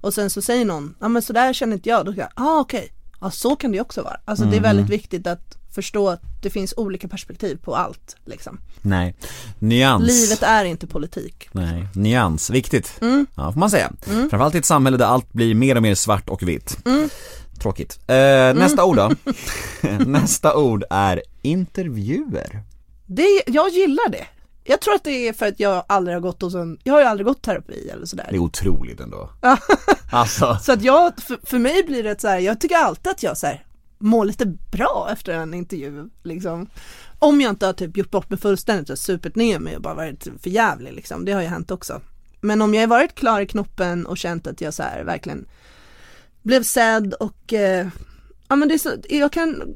och 0.00 0.14
sen 0.14 0.30
så 0.30 0.42
säger 0.42 0.64
någon, 0.64 0.94
ja 1.00 1.08
men 1.08 1.22
så 1.22 1.32
där 1.32 1.52
känner 1.52 1.74
inte 1.74 1.88
jag, 1.88 2.06
då 2.06 2.12
kan 2.12 2.20
jag, 2.20 2.30
ah 2.34 2.60
okej, 2.60 2.92
ja 3.20 3.30
så 3.30 3.56
kan 3.56 3.72
det 3.72 3.80
också 3.80 4.02
vara. 4.02 4.20
Alltså 4.24 4.44
det 4.44 4.56
är 4.56 4.60
väldigt 4.60 4.88
viktigt 4.88 5.26
att 5.26 5.63
förstå 5.74 6.08
att 6.08 6.20
det 6.42 6.50
finns 6.50 6.74
olika 6.76 7.08
perspektiv 7.08 7.56
på 7.56 7.76
allt 7.76 8.16
liksom. 8.24 8.58
Nej, 8.82 9.14
nyans. 9.58 10.06
Livet 10.06 10.42
är 10.42 10.64
inte 10.64 10.86
politik. 10.86 11.48
Nej, 11.52 11.86
nyans, 11.94 12.50
viktigt. 12.50 13.00
Ja, 13.34 13.52
får 13.52 13.60
man 13.60 13.70
säga. 13.70 13.92
Framförallt 14.02 14.54
i 14.54 14.58
ett 14.58 14.64
samhälle 14.64 14.96
där 14.96 15.06
allt 15.06 15.32
blir 15.32 15.54
mer 15.54 15.76
och 15.76 15.82
mer 15.82 15.94
svart 15.94 16.28
och 16.28 16.42
vitt. 16.48 16.76
Tråkigt. 17.62 17.98
Eh, 18.06 18.54
nästa 18.54 18.84
ord 18.84 18.96
då? 18.96 19.10
nästa 20.06 20.56
ord 20.56 20.84
är 20.90 21.22
intervjuer. 21.42 22.62
Det, 23.06 23.42
jag 23.46 23.68
gillar 23.68 24.08
det. 24.08 24.26
Jag 24.66 24.80
tror 24.80 24.94
att 24.94 25.04
det 25.04 25.28
är 25.28 25.32
för 25.32 25.46
att 25.46 25.60
jag 25.60 25.84
aldrig 25.88 26.16
har 26.16 26.20
gått 26.20 26.42
hos 26.42 26.54
en, 26.54 26.78
jag 26.84 26.94
har 26.94 27.00
ju 27.00 27.06
aldrig 27.06 27.26
gått 27.26 27.42
terapi 27.42 27.88
eller 27.88 28.00
Det 28.00 28.06
sådär. 28.06 28.28
är 28.32 28.38
otroligt 28.38 29.00
ändå. 29.00 29.30
alltså, 30.12 30.58
Så 30.62 30.72
att 30.72 30.82
jag, 30.82 31.12
för, 31.20 31.38
för 31.46 31.58
mig 31.58 31.82
blir 31.82 32.02
det 32.02 32.20
så 32.20 32.28
här, 32.28 32.38
jag 32.38 32.60
tycker 32.60 32.76
alltid 32.76 33.10
att 33.12 33.22
jag 33.22 33.38
så 33.38 33.46
här, 33.46 33.64
mår 34.04 34.24
lite 34.24 34.46
bra 34.46 35.08
efter 35.12 35.32
en 35.32 35.54
intervju 35.54 36.08
liksom. 36.22 36.66
Om 37.18 37.40
jag 37.40 37.50
inte 37.50 37.66
har 37.66 37.72
typ 37.72 37.96
gjort 37.96 38.10
bort 38.10 38.30
mig 38.30 38.38
fullständigt 38.38 38.90
och 38.90 38.98
supit 38.98 39.36
ner 39.36 39.58
mig 39.58 39.76
och 39.76 39.82
bara 39.82 39.94
varit 39.94 40.28
för 40.42 40.50
jävlig 40.50 40.92
liksom, 40.92 41.24
det 41.24 41.32
har 41.32 41.42
ju 41.42 41.48
hänt 41.48 41.70
också. 41.70 42.00
Men 42.40 42.62
om 42.62 42.74
jag 42.74 42.82
har 42.82 42.86
varit 42.86 43.14
klar 43.14 43.40
i 43.40 43.46
knoppen 43.46 44.06
och 44.06 44.18
känt 44.18 44.46
att 44.46 44.60
jag 44.60 44.74
så 44.74 44.82
här 44.82 45.04
verkligen 45.04 45.46
blev 46.42 46.62
sedd 46.62 47.14
och 47.14 47.52
eh, 47.52 47.88
ja 48.48 48.56
men 48.56 48.68
det 48.68 48.74
är 48.74 48.78
så, 48.78 48.90
jag 49.08 49.32
kan, 49.32 49.74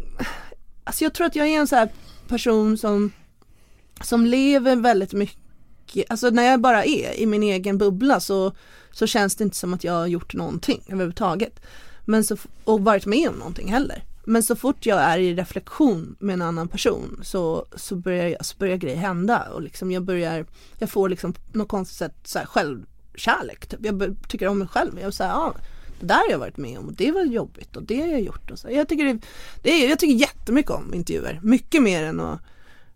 alltså 0.84 1.04
jag 1.04 1.14
tror 1.14 1.26
att 1.26 1.36
jag 1.36 1.48
är 1.48 1.58
en 1.58 1.68
så 1.68 1.76
här 1.76 1.88
person 2.28 2.78
som 2.78 3.12
som 4.00 4.26
lever 4.26 4.76
väldigt 4.76 5.12
mycket, 5.12 6.10
alltså 6.10 6.30
när 6.30 6.42
jag 6.42 6.60
bara 6.60 6.84
är 6.84 7.20
i 7.20 7.26
min 7.26 7.42
egen 7.42 7.78
bubbla 7.78 8.20
så, 8.20 8.52
så 8.92 9.06
känns 9.06 9.36
det 9.36 9.44
inte 9.44 9.56
som 9.56 9.74
att 9.74 9.84
jag 9.84 9.92
har 9.92 10.06
gjort 10.06 10.34
någonting 10.34 10.82
överhuvudtaget. 10.88 11.60
Men 12.04 12.24
så, 12.24 12.36
och 12.64 12.80
varit 12.80 13.06
med 13.06 13.28
om 13.28 13.34
någonting 13.34 13.72
heller. 13.72 14.04
Men 14.28 14.42
så 14.42 14.56
fort 14.56 14.86
jag 14.86 15.00
är 15.00 15.18
i 15.18 15.34
reflektion 15.34 16.16
med 16.18 16.34
en 16.34 16.42
annan 16.42 16.68
person 16.68 17.20
så, 17.22 17.66
så, 17.76 17.96
börjar, 17.96 18.28
jag, 18.28 18.44
så 18.44 18.56
börjar 18.56 18.76
grejer 18.76 18.96
hända 18.96 19.48
och 19.52 19.62
liksom 19.62 19.90
jag 19.90 20.02
börjar, 20.02 20.46
jag 20.78 20.90
får 20.90 21.08
liksom 21.08 21.32
på 21.32 21.58
något 21.58 21.68
konstigt 21.68 21.98
sätt 21.98 22.14
så 22.24 22.38
här 22.38 22.46
självkärlek. 22.46 23.66
Typ. 23.66 23.80
Jag 23.82 24.16
tycker 24.28 24.48
om 24.48 24.58
mig 24.58 24.68
själv. 24.68 25.00
Jag 25.00 25.14
säger, 25.14 25.30
ja, 25.30 25.54
det 26.00 26.06
där 26.06 26.14
har 26.14 26.30
jag 26.30 26.38
varit 26.38 26.56
med 26.56 26.78
om 26.78 26.86
och 26.86 26.92
det 26.92 27.12
var 27.12 27.24
jobbigt 27.24 27.76
och 27.76 27.82
det 27.82 28.00
har 28.00 28.08
jag 28.08 28.20
gjort. 28.20 28.50
Och 28.50 28.58
så. 28.58 28.70
Jag, 28.70 28.88
tycker 28.88 29.04
det, 29.04 29.18
det 29.62 29.70
är, 29.70 29.88
jag 29.88 29.98
tycker 29.98 30.14
jättemycket 30.14 30.70
om 30.70 30.94
intervjuer. 30.94 31.40
Mycket 31.42 31.82
mer 31.82 32.04
än 32.04 32.20
att 32.20 32.40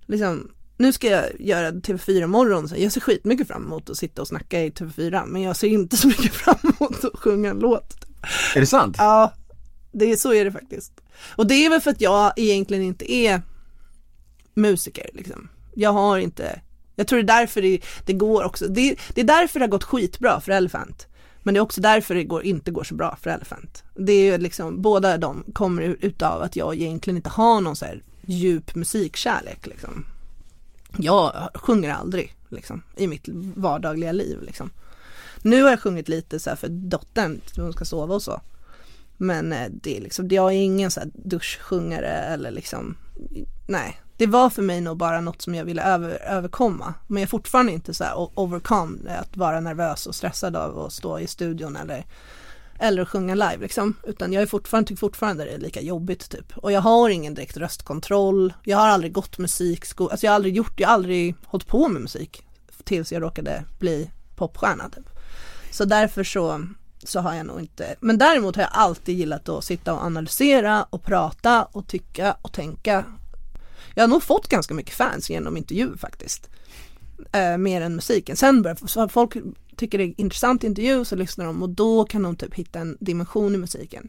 liksom 0.06 0.50
nu 0.76 0.92
ska 0.92 1.08
jag 1.08 1.40
göra 1.40 1.70
TV4 1.70 2.26
morgon, 2.26 2.68
så 2.68 2.74
jag 2.78 2.92
ser 2.92 3.00
skitmycket 3.00 3.48
fram 3.48 3.64
emot 3.64 3.90
att 3.90 3.96
sitta 3.96 4.22
och 4.22 4.28
snacka 4.28 4.60
i 4.60 4.70
TV4 4.70 5.26
men 5.26 5.42
jag 5.42 5.56
ser 5.56 5.68
inte 5.68 5.96
så 5.96 6.08
mycket 6.08 6.34
fram 6.34 6.58
emot 6.62 7.04
att 7.04 7.18
sjunga 7.18 7.50
en 7.50 7.58
låt. 7.58 7.96
är 8.54 8.60
det 8.60 8.66
sant? 8.66 8.96
Ja, 8.98 9.32
det 9.92 10.12
är, 10.12 10.16
så 10.16 10.34
är 10.34 10.44
det 10.44 10.52
faktiskt. 10.52 11.01
Och 11.20 11.46
det 11.46 11.54
är 11.54 11.70
väl 11.70 11.80
för 11.80 11.90
att 11.90 12.00
jag 12.00 12.32
egentligen 12.36 12.82
inte 12.82 13.12
är 13.12 13.42
musiker 14.54 15.10
liksom. 15.12 15.48
Jag 15.74 15.92
har 15.92 16.18
inte, 16.18 16.60
jag 16.96 17.06
tror 17.06 17.22
det 17.22 17.32
är 17.32 17.38
därför 17.40 17.62
det, 17.62 17.80
det 18.06 18.12
går 18.12 18.44
också, 18.44 18.68
det, 18.68 18.96
det 19.14 19.20
är 19.20 19.24
därför 19.24 19.58
det 19.58 19.64
har 19.64 19.70
gått 19.70 19.84
skitbra 19.84 20.40
för 20.40 20.52
Elephant. 20.52 21.06
Men 21.42 21.54
det 21.54 21.58
är 21.58 21.62
också 21.62 21.80
därför 21.80 22.14
det 22.14 22.24
går, 22.24 22.44
inte 22.44 22.70
går 22.70 22.84
så 22.84 22.94
bra 22.94 23.16
för 23.22 23.30
Elephant. 23.30 23.84
Det 23.94 24.12
är 24.12 24.32
ju 24.32 24.38
liksom, 24.38 24.82
båda 24.82 25.18
de 25.18 25.44
kommer 25.52 25.82
utav 26.00 26.42
att 26.42 26.56
jag 26.56 26.74
egentligen 26.74 27.16
inte 27.16 27.30
har 27.30 27.60
någon 27.60 27.76
så 27.76 27.84
här 27.84 28.02
djup 28.26 28.74
musikkärlek 28.74 29.66
liksom. 29.66 30.04
Jag 30.98 31.48
sjunger 31.54 31.92
aldrig 31.92 32.34
liksom 32.48 32.82
i 32.96 33.06
mitt 33.06 33.28
vardagliga 33.56 34.12
liv 34.12 34.42
liksom. 34.42 34.70
Nu 35.42 35.62
har 35.62 35.70
jag 35.70 35.80
sjungit 35.80 36.08
lite 36.08 36.40
så 36.40 36.50
här 36.50 36.56
för 36.56 36.68
dottern, 36.68 37.40
hon 37.56 37.72
ska 37.72 37.84
sova 37.84 38.14
och 38.14 38.22
så. 38.22 38.40
Men 39.22 39.52
eh, 39.52 39.68
det 39.70 39.96
är 39.96 40.00
liksom, 40.00 40.28
jag 40.28 40.52
är 40.52 40.56
ingen 40.56 40.90
så 40.90 41.00
här 41.00 41.10
duschsjungare 41.14 42.08
eller 42.08 42.50
liksom, 42.50 42.96
nej. 43.66 44.00
Det 44.16 44.26
var 44.26 44.50
för 44.50 44.62
mig 44.62 44.80
nog 44.80 44.96
bara 44.96 45.20
något 45.20 45.42
som 45.42 45.54
jag 45.54 45.64
ville 45.64 45.82
över, 45.82 46.10
överkomma. 46.10 46.94
Men 47.06 47.16
jag 47.16 47.26
är 47.26 47.30
fortfarande 47.30 47.72
inte 47.72 47.94
så 47.94 48.04
här 48.04 48.38
overcome, 48.38 49.16
att 49.20 49.36
vara 49.36 49.60
nervös 49.60 50.06
och 50.06 50.14
stressad 50.14 50.56
av 50.56 50.78
att 50.78 50.92
stå 50.92 51.18
i 51.18 51.26
studion 51.26 51.76
eller 51.76 52.04
eller 52.78 53.02
att 53.02 53.08
sjunga 53.08 53.34
live 53.34 53.58
liksom. 53.60 53.94
Utan 54.06 54.32
jag 54.32 54.42
är 54.42 54.46
fortfarande, 54.46 54.88
tycker 54.88 55.00
fortfarande 55.00 55.44
det 55.44 55.50
är 55.50 55.58
lika 55.58 55.80
jobbigt 55.80 56.30
typ. 56.30 56.58
Och 56.58 56.72
jag 56.72 56.80
har 56.80 57.10
ingen 57.10 57.34
direkt 57.34 57.56
röstkontroll. 57.56 58.52
Jag 58.64 58.78
har 58.78 58.88
aldrig 58.88 59.12
gått 59.12 59.38
musikskola, 59.38 60.10
alltså 60.10 60.26
jag 60.26 60.30
har 60.30 60.36
aldrig 60.36 60.56
gjort, 60.56 60.80
jag 60.80 60.88
har 60.88 60.94
aldrig 60.94 61.34
hållit 61.44 61.66
på 61.66 61.88
med 61.88 62.02
musik. 62.02 62.42
Tills 62.84 63.12
jag 63.12 63.22
råkade 63.22 63.64
bli 63.78 64.10
popstjärna 64.36 64.88
typ. 64.88 65.04
Så 65.70 65.84
därför 65.84 66.24
så, 66.24 66.66
så 67.04 67.20
har 67.20 67.34
jag 67.34 67.46
nog 67.46 67.60
inte, 67.60 67.94
men 68.00 68.18
däremot 68.18 68.56
har 68.56 68.62
jag 68.62 68.70
alltid 68.72 69.18
gillat 69.18 69.48
att 69.48 69.64
sitta 69.64 69.94
och 69.94 70.02
analysera 70.02 70.82
och 70.82 71.04
prata 71.04 71.64
och 71.64 71.86
tycka 71.86 72.36
och 72.42 72.52
tänka. 72.52 73.04
Jag 73.94 74.02
har 74.02 74.08
nog 74.08 74.22
fått 74.22 74.48
ganska 74.48 74.74
mycket 74.74 74.94
fans 74.94 75.30
genom 75.30 75.56
intervjuer 75.56 75.96
faktiskt. 75.96 76.50
Eh, 77.32 77.56
mer 77.58 77.80
än 77.80 77.96
musiken. 77.96 78.36
Sen 78.36 78.62
börjar 78.62 79.08
folk 79.08 79.36
tycker 79.76 79.98
det 79.98 80.04
är 80.04 80.14
intressant 80.16 80.64
intervju 80.64 81.04
så 81.04 81.16
lyssnar 81.16 81.44
de 81.44 81.62
och 81.62 81.68
då 81.68 82.04
kan 82.04 82.22
de 82.22 82.36
typ 82.36 82.54
hitta 82.54 82.78
en 82.78 82.96
dimension 83.00 83.54
i 83.54 83.58
musiken. 83.58 84.08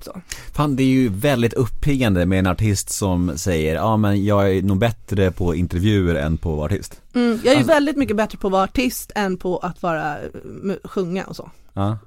Så. 0.00 0.20
Fan 0.52 0.76
det 0.76 0.82
är 0.82 0.86
ju 0.86 1.08
väldigt 1.08 1.52
uppiggande 1.52 2.26
med 2.26 2.38
en 2.38 2.46
artist 2.46 2.90
som 2.90 3.38
säger, 3.38 3.74
ja 3.74 3.96
men 3.96 4.24
jag 4.24 4.56
är 4.56 4.62
nog 4.62 4.78
bättre 4.78 5.30
på 5.30 5.54
intervjuer 5.54 6.14
än 6.14 6.36
på 6.36 6.50
att 6.52 6.56
vara 6.56 6.66
artist. 6.66 7.00
Mm, 7.14 7.40
jag 7.44 7.54
är 7.54 7.58
ju 7.58 7.64
väldigt 7.64 7.96
mycket 7.96 8.16
bättre 8.16 8.38
på 8.38 8.46
att 8.46 8.52
vara 8.52 8.62
artist 8.62 9.12
än 9.14 9.36
på 9.36 9.58
att 9.58 9.82
vara, 9.82 10.18
eh, 10.18 10.28
sjunga 10.84 11.24
och 11.24 11.36
så. 11.36 11.50
Ja. 11.78 11.98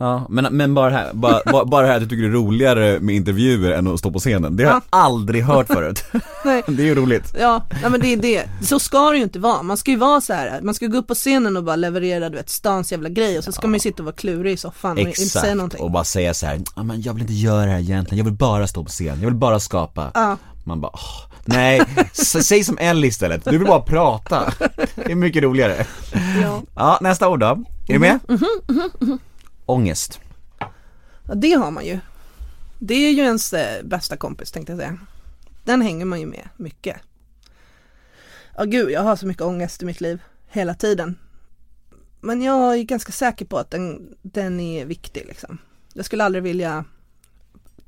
Ja, 0.00 0.26
men, 0.28 0.56
men 0.56 0.74
bara 0.74 0.90
här, 0.90 1.10
bara, 1.12 1.40
bara, 1.52 1.64
bara 1.64 1.86
här 1.86 1.94
att 1.94 2.02
du 2.02 2.08
tycker 2.08 2.22
det 2.22 2.28
är 2.28 2.32
roligare 2.32 3.00
med 3.00 3.14
intervjuer 3.14 3.70
än 3.70 3.86
att 3.86 3.98
stå 3.98 4.10
på 4.10 4.18
scenen. 4.18 4.56
Det 4.56 4.64
har 4.64 4.72
jag 4.72 4.82
aldrig 4.90 5.44
hört 5.44 5.66
förut. 5.66 6.04
Nej. 6.44 6.62
det 6.68 6.82
är 6.82 6.86
ju 6.86 6.94
roligt. 6.94 7.34
Ja, 7.40 7.62
nej 7.82 7.90
men 7.90 8.00
det 8.00 8.12
är 8.12 8.16
det. 8.16 8.44
Så 8.62 8.78
ska 8.78 9.10
det 9.10 9.16
ju 9.16 9.22
inte 9.22 9.38
vara. 9.38 9.62
Man 9.62 9.76
ska 9.76 9.90
ju 9.90 9.96
vara 9.96 10.20
så 10.20 10.32
här. 10.32 10.60
man 10.62 10.74
ska 10.74 10.86
gå 10.86 10.98
upp 10.98 11.06
på 11.06 11.14
scenen 11.14 11.56
och 11.56 11.64
bara 11.64 11.76
leverera 11.76 12.28
du 12.28 12.36
vet 12.36 12.50
stans 12.50 12.92
jävla 12.92 13.08
grej 13.08 13.38
och 13.38 13.44
så 13.44 13.52
ska 13.52 13.66
man 13.66 13.74
ju 13.74 13.80
sitta 13.80 14.02
och 14.02 14.04
vara 14.04 14.16
klurig 14.16 14.52
i 14.52 14.56
soffan 14.56 14.92
och 14.92 14.98
inte 14.98 15.12
säga 15.20 15.26
Exakt, 15.26 15.56
någonting. 15.56 15.80
och 15.80 15.90
bara 15.90 16.04
säga 16.04 16.34
så 16.34 16.46
här, 16.46 16.60
ja 16.76 16.82
men 16.82 17.02
jag 17.02 17.12
vill 17.12 17.22
inte 17.22 17.34
göra 17.34 17.64
det 17.64 17.70
här 17.70 17.78
egentligen, 17.78 18.18
jag 18.18 18.24
vill 18.24 18.34
bara 18.34 18.66
stå 18.66 18.84
på 18.84 18.90
scen, 18.90 19.18
jag 19.20 19.26
vill 19.26 19.34
bara 19.34 19.60
skapa. 19.60 20.10
Ja. 20.14 20.36
Man 20.68 20.80
bara, 20.80 20.90
åh, 20.94 21.32
nej, 21.44 21.80
säg 22.12 22.64
som 22.64 22.78
Ellie 22.78 23.08
istället, 23.08 23.44
du 23.44 23.58
vill 23.58 23.66
bara 23.68 23.80
prata. 23.80 24.52
Det 24.94 25.10
är 25.12 25.14
mycket 25.14 25.42
roligare. 25.42 25.86
Ja. 26.42 26.62
Ja, 26.74 26.98
nästa 27.00 27.28
ord 27.28 27.40
då. 27.40 27.46
Är 27.46 27.92
du 27.92 27.98
med? 27.98 28.18
Mhm, 28.28 29.18
Ångest. 29.66 30.20
ja, 31.28 31.34
det 31.34 31.52
har 31.52 31.70
man 31.70 31.86
ju. 31.86 31.98
Det 32.78 32.94
är 32.94 33.10
ju 33.12 33.22
ens 33.22 33.52
eh, 33.52 33.84
bästa 33.84 34.16
kompis 34.16 34.52
tänkte 34.52 34.72
jag 34.72 34.78
säga. 34.80 34.98
Den 35.64 35.82
hänger 35.82 36.04
man 36.04 36.20
ju 36.20 36.26
med 36.26 36.48
mycket. 36.56 36.96
Ja 38.56 38.64
gud, 38.64 38.90
jag 38.90 39.00
har 39.02 39.16
så 39.16 39.26
mycket 39.26 39.42
ångest 39.42 39.82
i 39.82 39.84
mitt 39.84 40.00
liv 40.00 40.22
hela 40.48 40.74
tiden. 40.74 41.18
Men 42.20 42.42
jag 42.42 42.78
är 42.78 42.82
ganska 42.82 43.12
säker 43.12 43.44
på 43.44 43.58
att 43.58 43.70
den, 43.70 44.14
den 44.22 44.60
är 44.60 44.84
viktig 44.84 45.24
liksom. 45.28 45.58
Jag 45.94 46.04
skulle 46.04 46.24
aldrig 46.24 46.42
vilja 46.44 46.84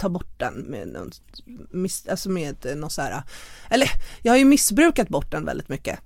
ta 0.01 0.09
bort 0.09 0.39
den 0.39 0.55
med 0.55 0.89
någon, 0.89 1.11
miss, 1.71 2.09
alltså 2.09 2.31
med 2.31 2.67
eh, 2.67 2.77
någon 2.77 2.91
så 2.91 3.03
här, 3.03 3.23
eller 3.71 3.91
jag 4.23 4.33
har 4.33 4.39
ju 4.39 4.45
missbrukat 4.45 5.09
bort 5.09 5.31
den 5.31 5.45
väldigt 5.45 5.69
mycket. 5.69 5.99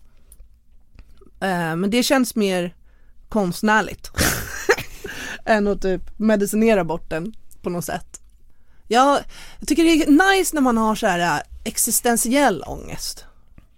Eh, 1.40 1.76
men 1.76 1.90
det 1.90 2.02
känns 2.02 2.36
mer 2.36 2.74
konstnärligt 3.28 4.10
än 5.44 5.66
att 5.66 5.82
typ 5.82 6.18
medicinera 6.18 6.84
bort 6.84 7.10
den 7.10 7.34
på 7.62 7.70
något 7.70 7.84
sätt. 7.84 8.20
Jag, 8.88 9.20
jag 9.58 9.68
tycker 9.68 9.84
det 9.84 9.90
är 9.90 10.36
nice 10.36 10.54
när 10.54 10.62
man 10.62 10.76
har 10.76 10.94
så 10.94 11.06
här 11.06 11.36
eh, 11.38 11.42
existentiell 11.64 12.62
ångest. 12.66 13.24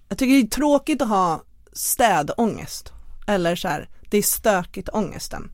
Jag 0.09 0.19
tycker 0.19 0.35
det 0.35 0.41
är 0.41 0.47
tråkigt 0.47 1.03
att 1.03 1.09
ha 1.09 1.43
städångest. 1.73 2.93
Eller 3.27 3.57
så 3.57 3.69
här, 3.69 3.89
det 4.11 4.19
är 4.19 4.23
stökigt 4.23 4.89
ångesten. 4.93 5.51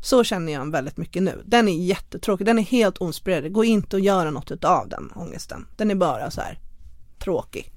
Så 0.00 0.24
känner 0.24 0.52
jag 0.52 0.72
väldigt 0.72 0.96
mycket 0.96 1.22
nu. 1.22 1.42
Den 1.44 1.68
är 1.68 1.84
jättetråkig, 1.84 2.46
den 2.46 2.58
är 2.58 2.62
helt 2.62 3.00
oinspirerad. 3.00 3.42
Det 3.42 3.48
går 3.48 3.64
inte 3.64 3.96
att 3.96 4.02
göra 4.02 4.30
något 4.30 4.50
utav 4.50 4.88
den 4.88 5.12
ångesten. 5.14 5.66
Den 5.76 5.90
är 5.90 5.94
bara 5.94 6.30
så 6.30 6.40
här 6.40 6.58
tråkig. 7.18 7.72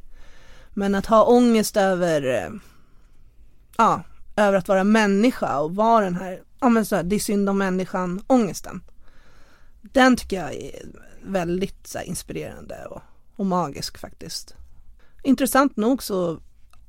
Men 0.73 0.95
att 0.95 1.05
ha 1.05 1.23
ångest 1.23 1.77
över, 1.77 2.25
eh, 2.27 2.49
ja, 3.77 4.03
över 4.35 4.57
att 4.57 4.67
vara 4.67 4.83
människa 4.83 5.59
och 5.59 5.75
vara 5.75 6.05
den 6.05 6.15
här, 6.15 6.41
ja 6.59 6.69
men 6.69 6.85
så 6.85 6.95
här, 6.95 7.03
det 7.03 7.15
är 7.15 7.19
synd 7.19 7.49
om 7.49 7.57
människan 7.57 8.21
ångesten. 8.27 8.83
Den 9.81 10.15
tycker 10.15 10.35
jag 10.35 10.53
är 10.53 10.85
väldigt 11.23 11.87
så 11.87 11.97
här, 11.97 12.05
inspirerande 12.05 12.85
och, 12.85 13.01
och 13.35 13.45
magisk 13.45 13.97
faktiskt. 13.97 14.55
Intressant 15.23 15.77
nog 15.77 16.03
så 16.03 16.39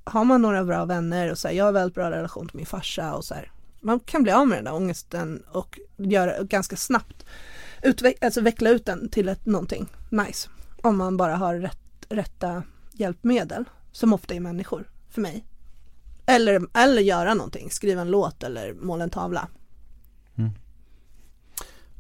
har 0.05 0.24
man 0.24 0.43
några 0.43 0.64
bra 0.64 0.85
vänner 0.85 1.30
och 1.30 1.39
så 1.39 1.49
här, 1.49 1.55
jag 1.55 1.64
har 1.64 1.72
väldigt 1.72 1.95
bra 1.95 2.11
relation 2.11 2.49
till 2.49 2.57
min 2.57 2.66
farsa 2.66 3.14
och 3.14 3.24
så 3.24 3.35
här, 3.35 3.53
man 3.83 4.01
kan 4.01 4.22
bli 4.22 4.33
av 4.33 4.49
med 4.49 4.59
den 4.59 4.64
där 4.64 4.74
ångesten 4.74 5.43
och 5.53 5.80
göra 5.97 6.43
ganska 6.43 6.76
snabbt 6.76 7.26
utveck 7.83 8.24
alltså 8.24 8.41
veckla 8.41 8.70
ut 8.70 8.87
den 8.87 9.09
till 9.09 9.28
ett, 9.28 9.47
någonting 9.47 9.89
nice. 10.11 10.49
Om 10.83 10.97
man 10.97 11.16
bara 11.16 11.37
har 11.37 11.55
rätt, 11.55 12.07
rätta 12.09 12.62
hjälpmedel 12.93 13.64
som 13.93 14.12
ofta 14.12 14.35
är 14.35 14.41
människor 14.41 14.91
för 15.11 15.20
mig. 15.20 15.45
Eller, 16.26 16.61
eller 16.74 17.03
göra 17.03 17.35
någonting, 17.35 17.70
skriva 17.70 18.01
en 18.01 18.11
låt 18.11 18.43
eller 18.43 18.74
måla 18.74 19.05
en 19.05 19.11
tavla. 19.11 19.49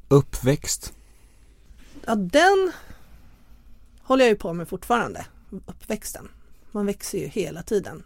Uppväxt. 0.08 0.92
Ja 2.06 2.14
den 2.14 2.72
håller 4.02 4.24
jag 4.24 4.30
ju 4.30 4.36
på 4.36 4.52
med 4.52 4.68
fortfarande, 4.68 5.26
uppväxten. 5.66 6.28
Man 6.72 6.86
växer 6.86 7.18
ju 7.18 7.26
hela 7.26 7.62
tiden. 7.62 8.02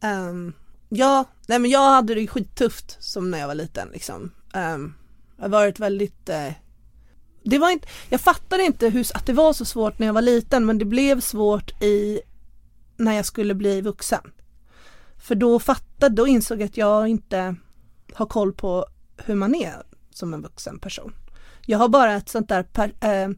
Ehm, 0.00 0.52
ja, 0.90 1.24
nej 1.46 1.58
men 1.58 1.70
jag 1.70 1.90
hade 1.90 2.14
det 2.14 2.26
skittufft 2.26 2.96
som 3.00 3.30
när 3.30 3.38
jag 3.38 3.46
var 3.46 3.54
liten 3.54 3.88
liksom. 3.92 4.30
Um, 4.54 4.94
jag 5.36 5.44
har 5.44 5.48
varit 5.48 5.78
väldigt 5.78 6.28
eh, 6.28 6.52
det 7.44 7.58
var 7.58 7.70
inte, 7.70 7.88
jag 8.08 8.20
fattade 8.20 8.62
inte 8.62 8.88
hur, 8.88 9.06
att 9.14 9.26
det 9.26 9.32
var 9.32 9.52
så 9.52 9.64
svårt 9.64 9.98
när 9.98 10.06
jag 10.06 10.14
var 10.14 10.22
liten 10.22 10.66
men 10.66 10.78
det 10.78 10.84
blev 10.84 11.20
svårt 11.20 11.82
i 11.82 12.20
när 12.96 13.12
jag 13.12 13.26
skulle 13.26 13.54
bli 13.54 13.80
vuxen. 13.80 14.32
För 15.18 15.34
då 15.34 15.58
fattade, 15.58 16.14
då 16.14 16.26
insåg 16.26 16.60
jag 16.60 16.66
att 16.66 16.76
jag 16.76 17.08
inte 17.08 17.56
har 18.12 18.26
koll 18.26 18.52
på 18.52 18.86
hur 19.16 19.34
man 19.34 19.54
är 19.54 19.82
som 20.10 20.34
en 20.34 20.42
vuxen 20.42 20.78
person. 20.78 21.14
Jag 21.66 21.78
har 21.78 21.88
bara 21.88 22.12
ett 22.12 22.28
sånt 22.28 22.48
där 22.48 22.62
per, 22.62 22.92
eh, 23.00 23.30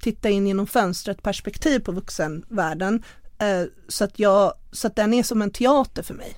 titta 0.00 0.28
in 0.28 0.46
genom 0.46 0.66
fönstret 0.66 1.22
perspektiv 1.22 1.78
på 1.80 1.92
vuxenvärlden 1.92 3.02
eh, 3.38 3.62
så, 3.88 4.04
att 4.04 4.18
jag, 4.18 4.54
så 4.72 4.86
att 4.86 4.96
den 4.96 5.14
är 5.14 5.22
som 5.22 5.42
en 5.42 5.50
teater 5.50 6.02
för 6.02 6.14
mig. 6.14 6.36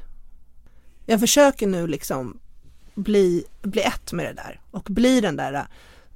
Jag 1.12 1.20
försöker 1.20 1.66
nu 1.66 1.86
liksom 1.86 2.38
bli, 2.94 3.44
bli 3.62 3.82
ett 3.82 4.12
med 4.12 4.26
det 4.26 4.32
där 4.32 4.60
och 4.70 4.82
bli 4.90 5.20
den 5.20 5.36
där, 5.36 5.66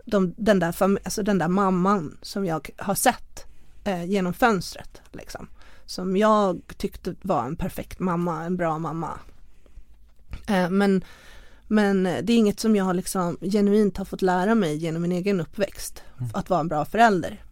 de, 0.04 0.34
den, 0.36 0.58
där 0.58 0.74
alltså 0.82 1.22
den 1.22 1.38
där 1.38 1.48
mamman 1.48 2.18
som 2.22 2.44
jag 2.46 2.70
har 2.76 2.94
sett 2.94 3.46
eh, 3.84 4.04
genom 4.04 4.34
fönstret. 4.34 5.02
Liksom. 5.12 5.48
Som 5.86 6.16
jag 6.16 6.60
tyckte 6.76 7.14
var 7.22 7.44
en 7.44 7.56
perfekt 7.56 7.98
mamma, 7.98 8.44
en 8.44 8.56
bra 8.56 8.78
mamma. 8.78 9.10
Eh, 10.48 10.70
men, 10.70 11.04
men 11.66 12.02
det 12.02 12.32
är 12.32 12.36
inget 12.36 12.60
som 12.60 12.76
jag 12.76 12.96
liksom 12.96 13.38
genuint 13.40 13.96
har 13.96 14.04
fått 14.04 14.22
lära 14.22 14.54
mig 14.54 14.76
genom 14.76 15.02
min 15.02 15.12
egen 15.12 15.40
uppväxt. 15.40 16.02
Att 16.34 16.50
vara 16.50 16.60
en 16.60 16.68
bra 16.68 16.84
förälder. 16.84 17.44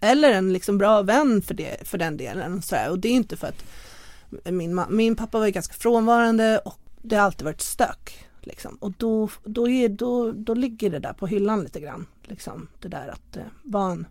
Eller 0.00 0.32
en 0.32 0.52
liksom 0.52 0.78
bra 0.78 1.02
vän 1.02 1.42
för, 1.42 1.54
det, 1.54 1.88
för 1.88 1.98
den 1.98 2.16
delen. 2.16 2.62
Så 2.62 2.76
här. 2.76 2.90
Och 2.90 2.98
det 2.98 3.08
är 3.08 3.12
inte 3.12 3.36
för 3.36 3.46
att 3.46 3.64
min, 4.44 4.80
min 4.88 5.16
pappa 5.16 5.38
var 5.38 5.46
ju 5.46 5.52
ganska 5.52 5.74
frånvarande 5.74 6.58
och 6.58 6.78
det 7.02 7.16
har 7.16 7.24
alltid 7.24 7.44
varit 7.44 7.60
stök. 7.60 8.26
Liksom. 8.40 8.76
Och 8.80 8.92
då, 8.92 9.28
då, 9.44 9.68
är, 9.68 9.88
då, 9.88 10.32
då 10.32 10.54
ligger 10.54 10.90
det 10.90 10.98
där 10.98 11.12
på 11.12 11.26
hyllan 11.26 11.62
lite 11.62 11.80
grann. 11.80 12.06
Liksom. 12.22 12.68
Det 12.80 12.88
där 12.88 13.08
att 13.08 13.36
eh, 13.36 13.42
barn, 13.62 14.06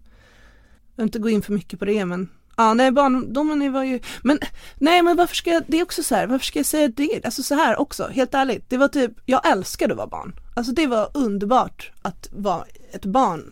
jag 0.95 1.03
vill 1.03 1.07
inte 1.07 1.19
gå 1.19 1.29
in 1.29 1.41
för 1.41 1.53
mycket 1.53 1.79
på 1.79 1.85
det 1.85 2.05
men 2.05 2.29
Ja 2.55 2.73
nej 2.73 2.91
barndomen 2.91 3.73
var 3.73 3.83
ju, 3.83 3.99
men 4.21 4.39
nej 4.77 5.01
men 5.01 5.17
varför 5.17 5.35
ska 5.35 5.49
jag, 5.49 5.63
det 5.67 5.79
är 5.79 5.83
också 5.83 6.03
så 6.03 6.15
här, 6.15 6.27
varför 6.27 6.45
ska 6.45 6.59
jag 6.59 6.65
säga 6.65 6.87
det? 6.87 7.25
Alltså 7.25 7.43
så 7.43 7.55
här 7.55 7.79
också, 7.79 8.07
helt 8.07 8.33
ärligt, 8.33 8.69
det 8.69 8.77
var 8.77 8.87
typ, 8.87 9.11
jag 9.25 9.51
älskade 9.51 9.93
att 9.93 9.97
vara 9.97 10.07
barn. 10.07 10.35
Alltså 10.55 10.73
det 10.73 10.87
var 10.87 11.09
underbart 11.13 11.91
att 12.01 12.29
vara 12.31 12.65
ett 12.91 13.05
barn. 13.05 13.51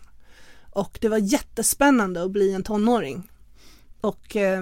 Och 0.72 0.98
det 1.02 1.10
var 1.10 1.18
jättespännande 1.18 2.24
att 2.24 2.32
bli 2.32 2.54
en 2.54 2.64
tonåring. 2.64 3.30
Och 4.02 4.36
eh, 4.36 4.62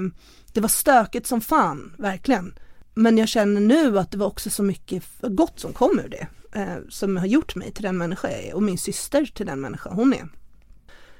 det 0.59 0.61
var 0.61 0.69
stökigt 0.69 1.27
som 1.27 1.41
fan, 1.41 1.95
verkligen. 1.97 2.53
Men 2.93 3.17
jag 3.17 3.27
känner 3.27 3.61
nu 3.61 3.99
att 3.99 4.11
det 4.11 4.17
var 4.17 4.27
också 4.27 4.49
så 4.49 4.63
mycket 4.63 5.03
gott 5.21 5.59
som 5.59 5.73
kom 5.73 5.99
ur 5.99 6.09
det. 6.09 6.27
Eh, 6.59 6.77
som 6.89 7.17
har 7.17 7.25
gjort 7.25 7.55
mig 7.55 7.71
till 7.71 7.83
den 7.83 7.97
människa 7.97 8.31
jag 8.31 8.43
är 8.43 8.55
och 8.55 8.63
min 8.63 8.77
syster 8.77 9.25
till 9.25 9.45
den 9.45 9.61
människa 9.61 9.89
hon 9.89 10.13
är. 10.13 10.27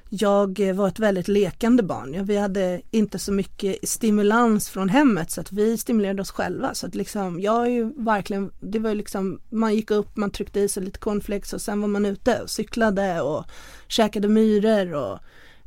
Jag 0.08 0.60
eh, 0.60 0.74
var 0.74 0.88
ett 0.88 0.98
väldigt 0.98 1.28
lekande 1.28 1.82
barn. 1.82 2.14
Ja, 2.14 2.22
vi 2.22 2.36
hade 2.36 2.80
inte 2.90 3.18
så 3.18 3.32
mycket 3.32 3.88
stimulans 3.88 4.68
från 4.68 4.88
hemmet 4.88 5.30
så 5.30 5.40
att 5.40 5.52
vi 5.52 5.78
stimulerade 5.78 6.22
oss 6.22 6.30
själva. 6.30 6.74
Så 6.74 6.86
att 6.86 6.94
liksom, 6.94 7.40
jag 7.40 7.66
är 7.66 7.70
ju 7.70 7.92
verkligen, 7.96 8.52
det 8.60 8.78
var 8.78 8.90
ju 8.90 8.96
liksom, 8.96 9.40
man 9.50 9.74
gick 9.74 9.90
upp, 9.90 10.16
man 10.16 10.30
tryckte 10.30 10.60
i 10.60 10.68
sig 10.68 10.82
lite 10.82 10.98
cornflakes 10.98 11.52
och 11.52 11.60
sen 11.60 11.80
var 11.80 11.88
man 11.88 12.06
ute 12.06 12.42
och 12.42 12.50
cyklade 12.50 13.20
och 13.20 13.44
käkade 13.88 14.28
myror 14.28 14.94
och 14.94 15.18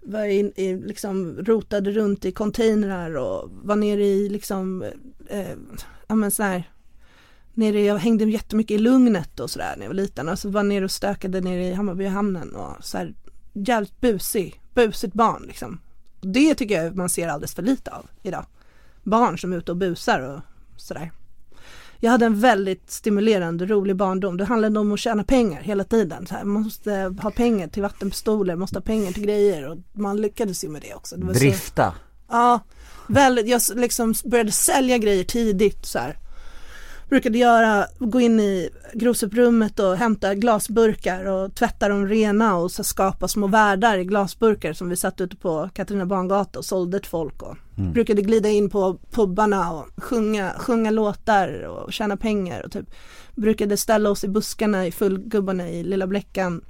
var 0.06 0.26
in, 0.26 0.54
i, 0.56 0.76
liksom 0.76 1.38
rotade 1.46 1.92
runt 1.92 2.26
i 2.26 2.32
containrar 2.32 3.16
och 3.16 3.50
var 3.64 3.76
nere 3.76 4.06
i 4.06 4.30
liksom, 4.30 4.84
eh, 5.30 5.52
ja 6.08 6.16
men 6.16 6.32
så 6.32 6.44
här, 6.44 6.72
nere, 7.54 7.82
jag 7.82 7.98
hängde 7.98 8.26
jättemycket 8.26 8.76
i 8.76 8.78
Lugnet 8.78 9.40
och 9.40 9.50
sådär 9.50 9.74
när 9.78 9.84
jag 9.84 9.90
var 9.90 9.96
liten 9.96 10.30
och 10.30 10.40
så 10.40 10.50
var 10.50 10.64
nere 10.64 10.86
och 10.86 10.92
stökade 10.92 11.42
nere 11.42 11.66
i 11.66 11.74
Hammarbyhamnen 11.74 12.56
och 12.56 12.86
så 12.86 12.98
här 12.98 13.14
jävligt 13.54 14.02
busig, 14.02 14.62
busigt 14.74 15.14
barn 15.14 15.44
liksom. 15.48 15.80
Och 16.20 16.28
det 16.28 16.56
tycker 16.56 16.84
jag 16.84 16.96
man 16.96 17.10
ser 17.10 17.28
alldeles 17.28 17.56
för 17.56 17.64
lite 17.64 17.92
av 17.92 18.10
idag. 18.24 18.46
Barn 19.04 19.38
som 19.38 19.54
är 19.54 19.58
ute 19.58 19.72
och 19.72 19.78
busar 19.78 20.20
och 20.20 20.42
sådär. 20.82 21.12
Jag 22.04 22.12
hade 22.12 22.26
en 22.26 22.40
väldigt 22.40 22.92
stimulerande, 22.92 23.66
rolig 23.66 23.96
barndom. 23.96 24.38
Det 24.38 24.46
handlade 24.46 24.80
om 24.80 24.92
att 24.92 25.00
tjäna 25.00 25.24
pengar 25.24 25.62
hela 25.62 25.84
tiden. 25.84 26.28
Så 26.28 26.36
här, 26.36 26.44
man 26.44 26.64
måste 26.64 27.16
ha 27.22 27.32
pengar 27.32 27.68
till 27.68 27.82
vattenpistoler, 27.82 28.56
måste 28.56 28.78
ha 28.78 28.82
pengar 28.82 29.12
till 29.12 29.24
grejer 29.24 29.70
och 29.70 29.78
man 29.92 30.22
lyckades 30.22 30.64
ju 30.64 30.70
med 30.70 30.82
det 30.82 30.94
också. 30.94 31.18
Det 31.18 31.26
var 31.26 31.34
så, 31.34 31.40
Drifta. 31.40 31.94
Ja, 32.30 32.60
väldigt, 33.08 33.48
jag 33.48 33.62
liksom 33.76 34.14
började 34.26 34.52
sälja 34.52 34.98
grejer 34.98 35.24
tidigt 35.24 35.86
så 35.86 36.00
här. 36.00 36.18
Brukade 37.14 37.38
göra, 37.38 37.88
gå 38.00 38.20
in 38.22 38.40
i 38.40 38.70
grosuprummet 38.94 39.80
och 39.80 39.98
hämta 39.98 40.36
glasburkar 40.36 41.26
och 41.26 41.56
tvätta 41.56 41.90
dem 41.90 42.08
rena 42.08 42.56
och 42.56 42.72
så 42.72 42.84
skapa 42.84 43.28
små 43.28 43.48
världar 43.48 43.98
i 43.98 44.06
glasburkar 44.06 44.74
som 44.74 44.90
vi 44.90 44.96
satt 44.96 45.22
ute 45.22 45.36
på 45.36 45.70
Katarina 45.74 46.06
Bangata 46.06 46.60
och 46.60 46.66
sålde 46.66 47.00
till 47.00 47.10
folk 47.10 47.42
och 47.42 47.58
brukade 47.76 48.22
glida 48.22 48.50
in 48.50 48.70
på 48.70 49.00
pubbarna 49.12 49.72
och 49.72 50.04
sjunga, 50.04 50.54
sjunga 50.58 50.92
låtar 50.92 51.64
och 51.64 51.94
tjäna 51.94 52.18
pengar 52.18 52.62
och 52.66 52.72
typ 52.72 52.86
brukade 53.36 53.78
ställa 53.78 54.10
oss 54.10 54.24
i 54.24 54.28
buskarna 54.28 54.88
i 54.88 54.92
fullgubbarna 54.92 55.70
i 55.70 55.84
Lilla 55.84 56.08
Bläckan 56.08 56.66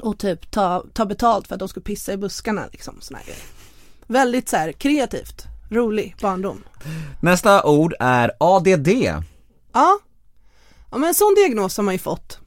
och 0.00 0.18
typ 0.18 0.50
ta, 0.50 0.84
ta 0.92 1.04
betalt 1.04 1.48
för 1.48 1.54
att 1.54 1.58
de 1.58 1.68
skulle 1.68 1.84
pissa 1.84 2.12
i 2.12 2.16
buskarna 2.16 2.62
liksom 2.72 2.96
såna 3.00 3.18
här 3.18 3.26
grejer. 3.26 3.42
Väldigt 4.06 4.48
så 4.48 4.56
här 4.56 4.72
kreativt, 4.72 5.44
rolig 5.70 6.16
barndom. 6.20 6.64
Nästa 7.20 7.64
ord 7.64 7.94
är 8.00 8.30
ADD. 8.38 8.88
Ja. 9.72 9.98
ja, 10.90 10.98
men 10.98 11.08
en 11.08 11.14
sån 11.14 11.34
diagnos 11.34 11.76
har 11.76 11.84
man 11.84 11.94
ju 11.94 11.98
fått. 11.98 12.38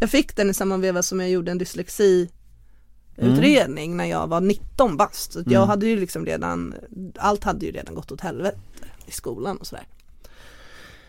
Jag 0.00 0.10
fick 0.10 0.36
den 0.36 0.50
i 0.50 0.54
samma 0.54 0.76
veva 0.76 1.02
som 1.02 1.20
jag 1.20 1.30
gjorde 1.30 1.50
en 1.50 1.58
dyslexiutredning 1.58 3.96
när 3.96 4.04
jag 4.04 4.26
var 4.26 4.40
19 4.40 4.96
bast. 4.96 5.32
Så 5.32 5.40
att 5.40 5.50
jag 5.50 5.66
hade 5.66 5.86
ju 5.86 6.00
liksom 6.00 6.26
redan, 6.26 6.74
allt 7.16 7.44
hade 7.44 7.66
ju 7.66 7.72
redan 7.72 7.94
gått 7.94 8.12
åt 8.12 8.20
helvete 8.20 8.58
i 9.06 9.10
skolan 9.10 9.56
och 9.56 9.66
sådär. 9.66 9.86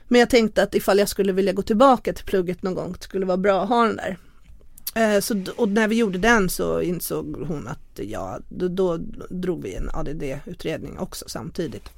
Men 0.08 0.20
jag 0.20 0.30
tänkte 0.30 0.64
att 0.64 0.76
ifall 0.76 0.99
jag 0.99 1.10
skulle 1.10 1.32
vilja 1.34 1.53
gå 1.53 1.62
tillbaka 1.62 2.14
till 2.14 2.26
plugget 2.26 2.64
någon 2.64 2.76
gång, 2.76 2.91
det 2.91 3.03
skulle 3.03 3.26
vara 3.26 3.38
bra 3.38 3.64
att 3.64 3.70
ha 3.70 3.86
den 3.88 3.95
där. 3.95 4.18
Eh, 4.95 5.20
Så, 5.22 5.43
och 5.58 5.70
när 5.70 5.88
vi 5.88 5.95
gjorde 5.95 6.18
den 6.18 6.49
så 6.49 6.82
insåg 6.82 7.36
hon 7.47 7.68
att 7.68 7.99
ja, 7.99 8.39
då, 8.49 8.68
då 8.68 8.97
drog 9.30 9.64
vi 9.64 9.76
en 9.76 9.89
ADD-utredning 9.93 10.99
också 10.99 11.26
samtidigt. 11.28 11.89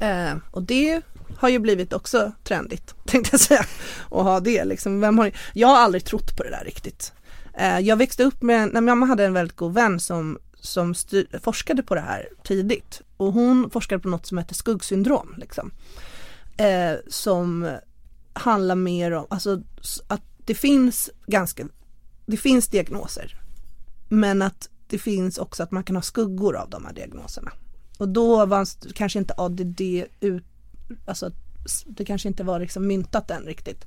Eh, 0.00 0.36
och 0.50 0.62
det 0.62 1.02
har 1.36 1.48
ju 1.48 1.58
blivit 1.58 1.92
också 1.92 2.32
trendigt 2.44 2.94
tänkte 3.06 3.30
jag 3.32 3.40
säga. 3.40 3.64
Att 4.10 4.24
ha 4.24 4.40
det 4.40 4.64
liksom. 4.64 5.00
Vem 5.00 5.18
har, 5.18 5.32
jag 5.52 5.68
har 5.68 5.76
aldrig 5.76 6.04
trott 6.04 6.36
på 6.36 6.42
det 6.42 6.50
där 6.50 6.64
riktigt. 6.64 7.12
Eh, 7.54 7.78
jag 7.78 7.96
växte 7.96 8.24
upp 8.24 8.42
med, 8.42 8.72
när 8.72 8.80
mamma 8.80 9.06
hade 9.06 9.24
en 9.24 9.32
väldigt 9.32 9.56
god 9.56 9.74
vän 9.74 10.00
som, 10.00 10.38
som 10.60 10.94
styr, 10.94 11.40
forskade 11.42 11.82
på 11.82 11.94
det 11.94 12.00
här 12.00 12.28
tidigt. 12.44 13.02
Och 13.16 13.32
hon 13.32 13.70
forskade 13.70 14.02
på 14.02 14.08
något 14.08 14.26
som 14.26 14.38
heter 14.38 14.54
skuggsyndrom. 14.54 15.34
Liksom. 15.38 15.70
Eh, 16.56 16.94
som 17.08 17.76
handlar 18.32 18.74
mer 18.74 19.10
om, 19.10 19.26
alltså 19.30 19.62
att 20.06 20.22
det 20.38 20.54
finns 20.54 21.10
ganska, 21.26 21.68
det 22.26 22.36
finns 22.36 22.68
diagnoser. 22.68 23.40
Men 24.08 24.42
att 24.42 24.68
det 24.88 24.98
finns 24.98 25.38
också 25.38 25.62
att 25.62 25.70
man 25.70 25.84
kan 25.84 25.96
ha 25.96 26.02
skuggor 26.02 26.56
av 26.56 26.70
de 26.70 26.84
här 26.84 26.92
diagnoserna. 26.92 27.52
Och 27.98 28.08
då 28.08 28.46
var 28.46 28.62
s- 28.62 28.78
kanske 28.94 29.18
inte 29.18 29.34
ADD 29.36 29.80
ut, 30.20 30.44
alltså 31.04 31.30
det 31.86 32.04
kanske 32.04 32.28
inte 32.28 32.44
var 32.44 32.60
liksom 32.60 32.86
myntat 32.86 33.30
än 33.30 33.42
riktigt. 33.42 33.84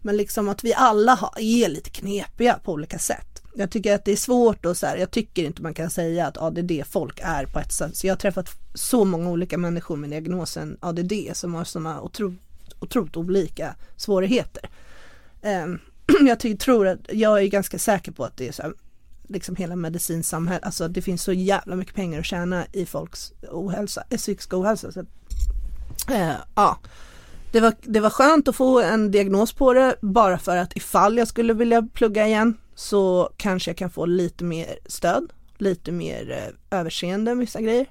Men 0.00 0.16
liksom 0.16 0.48
att 0.48 0.64
vi 0.64 0.74
alla 0.74 1.14
har, 1.14 1.30
är 1.40 1.68
lite 1.68 1.90
knepiga 1.90 2.58
på 2.64 2.72
olika 2.72 2.98
sätt. 2.98 3.42
Jag 3.54 3.70
tycker 3.70 3.94
att 3.94 4.04
det 4.04 4.12
är 4.12 4.16
svårt 4.16 4.66
och 4.66 4.76
så 4.76 4.86
här, 4.86 4.96
jag 4.96 5.10
tycker 5.10 5.44
inte 5.44 5.62
man 5.62 5.74
kan 5.74 5.90
säga 5.90 6.26
att 6.26 6.38
ADD-folk 6.38 7.20
är 7.22 7.46
på 7.46 7.58
ett 7.58 7.72
sätt. 7.72 7.96
Så 7.96 8.06
jag 8.06 8.12
har 8.12 8.18
träffat 8.18 8.48
så 8.74 9.04
många 9.04 9.30
olika 9.30 9.58
människor 9.58 9.96
med 9.96 10.10
diagnosen 10.10 10.76
ADD 10.80 11.12
som 11.32 11.54
har 11.54 11.64
sådana 11.64 12.00
otro, 12.00 12.34
otroligt 12.80 13.16
olika 13.16 13.74
svårigheter. 13.96 14.70
Um, 15.42 15.78
jag 16.28 16.58
tror 16.60 16.86
att, 16.88 16.98
jag 17.12 17.42
är 17.42 17.46
ganska 17.46 17.78
säker 17.78 18.12
på 18.12 18.24
att 18.24 18.36
det 18.36 18.48
är 18.48 18.52
så 18.52 18.62
här, 18.62 18.72
liksom 19.32 19.56
hela 19.56 19.76
medicinsamhället, 19.76 20.64
alltså 20.64 20.88
det 20.88 21.02
finns 21.02 21.22
så 21.22 21.32
jävla 21.32 21.76
mycket 21.76 21.94
pengar 21.94 22.18
att 22.18 22.26
tjäna 22.26 22.66
i 22.72 22.86
folks 22.86 23.32
ohälsa, 23.50 24.04
eh, 24.10 24.16
psykisk 24.16 24.54
ohälsa. 24.54 24.92
Så 24.92 25.00
eh, 26.10 26.34
ja. 26.54 26.78
Det 27.52 27.60
var, 27.60 27.74
det 27.82 28.00
var 28.00 28.10
skönt 28.10 28.48
att 28.48 28.56
få 28.56 28.80
en 28.80 29.10
diagnos 29.10 29.52
på 29.52 29.72
det 29.72 29.96
bara 30.00 30.38
för 30.38 30.56
att 30.56 30.76
ifall 30.76 31.18
jag 31.18 31.28
skulle 31.28 31.52
vilja 31.52 31.82
plugga 31.82 32.26
igen 32.26 32.56
så 32.74 33.30
kanske 33.36 33.70
jag 33.70 33.76
kan 33.76 33.90
få 33.90 34.06
lite 34.06 34.44
mer 34.44 34.78
stöd, 34.86 35.32
lite 35.58 35.92
mer 35.92 36.30
eh, 36.30 36.78
överseende 36.78 37.34
med 37.34 37.40
vissa 37.40 37.60
grejer. 37.60 37.86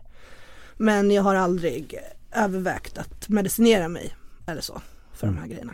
Men 0.77 1.11
jag 1.11 1.23
har 1.23 1.35
aldrig 1.35 1.99
övervägt 2.31 2.97
att 2.97 3.29
medicinera 3.29 3.87
mig 3.87 4.15
eller 4.45 4.61
så 4.61 4.81
för 5.13 5.27
de 5.27 5.37
här 5.37 5.47
grejerna. 5.47 5.73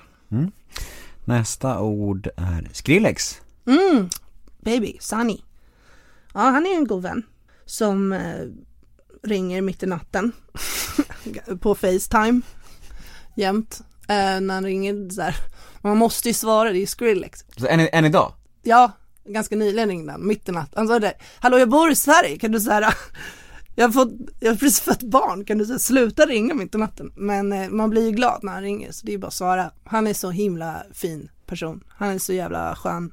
Nästa 1.26 1.80
ord 1.80 2.30
är 2.38 2.70
Skrillex. 2.74 3.42
Mm, 3.66 4.10
baby, 4.60 4.98
Sunny. 5.00 5.38
Ja, 6.38 6.44
han 6.44 6.66
är 6.66 6.76
en 6.76 6.88
god 6.88 7.04
vän 7.04 7.24
som 7.66 8.14
eh, 8.14 8.46
ringer 9.24 9.62
mitt 9.62 9.84
i 9.84 9.86
natten 9.86 10.32
på 11.62 11.76
Facetime 11.76 12.42
jämt. 13.36 13.82
Eh, 14.10 14.42
när 14.42 14.54
han 14.54 14.64
ringer 14.64 15.10
så 15.10 15.22
här. 15.22 15.36
Man 15.82 15.98
måste 15.98 16.30
ju 16.30 16.34
svara, 16.34 16.70
det 16.70 16.78
är 16.78 16.80
ju 16.80 16.86
Skrillex. 16.86 17.46
Så 17.58 17.68
än, 17.68 17.80
än 17.92 18.06
idag? 18.06 18.34
Ja, 18.64 18.92
ganska 19.26 19.56
nyligen 19.56 19.90
ringde 19.90 20.12
han, 20.12 20.28
mitt 20.28 20.50
i 20.50 20.52
natten. 20.52 20.74
Han 20.76 20.88
sa 20.88 21.00
det, 21.00 21.14
hallå 21.40 21.58
jag 21.60 21.70
bor 21.70 21.92
i 21.92 21.96
Sverige, 21.96 22.38
kan 22.38 22.52
du 22.52 22.60
säga 22.60 22.94
jag 23.76 23.88
har, 23.88 23.92
fått, 23.92 24.12
jag 24.40 24.52
har 24.52 24.58
precis 24.58 24.80
fått 24.80 25.04
barn, 25.04 25.46
kan 25.46 25.58
du 25.58 25.66
säga, 25.66 25.80
sluta 25.80 26.26
ringa 26.26 26.54
mitt 26.54 26.76
i 26.76 26.78
natten? 26.78 27.14
Men 27.16 27.54
eh, 27.54 27.70
man 27.70 27.90
blir 27.90 28.06
ju 28.06 28.12
glad 28.12 28.40
när 28.44 28.52
han 28.52 28.64
ringer, 28.64 28.92
så 28.92 29.06
det 29.06 29.14
är 29.14 29.18
bara 29.18 29.28
att 29.28 29.34
svara. 29.34 29.72
Han 29.84 30.08
är 30.08 30.14
så 30.14 30.30
himla 30.30 30.84
fin 30.94 31.30
person. 31.46 31.84
Han 31.90 32.10
är 32.10 32.20
så 32.20 32.34
jävla 32.34 32.76
skön. 32.76 33.12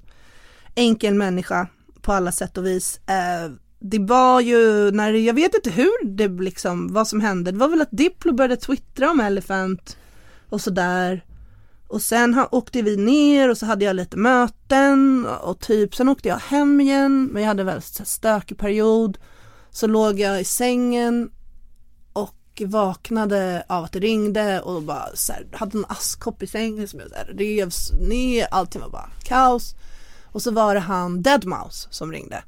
Enkel 0.74 1.14
människa 1.14 1.66
på 2.04 2.12
alla 2.12 2.32
sätt 2.32 2.58
och 2.58 2.66
vis. 2.66 3.00
Eh, 3.06 3.50
det 3.78 3.98
var 3.98 4.40
ju 4.40 4.90
när, 4.90 5.12
jag 5.12 5.34
vet 5.34 5.54
inte 5.54 5.70
hur 5.70 6.06
det 6.06 6.28
liksom, 6.28 6.92
vad 6.92 7.08
som 7.08 7.20
hände. 7.20 7.50
Det 7.50 7.58
var 7.58 7.68
väl 7.68 7.82
att 7.82 7.88
Diplo 7.90 8.32
började 8.32 8.56
twittra 8.56 9.10
om 9.10 9.20
Elephant 9.20 9.96
och 10.48 10.60
sådär. 10.60 11.24
Och 11.88 12.02
sen 12.02 12.44
åkte 12.50 12.82
vi 12.82 12.96
ner 12.96 13.50
och 13.50 13.58
så 13.58 13.66
hade 13.66 13.84
jag 13.84 13.96
lite 13.96 14.16
möten 14.16 15.26
och 15.26 15.60
typ, 15.60 15.94
sen 15.94 16.08
åkte 16.08 16.28
jag 16.28 16.36
hem 16.36 16.80
igen 16.80 17.28
men 17.32 17.42
jag 17.42 17.48
hade 17.48 17.62
en 17.62 17.66
väldigt 17.66 18.00
stökig 18.04 18.58
period. 18.58 19.18
Så 19.70 19.86
låg 19.86 20.20
jag 20.20 20.40
i 20.40 20.44
sängen 20.44 21.30
och 22.12 22.62
vaknade 22.66 23.64
av 23.68 23.84
att 23.84 23.92
det 23.92 23.98
ringde 23.98 24.60
och 24.60 24.82
bara 24.82 25.06
så 25.14 25.32
här, 25.32 25.46
hade 25.52 25.78
en 25.78 25.84
askkopp 25.88 26.42
i 26.42 26.46
sängen 26.46 26.88
som 26.88 27.00
jag 27.00 27.08
så 27.08 27.14
här, 27.14 27.34
revs 27.38 27.92
ner, 28.08 28.46
allting 28.50 28.80
var 28.80 28.90
bara 28.90 29.10
kaos. 29.24 29.74
Och 30.34 30.42
så 30.42 30.50
var 30.50 30.74
det 30.74 30.80
han 30.80 31.22
Deadmau5 31.22 31.86
som 31.90 32.12
ringde. 32.12 32.42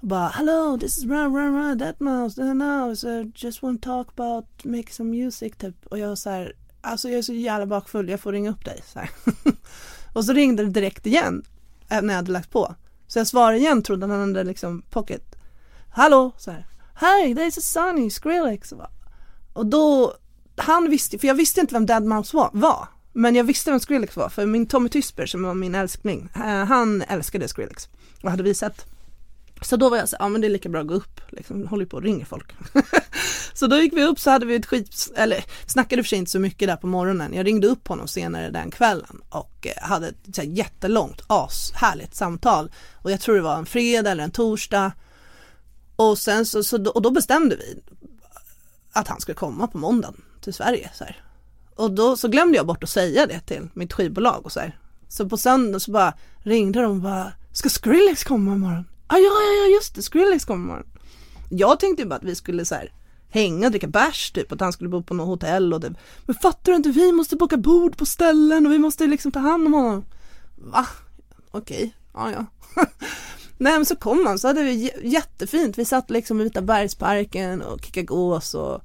Och 0.00 0.08
bara 0.08 0.28
hello 0.28 0.78
this 0.80 0.98
is 0.98 1.04
run 1.04 1.36
run 1.36 1.54
run 1.54 1.80
Deadmau5 1.80 2.54
no, 2.54 2.96
so 2.96 3.08
just 3.34 3.62
want 3.62 3.82
to 3.82 3.88
talk 3.88 4.08
about 4.18 4.64
make 4.64 4.92
some 4.92 5.10
music 5.10 5.52
typ. 5.58 5.86
Och 5.86 5.98
jag 5.98 6.18
så 6.18 6.30
här, 6.30 6.56
alltså 6.80 7.08
jag 7.08 7.18
är 7.18 7.22
så 7.22 7.32
jävla 7.32 7.66
bakfull, 7.66 8.08
jag 8.08 8.20
får 8.20 8.32
ringa 8.32 8.50
upp 8.50 8.64
dig. 8.64 8.82
Så 8.92 8.98
här. 8.98 9.10
och 10.12 10.24
så 10.24 10.32
ringde 10.32 10.64
det 10.64 10.70
direkt 10.70 11.06
igen 11.06 11.42
eh, 11.88 12.02
när 12.02 12.14
jag 12.14 12.18
hade 12.18 12.32
lagt 12.32 12.50
på. 12.50 12.74
Så 13.06 13.18
jag 13.18 13.26
svarade 13.26 13.58
igen, 13.58 13.82
trodde 13.82 14.06
han 14.06 14.20
hade 14.20 14.44
liksom 14.44 14.82
pocket. 14.90 15.36
Hallå, 15.90 16.32
så 16.36 16.50
här. 16.50 16.66
Hi, 17.00 17.34
this 17.34 17.58
is 17.58 17.70
Sunny, 17.70 18.10
Skrillex. 18.10 18.74
Och 19.52 19.66
då, 19.66 20.14
han 20.56 20.90
visste, 20.90 21.18
för 21.18 21.26
jag 21.26 21.34
visste 21.34 21.60
inte 21.60 21.74
vem 21.74 21.86
Deadmau5 21.86 22.50
var. 22.52 22.88
Men 23.12 23.34
jag 23.34 23.44
visste 23.44 23.70
vem 23.70 23.80
Skrillex 23.80 24.16
var, 24.16 24.28
för 24.28 24.46
min 24.46 24.66
Tommy 24.66 24.88
Tysper 24.88 25.26
som 25.26 25.42
var 25.42 25.54
min 25.54 25.74
älskling, 25.74 26.28
eh, 26.34 26.64
han 26.64 27.02
älskade 27.02 27.48
Skrillex 27.48 27.88
och 28.22 28.30
hade 28.30 28.42
visat. 28.42 28.86
Så 29.62 29.76
då 29.76 29.88
var 29.88 29.96
jag 29.96 30.08
så 30.08 30.16
ja 30.18 30.28
men 30.28 30.40
det 30.40 30.46
är 30.46 30.50
lika 30.50 30.68
bra 30.68 30.80
att 30.80 30.86
gå 30.86 30.94
upp, 30.94 31.20
liksom, 31.28 31.66
håller 31.66 31.84
ju 31.84 31.88
på 31.88 31.96
och 31.96 32.02
ringer 32.02 32.24
folk. 32.24 32.52
så 33.54 33.66
då 33.66 33.76
gick 33.76 33.92
vi 33.92 34.04
upp 34.04 34.20
så 34.20 34.30
hade 34.30 34.46
vi 34.46 34.54
ett 34.54 34.66
skit, 34.66 35.12
eller 35.16 35.44
snackade 35.66 36.02
för 36.02 36.08
sig 36.08 36.18
inte 36.18 36.30
så 36.30 36.38
mycket 36.38 36.68
där 36.68 36.76
på 36.76 36.86
morgonen. 36.86 37.34
Jag 37.34 37.46
ringde 37.46 37.66
upp 37.66 37.88
honom 37.88 38.08
senare 38.08 38.50
den 38.50 38.70
kvällen 38.70 39.20
och 39.28 39.66
eh, 39.66 39.88
hade 39.88 40.08
ett 40.08 40.34
så 40.34 40.40
här, 40.40 40.48
jättelångt, 40.48 41.22
ashärligt 41.26 42.14
samtal. 42.14 42.70
Och 42.94 43.10
jag 43.10 43.20
tror 43.20 43.34
det 43.34 43.42
var 43.42 43.56
en 43.56 43.66
fredag 43.66 44.10
eller 44.10 44.24
en 44.24 44.30
torsdag. 44.30 44.92
Och 45.96 46.18
sen 46.18 46.46
så, 46.46 46.64
så 46.64 46.78
då, 46.78 46.90
och 46.90 47.02
då 47.02 47.10
bestämde 47.10 47.56
vi 47.56 47.82
att 48.92 49.08
han 49.08 49.20
skulle 49.20 49.34
komma 49.34 49.66
på 49.66 49.78
måndagen 49.78 50.22
till 50.40 50.54
Sverige. 50.54 50.90
Så 50.94 51.04
här. 51.04 51.27
Och 51.78 51.90
då 51.90 52.16
så 52.16 52.28
glömde 52.28 52.56
jag 52.56 52.66
bort 52.66 52.84
att 52.84 52.90
säga 52.90 53.26
det 53.26 53.40
till 53.40 53.68
mitt 53.74 53.92
skivbolag 53.92 54.40
och 54.44 54.52
så 54.52 54.60
här. 54.60 54.78
Så 55.08 55.28
på 55.28 55.36
söndag 55.36 55.80
så 55.80 55.90
bara 55.90 56.14
ringde 56.38 56.82
de 56.82 56.90
och 56.90 56.96
bara, 56.96 57.32
ska 57.52 57.68
Skrillex 57.68 58.24
komma 58.24 58.54
imorgon? 58.54 58.84
Ah, 59.06 59.16
ja, 59.16 59.22
ja, 59.22 59.64
ja, 59.64 59.74
just 59.74 59.94
det, 59.94 60.02
Skrillex 60.02 60.44
kommer 60.44 60.64
imorgon. 60.64 60.86
Jag 61.50 61.80
tänkte 61.80 62.02
ju 62.02 62.08
bara 62.08 62.16
att 62.16 62.24
vi 62.24 62.34
skulle 62.34 62.64
så 62.64 62.74
här 62.74 62.92
hänga 63.28 63.66
och 63.66 63.70
dricka 63.70 63.86
bärs 63.86 64.30
typ, 64.30 64.52
att 64.52 64.60
han 64.60 64.72
skulle 64.72 64.90
bo 64.90 65.02
på 65.02 65.14
något 65.14 65.26
hotell 65.26 65.74
och 65.74 65.80
det. 65.80 65.94
Men 66.26 66.34
fattar 66.34 66.72
du 66.72 66.76
inte, 66.76 66.90
vi 66.90 67.12
måste 67.12 67.36
boka 67.36 67.56
bord 67.56 67.96
på 67.96 68.06
ställen 68.06 68.66
och 68.66 68.72
vi 68.72 68.78
måste 68.78 69.06
liksom 69.06 69.32
ta 69.32 69.38
hand 69.38 69.66
om 69.66 69.74
honom. 69.74 70.04
Va? 70.56 70.86
Okej, 71.50 71.94
ja 72.14 72.30
ja. 72.30 72.46
Nej 73.58 73.72
men 73.72 73.86
så 73.86 73.96
kom 73.96 74.26
han, 74.26 74.38
så 74.38 74.48
hade 74.48 74.62
vi 74.62 74.92
jättefint, 75.02 75.78
vi 75.78 75.84
satt 75.84 76.10
liksom 76.10 76.40
i 76.40 76.44
Vita 76.44 76.62
bergsparken 76.62 77.62
och 77.62 77.84
kickade 77.84 78.06
gås 78.06 78.54
och 78.54 78.82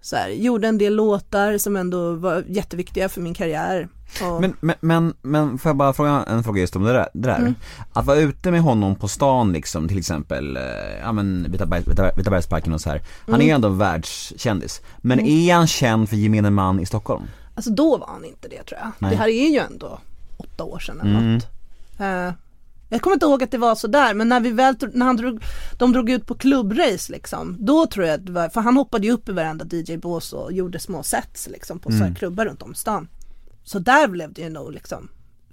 så 0.00 0.16
här, 0.16 0.28
gjorde 0.28 0.68
en 0.68 0.78
del 0.78 0.94
låtar 0.94 1.58
som 1.58 1.76
ändå 1.76 2.12
var 2.14 2.44
jätteviktiga 2.48 3.08
för 3.08 3.20
min 3.20 3.34
karriär. 3.34 3.88
Och, 4.22 4.40
Men, 4.40 4.56
men, 4.60 4.76
men, 4.80 5.14
men 5.22 5.58
får 5.58 5.68
jag 5.68 5.76
bara 5.76 5.92
fråga 5.92 6.24
en 6.28 6.44
fråga 6.44 6.60
just 6.60 6.76
om 6.76 6.82
det 6.82 6.92
där? 6.92 7.08
Det 7.12 7.28
där. 7.28 7.36
Mm. 7.38 7.54
Att 7.92 8.06
vara 8.06 8.18
ute 8.18 8.50
med 8.50 8.60
honom 8.62 8.94
på 8.94 9.08
stan 9.08 9.52
liksom, 9.52 9.88
till 9.88 9.98
exempel, 9.98 10.56
eh, 10.56 10.62
ja 11.02 11.12
men 11.12 11.46
Vita, 11.52 11.66
berg, 11.66 11.82
Vita, 11.86 12.10
Vita 12.16 12.30
bergsparken 12.30 12.72
och 12.72 12.80
så 12.80 12.90
här. 12.90 13.02
Han 13.26 13.34
Mm. 13.34 13.40
är 13.40 13.44
ju 13.44 13.50
ändå 13.54 13.68
världskändis. 13.68 14.80
Men 14.98 15.20
är 15.20 15.54
han 15.54 15.66
känd 15.66 16.08
för 16.08 16.16
gemene 16.16 16.50
man 16.50 16.80
i 16.80 16.86
Stockholm? 16.86 17.24
Alltså 17.54 17.70
då 17.70 17.96
var 17.96 18.06
han 18.06 18.24
inte 18.24 18.48
det 18.48 18.62
tror 18.62 18.80
jag. 18.80 18.90
Nej. 18.98 19.10
Det 19.10 19.16
här 19.16 19.28
är 19.28 19.50
ju 19.50 19.58
ändå 19.58 19.98
åtta 20.36 20.64
år 20.64 20.78
sedan 20.78 21.00
eller 21.00 21.10
Mm. 21.18 21.34
något. 21.34 21.46
Eh, 22.00 22.32
jag 22.88 23.02
kommer 23.02 23.14
inte 23.16 23.26
ihåg 23.26 23.42
att 23.42 23.50
det 23.50 23.58
var 23.58 23.74
sådär 23.74 24.14
men 24.14 24.28
när 24.28 24.40
vi 24.40 24.50
väl, 24.50 24.76
när 24.92 25.06
han 25.06 25.16
drog, 25.16 25.42
de 25.78 25.92
drog 25.92 26.10
ut 26.10 26.26
på 26.26 26.34
klubbrace 26.34 27.12
liksom, 27.12 27.56
då 27.58 27.86
tror 27.86 28.06
jag 28.06 28.14
att 28.14 28.26
det 28.26 28.32
var, 28.32 28.48
för 28.48 28.60
han 28.60 28.76
hoppade 28.76 29.06
ju 29.06 29.12
upp 29.12 29.28
i 29.28 29.32
varenda 29.32 29.64
DJ-bås 29.64 30.32
och 30.32 30.52
gjorde 30.52 30.78
små 30.78 31.02
sets 31.02 31.48
liksom 31.48 31.78
på 31.78 31.90
här 31.90 32.14
klubbar 32.14 32.44
runt 32.44 32.62
om 32.62 32.74
stan. 32.74 33.08
Så 33.64 33.78
där 33.78 34.08
blev 34.08 34.32
det 34.32 34.42
ju 34.42 34.48
nog 34.48 34.72
liksom. 34.72 35.08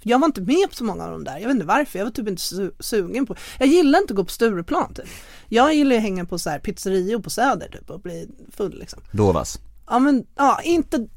Jag 0.08 0.20
var 0.20 0.26
inte 0.26 0.42
med 0.42 0.70
på 0.70 0.76
så 0.76 0.84
många 0.84 1.04
av 1.04 1.12
dem 1.12 1.24
där, 1.24 1.38
jag 1.38 1.48
vet 1.48 1.52
inte 1.56 1.66
varför, 1.66 2.00
jag 2.00 2.06
var 2.06 2.12
typ 2.12 2.28
inte 2.28 2.42
su- 2.42 2.72
sugen 2.80 3.26
på, 3.26 3.36
jag 3.60 3.68
gillar 3.68 4.00
inte 4.00 4.14
att 4.14 4.18
gå 4.18 4.24
på 4.24 4.32
Stureplan 4.32 4.94
typ. 4.94 5.06
Jag 5.50 5.74
gillar 5.74 5.92
ju 5.92 5.98
att 5.98 6.04
hänga 6.04 6.26
på 6.26 6.40
så 6.40 6.50
här 6.50 6.60
pizzerior 6.60 7.20
på 7.20 7.30
Söder 7.30 7.68
typ 7.68 7.90
och 7.90 8.00
bli 8.00 8.30
full 8.52 8.80
liksom. 8.80 9.00
Dovas. 9.12 9.60
Ja 9.88 10.00
men, 10.00 10.26
ja 10.36 10.62
inte, 10.64 11.08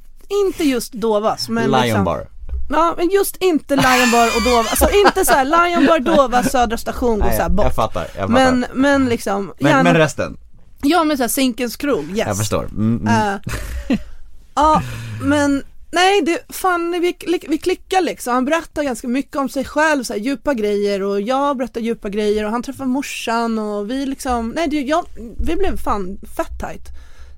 inte 0.45 0.65
just 0.65 0.93
Dovas 0.93 1.49
men 1.49 1.71
Lion 1.71 1.81
liksom, 1.83 2.05
Bar. 2.05 2.29
Ja 2.69 2.95
men 2.97 3.11
just 3.11 3.37
inte 3.37 3.77
Lion 3.77 4.11
Bar 4.13 4.27
och 4.37 4.43
Dova, 4.43 4.69
alltså 4.71 4.89
inte 5.07 5.25
så 5.25 5.33
här 5.33 5.45
Lion 5.45 5.87
Bar, 5.87 5.99
Dova, 5.99 6.43
Södra 6.43 6.79
station 6.79 7.19
går 7.19 7.27
Nej, 7.27 7.37
så 7.37 7.43
här 7.43 7.49
jag, 7.49 7.53
bort. 7.53 7.65
jag 7.67 7.75
fattar, 7.75 8.01
jag 8.01 8.13
fattar. 8.13 8.29
men, 8.29 8.67
men 8.75 9.07
liksom, 9.07 9.53
men, 9.61 9.71
gärna, 9.71 9.83
men 9.83 9.97
resten? 9.97 10.37
ja 10.83 11.05
men 11.05 11.17
så 11.17 11.23
här 11.23 11.29
Zinkens 11.29 11.77
krog, 11.77 12.05
yes. 12.11 12.27
Jag 12.27 12.37
förstår. 12.37 12.65
Mm, 12.65 13.07
mm. 13.07 13.39
Eh, 13.89 13.99
ja 14.55 14.83
men 15.23 15.63
nej 15.91 16.23
det, 16.23 16.55
fan 16.55 16.93
vi, 16.93 17.17
vi 17.49 17.59
klickar 17.59 18.01
liksom, 18.01 18.35
han 18.35 18.45
berättar 18.45 18.83
ganska 18.83 19.09
mycket 19.09 19.37
om 19.37 19.49
sig 19.49 19.65
själv, 19.65 20.05
så 20.05 20.13
här, 20.13 20.21
djupa 20.21 20.55
grejer 20.55 21.03
och 21.03 21.21
jag 21.21 21.57
berättar 21.57 21.81
djupa 21.81 22.09
grejer 22.09 22.45
och 22.45 22.51
han 22.51 22.63
träffar 22.63 22.85
morsan 22.85 23.59
och 23.59 23.91
vi 23.91 24.07
liksom, 24.07 24.49
nej 24.49 24.69
det, 24.69 24.81
jag, 24.81 25.05
vi 25.39 25.57
blev 25.57 25.77
fan 25.77 26.19
fett 26.37 26.59
tight. 26.61 26.89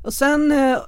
Och 0.03 0.15
sen 0.15 0.53
eh, 0.53 0.79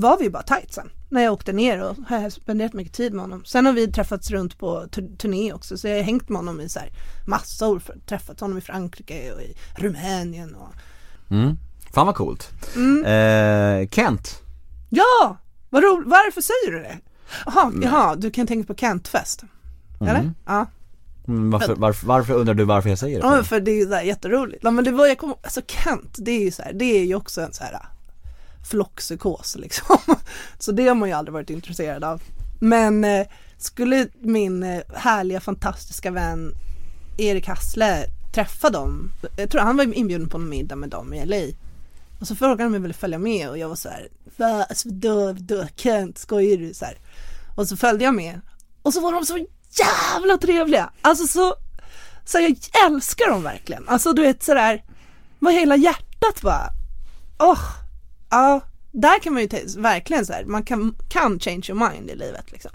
var 0.00 0.18
vi 0.18 0.30
bara 0.30 0.42
tight 0.42 0.74
sen 0.74 0.90
när 1.10 1.22
jag 1.22 1.32
åkte 1.32 1.52
ner 1.52 1.82
och 1.82 1.96
har 2.08 2.30
spenderat 2.30 2.72
mycket 2.72 2.92
tid 2.92 3.12
med 3.12 3.20
honom. 3.22 3.44
Sen 3.44 3.66
har 3.66 3.72
vi 3.72 3.92
träffats 3.92 4.30
runt 4.30 4.58
på 4.58 4.86
tu- 4.92 5.16
turné 5.16 5.52
också 5.52 5.78
så 5.78 5.88
jag 5.88 5.96
har 5.96 6.02
hängt 6.02 6.28
med 6.28 6.36
honom 6.38 6.60
i 6.60 6.68
så 6.68 6.78
här 6.78 6.88
massa 7.26 7.66
år, 7.68 7.82
träffat 8.06 8.40
honom 8.40 8.58
i 8.58 8.60
Frankrike 8.60 9.32
och 9.32 9.42
i 9.42 9.54
Rumänien 9.76 10.54
och 10.54 10.72
Mm. 11.30 11.56
Fan 11.94 12.06
vad 12.06 12.14
coolt. 12.14 12.50
Mm. 12.76 13.04
Eh, 13.04 13.88
Kent. 13.88 14.42
Ja! 14.88 15.36
Vad 15.70 15.82
ro- 15.82 16.02
varför 16.06 16.40
säger 16.40 16.72
du 16.72 16.78
det? 16.78 16.98
Jaha, 17.46 17.72
jaha, 17.82 18.14
du 18.16 18.30
kan 18.30 18.46
tänka 18.46 18.66
på 18.66 18.74
Kentfest? 18.80 19.42
Eller? 20.00 20.32
Ja. 20.46 20.66
Mm, 21.28 21.50
varför, 21.50 21.74
varför, 21.74 22.06
varför 22.06 22.34
undrar 22.34 22.54
du 22.54 22.64
varför 22.64 22.88
jag 22.88 22.98
säger 22.98 23.20
det? 23.22 23.26
ja, 23.26 23.42
för 23.42 23.60
det 23.60 23.70
är 23.70 23.86
så 23.86 23.94
här 23.94 24.02
jätteroligt. 24.02 24.60
Ja, 24.64 24.70
men 24.70 24.84
det 24.84 24.90
var, 24.92 25.06
jag 25.06 25.18
kom, 25.18 25.34
alltså 25.42 25.60
Kent, 25.66 26.16
det 26.18 26.30
är 26.30 26.44
ju 26.44 26.50
så 26.50 26.62
här, 26.62 26.72
det 26.72 26.84
är 26.84 27.04
ju 27.04 27.14
också 27.14 27.40
en 27.40 27.52
så 27.52 27.64
här 27.64 27.78
flockpsykos 28.68 29.56
liksom. 29.56 29.96
Så 30.58 30.72
det 30.72 30.88
har 30.88 30.94
man 30.94 31.08
ju 31.08 31.14
aldrig 31.14 31.32
varit 31.32 31.50
intresserad 31.50 32.04
av. 32.04 32.22
Men 32.60 33.04
eh, 33.04 33.26
skulle 33.58 34.08
min 34.20 34.62
eh, 34.62 34.80
härliga, 34.94 35.40
fantastiska 35.40 36.10
vän 36.10 36.54
Erik 37.18 37.48
Hassle 37.48 38.06
träffa 38.34 38.70
dem, 38.70 39.12
jag 39.36 39.50
tror 39.50 39.60
han 39.60 39.76
var 39.76 39.94
inbjuden 39.94 40.28
på 40.28 40.36
en 40.36 40.48
middag 40.48 40.76
med 40.76 40.88
dem 40.88 41.14
i 41.14 41.26
LA. 41.26 41.56
Och 42.20 42.26
så 42.26 42.34
frågade 42.34 42.62
de 42.62 42.66
om 42.66 42.74
jag 42.74 42.80
ville 42.80 42.94
följa 42.94 43.18
med 43.18 43.48
och 43.48 43.58
jag 43.58 43.68
var 43.68 43.76
så 43.76 43.88
här, 43.88 44.08
va, 44.36 44.66
alltså 44.68 44.88
då, 44.88 45.32
då, 45.32 45.64
Kent, 45.76 46.18
skojar 46.18 46.56
du? 46.56 46.74
Så 46.74 46.84
här. 46.84 46.98
Och 47.56 47.68
så 47.68 47.76
följde 47.76 48.04
jag 48.04 48.14
med. 48.14 48.40
Och 48.82 48.94
så 48.94 49.00
var 49.00 49.12
de 49.12 49.26
så 49.26 49.46
jävla 49.70 50.38
trevliga. 50.38 50.90
Alltså 51.02 51.26
så, 51.26 51.54
så 52.24 52.38
jag 52.38 52.56
älskar 52.86 53.30
dem 53.30 53.42
verkligen. 53.42 53.88
Alltså 53.88 54.12
du 54.12 54.22
vet 54.22 54.42
sådär, 54.42 54.84
vad 55.38 55.54
hela 55.54 55.76
hjärtat 55.76 56.42
bara, 56.42 56.70
åh, 57.38 57.60
ja, 58.30 58.60
där 58.92 59.22
kan 59.22 59.32
man 59.32 59.42
ju 59.42 59.48
verkligen 59.78 60.26
så 60.26 60.32
här, 60.32 60.44
man 60.44 60.62
kan, 60.62 60.94
kan 61.08 61.40
change 61.40 61.62
your 61.68 61.90
mind 61.90 62.10
i 62.10 62.14
livet 62.16 62.52
liksom. 62.52 62.70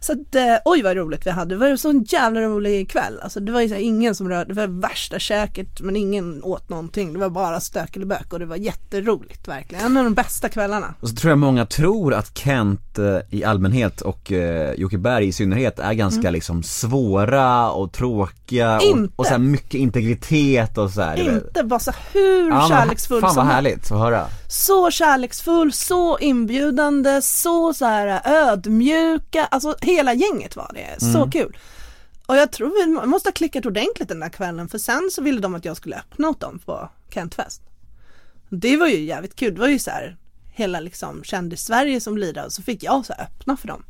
Så 0.00 0.12
att, 0.12 0.34
eh, 0.34 0.56
oj 0.64 0.82
vad 0.82 0.96
roligt 0.96 1.26
vi 1.26 1.30
hade, 1.30 1.54
det 1.54 1.58
var 1.58 1.66
ju 1.68 1.76
så 1.76 1.90
en 1.90 2.02
jävla 2.02 2.40
rolig 2.40 2.90
kväll. 2.90 3.20
Alltså 3.22 3.40
det 3.40 3.52
var 3.52 3.60
ju 3.60 3.68
så 3.68 3.74
här, 3.74 3.80
ingen 3.80 4.14
som 4.14 4.28
rörde, 4.28 4.54
det 4.54 4.60
var 4.60 4.80
värsta 4.80 5.18
käket 5.18 5.80
men 5.80 5.96
ingen 5.96 6.42
åt 6.42 6.68
någonting. 6.68 7.12
Det 7.12 7.18
var 7.18 7.28
bara 7.30 7.60
stökelebök 7.60 8.32
och 8.32 8.38
det 8.38 8.46
var 8.46 8.56
jätteroligt 8.56 9.48
verkligen. 9.48 9.84
En 9.84 9.96
av 9.96 10.04
de 10.04 10.14
bästa 10.14 10.48
kvällarna. 10.48 10.94
Och 11.00 11.08
så 11.08 11.14
tror 11.14 11.30
jag 11.30 11.38
många 11.38 11.66
tror 11.66 12.14
att 12.14 12.38
Kent 12.38 12.98
eh, 12.98 13.18
i 13.30 13.44
allmänhet 13.44 14.00
och 14.00 14.32
eh, 14.32 14.74
Jocke 14.74 14.98
Berg 14.98 15.28
i 15.28 15.32
synnerhet 15.32 15.78
är 15.78 15.92
ganska 15.92 16.30
liksom 16.30 16.62
svåra 16.62 17.70
och 17.70 17.92
tråkiga 17.92 18.76
och, 18.76 18.82
Mm. 18.84 18.98
Inte. 18.98 19.14
och 19.16 19.26
så 19.26 19.30
här 19.30 19.38
mycket 19.38 19.74
integritet 19.74 20.78
och 20.78 20.90
så 20.90 21.02
här. 21.02 21.16
Inte 21.34 21.64
bara 21.64 21.80
så 21.80 21.92
hur 22.12 22.50
Ja, 22.50 22.66
kärleksfull 22.68 23.20
Fan 23.20 23.26
vad 23.28 23.34
som 23.34 23.46
härligt 23.46 23.92
att 23.92 23.98
höra. 23.98 24.26
Så 24.54 24.90
kärleksfull, 24.90 25.72
så 25.72 26.18
inbjudande, 26.18 27.22
så 27.22 27.74
så 27.74 27.84
här 27.84 28.20
ödmjuka, 28.24 29.44
alltså 29.44 29.76
hela 29.80 30.14
gänget 30.14 30.56
var 30.56 30.70
det. 30.74 31.04
Så 31.12 31.30
kul. 31.30 31.56
Och 32.26 32.36
jag 32.36 32.52
tror 32.52 33.02
vi 33.02 33.06
måste 33.06 33.28
ha 33.28 33.32
klickat 33.32 33.66
ordentligt 33.66 34.08
den 34.08 34.20
där 34.20 34.28
kvällen 34.28 34.68
för 34.68 34.78
sen 34.78 35.10
så 35.12 35.22
ville 35.22 35.40
de 35.40 35.54
att 35.54 35.64
jag 35.64 35.76
skulle 35.76 35.96
öppna 35.96 36.28
åt 36.28 36.40
dem 36.40 36.58
på 36.58 36.88
Kentfest. 37.10 37.62
Det 38.48 38.76
var 38.76 38.86
ju 38.86 39.04
jävligt 39.04 39.36
kul, 39.36 39.54
det 39.54 39.60
var 39.60 39.68
ju 39.68 39.78
så 39.78 39.90
här 39.90 40.16
hela 40.52 40.80
liksom 40.80 41.24
kändis-Sverige 41.24 42.00
som 42.00 42.18
lirade 42.18 42.46
och 42.46 42.52
så 42.52 42.62
fick 42.62 42.82
jag 42.82 43.06
så 43.06 43.12
här 43.12 43.24
öppna 43.24 43.56
för 43.56 43.68
dem. 43.68 43.84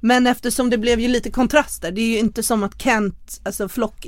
Men 0.00 0.26
eftersom 0.26 0.70
det 0.70 0.78
blev 0.78 1.00
ju 1.00 1.08
lite 1.08 1.30
kontraster, 1.30 1.92
det 1.92 2.00
är 2.00 2.08
ju 2.08 2.18
inte 2.18 2.42
som 2.42 2.62
att 2.62 2.82
Kent, 2.82 3.40
alltså 3.44 3.68
flock, 3.68 4.06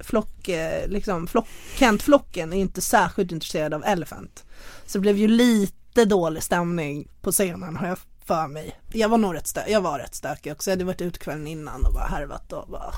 flock, 0.00 0.48
eh, 0.48 0.88
liksom 0.88 1.26
flock, 1.26 1.48
Kent-flocken 1.78 2.52
är 2.52 2.56
inte 2.56 2.80
särskilt 2.80 3.32
intresserad 3.32 3.74
av 3.74 3.84
Elephant. 3.84 4.44
Så 4.88 4.98
det 4.98 5.02
blev 5.02 5.16
ju 5.16 5.28
lite 5.28 6.04
dålig 6.04 6.42
stämning 6.42 7.08
på 7.20 7.32
scenen 7.32 7.76
har 7.76 7.88
jag 7.88 7.98
för 8.24 8.48
mig. 8.48 8.80
Jag 8.92 9.08
var 9.08 9.18
nog 9.18 9.34
rätt, 9.34 9.44
stö- 9.44 9.68
jag 9.68 9.80
var 9.80 9.98
rätt 9.98 10.14
stökig 10.14 10.52
också, 10.52 10.70
jag 10.70 10.76
hade 10.76 10.84
varit 10.84 11.00
ute 11.00 11.18
kvällen 11.18 11.46
innan 11.46 11.84
och 11.86 11.92
bara 11.92 12.06
härvat 12.06 12.52
och 12.52 12.68
bara 12.68 12.92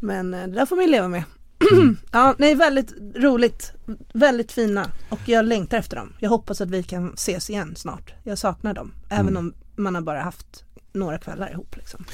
Men 0.00 0.34
eh, 0.34 0.46
det 0.46 0.54
där 0.54 0.66
får 0.66 0.76
man 0.76 0.84
ju 0.84 0.90
leva 0.90 1.08
med. 1.08 1.24
ja, 2.12 2.34
nej 2.38 2.54
väldigt 2.54 2.92
roligt, 3.16 3.72
väldigt 4.14 4.52
fina 4.52 4.90
och 5.08 5.20
jag 5.24 5.44
längtar 5.44 5.78
efter 5.78 5.96
dem. 5.96 6.12
Jag 6.18 6.30
hoppas 6.30 6.60
att 6.60 6.70
vi 6.70 6.82
kan 6.82 7.14
ses 7.14 7.50
igen 7.50 7.76
snart. 7.76 8.14
Jag 8.22 8.38
saknar 8.38 8.74
dem, 8.74 8.92
även 9.10 9.36
om 9.36 9.54
man 9.76 9.94
har 9.94 10.02
bara 10.02 10.20
haft 10.20 10.64
några 10.92 11.18
kvällar 11.18 11.50
ihop 11.50 11.76
liksom. 11.76 12.04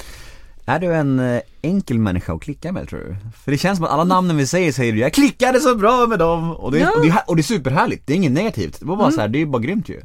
Är 0.65 0.79
du 0.79 0.93
en 0.93 1.19
eh, 1.19 1.41
enkel 1.61 1.99
människa 1.99 2.33
att 2.33 2.41
klicka 2.41 2.71
med 2.71 2.89
tror 2.89 2.99
du? 2.99 3.15
För 3.43 3.51
det 3.51 3.57
känns 3.57 3.77
som 3.77 3.85
att 3.85 3.91
alla 3.91 4.03
namnen 4.03 4.37
vi 4.37 4.47
säger 4.47 4.71
säger 4.71 4.93
du, 4.93 4.99
jag 4.99 5.13
klickade 5.13 5.59
så 5.59 5.75
bra 5.75 6.07
med 6.07 6.19
dem 6.19 6.51
och 6.51 6.71
det, 6.71 6.77
är, 6.77 6.81
Ja. 6.81 6.91
och 6.97 7.01
det, 7.05 7.09
är, 7.09 7.23
och 7.27 7.35
det 7.35 7.41
är 7.41 7.43
superhärligt, 7.43 8.07
det 8.07 8.13
är 8.13 8.17
inget 8.17 8.31
negativt. 8.31 8.79
Det 8.79 8.85
var 8.85 8.95
bara 8.95 9.11
så 9.11 9.21
här, 9.21 9.27
det 9.27 9.41
är 9.41 9.45
bara 9.45 9.61
grymt 9.61 9.89
ju. 9.89 10.01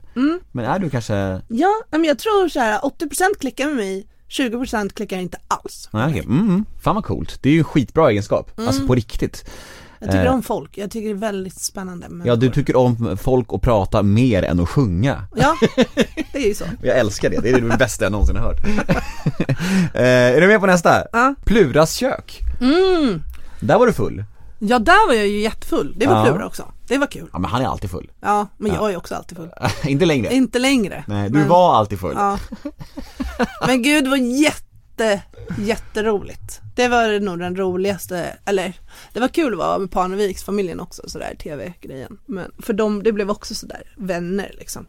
Men 0.52 0.64
är 0.64 0.78
du 0.78 0.90
kanske, 0.90 1.40
Ja, 1.48 1.70
men 1.90 2.04
jag 2.04 2.18
tror 2.18 2.48
så 2.48 2.60
här 2.60 2.78
80% 2.78 3.40
klickar 3.40 3.66
med 3.66 3.76
mig, 3.76 4.06
20% 4.28 4.92
klickar 4.94 5.18
inte 5.18 5.38
alls. 5.48 5.88
nej 5.92 6.10
okej, 6.10 6.20
mm, 6.24 6.38
mm, 6.40 6.64
fan 6.82 6.94
vad 6.94 7.04
coolt. 7.04 7.38
Det 7.42 7.48
är 7.48 7.52
ju 7.52 7.58
en 7.58 7.64
skitbra 7.64 8.10
egenskap, 8.10 8.50
alltså 8.56 8.86
på 8.86 8.94
riktigt. 8.94 9.50
Jag 9.98 10.10
tycker 10.10 10.24
Eh. 10.24 10.34
om 10.34 10.42
folk, 10.42 10.78
jag 10.78 10.90
tycker 10.90 11.08
det 11.08 11.14
är 11.14 11.18
väldigt 11.18 11.60
spännande 11.60 12.06
Ja 12.24 12.36
du 12.36 12.50
tycker 12.50 12.76
om 12.76 13.16
folk 13.20 13.46
att 13.52 13.62
prata 13.62 14.02
mer 14.02 14.42
än 14.42 14.60
att 14.60 14.68
sjunga. 14.68 15.22
Ja, 15.36 15.54
det 16.32 16.38
är 16.38 16.48
ju 16.48 16.54
så. 16.54 16.64
Jag 16.82 16.98
älskar 16.98 17.30
det, 17.30 17.40
det 17.42 17.50
är 17.50 17.60
det 17.60 17.76
bästa 17.76 18.04
jag 18.04 18.12
någonsin 18.12 18.36
har 18.36 18.42
hört. 18.42 18.64
eh, 19.94 20.02
är 20.36 20.40
du 20.40 20.46
med 20.46 20.60
på 20.60 20.66
nästa? 20.66 21.04
Ja. 21.12 21.34
Pluras 21.44 21.92
kök. 21.94 22.40
Mm. 22.60 23.22
Där 23.60 23.78
var 23.78 23.86
du 23.86 23.92
full. 23.92 24.24
Ja, 24.58 24.78
där 24.78 25.06
var 25.08 25.14
jag 25.14 25.26
ju 25.26 25.40
jättefull. 25.40 25.94
Det 25.96 26.06
var 26.06 26.14
Ja. 26.16 26.24
Plura 26.24 26.46
också. 26.46 26.72
Det 26.88 26.98
var 26.98 27.06
kul. 27.06 27.28
Ja 27.32 27.38
men 27.38 27.50
han 27.50 27.62
är 27.62 27.66
alltid 27.66 27.90
full. 27.90 28.10
Ja, 28.20 28.46
men 28.56 28.72
jag 28.74 28.92
är 28.92 28.96
också 28.96 29.14
alltid 29.14 29.38
full. 29.38 29.50
Inte 29.90 30.06
längre. 30.06 30.34
Inte 30.34 30.58
längre. 30.58 31.04
Nej, 31.08 31.30
du 31.30 31.38
men, 31.38 31.48
var 31.48 31.74
alltid 31.74 32.00
full. 32.00 32.14
Ja. 32.16 32.38
Men 33.66 33.82
gud, 33.82 34.04
det 34.04 34.10
var 34.10 34.16
jätte, 34.16 34.67
jätteroligt. 35.58 36.60
Det 36.76 36.88
var 36.88 37.20
nog 37.20 37.38
den 37.38 37.56
roligaste, 37.56 38.38
eller 38.44 38.72
det 39.12 39.20
var 39.20 39.28
kul 39.28 39.52
att 39.52 39.58
vara 39.58 39.78
med 39.78 39.90
Parneviks 39.90 40.42
familjen 40.42 40.80
också, 40.80 41.08
sådär 41.08 41.34
tv-grejen. 41.38 42.18
Men 42.26 42.52
för 42.58 42.72
dem, 42.72 43.02
det 43.02 43.12
blev 43.12 43.30
också 43.30 43.54
sådär 43.54 43.94
vänner 43.96 44.54
liksom. 44.58 44.86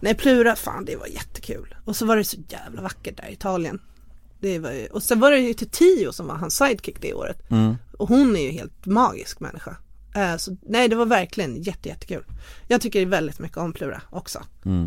Nej, 0.00 0.14
Plura, 0.14 0.56
fan 0.56 0.84
det 0.84 0.96
var 0.96 1.06
jättekul. 1.06 1.74
Och 1.84 1.96
så 1.96 2.06
var 2.06 2.16
det 2.16 2.24
så 2.24 2.36
jävla 2.48 2.82
vackert 2.82 3.16
där 3.16 3.28
i 3.28 3.32
Italien. 3.32 3.80
Det 4.40 4.58
var 4.58 4.70
ju, 4.70 4.86
och 4.86 5.02
sen 5.02 5.20
var 5.20 5.30
det 5.30 5.38
ju 5.38 5.54
till 5.54 5.70
Tio 5.70 6.12
som 6.12 6.26
var 6.26 6.34
hans 6.34 6.56
sidekick 6.56 7.00
det 7.00 7.14
året. 7.14 7.50
Mm. 7.50 7.76
Och 7.98 8.08
hon 8.08 8.36
är 8.36 8.42
ju 8.42 8.50
helt 8.50 8.86
magisk 8.86 9.40
människa. 9.40 9.76
Eh, 10.14 10.36
så, 10.36 10.56
nej, 10.62 10.88
det 10.88 10.96
var 10.96 11.06
verkligen 11.06 11.62
jätte, 11.62 11.88
jättekul. 11.88 12.24
Jag 12.68 12.80
tycker 12.80 13.06
väldigt 13.06 13.38
mycket 13.38 13.58
om 13.58 13.72
Plura 13.72 14.02
också. 14.10 14.38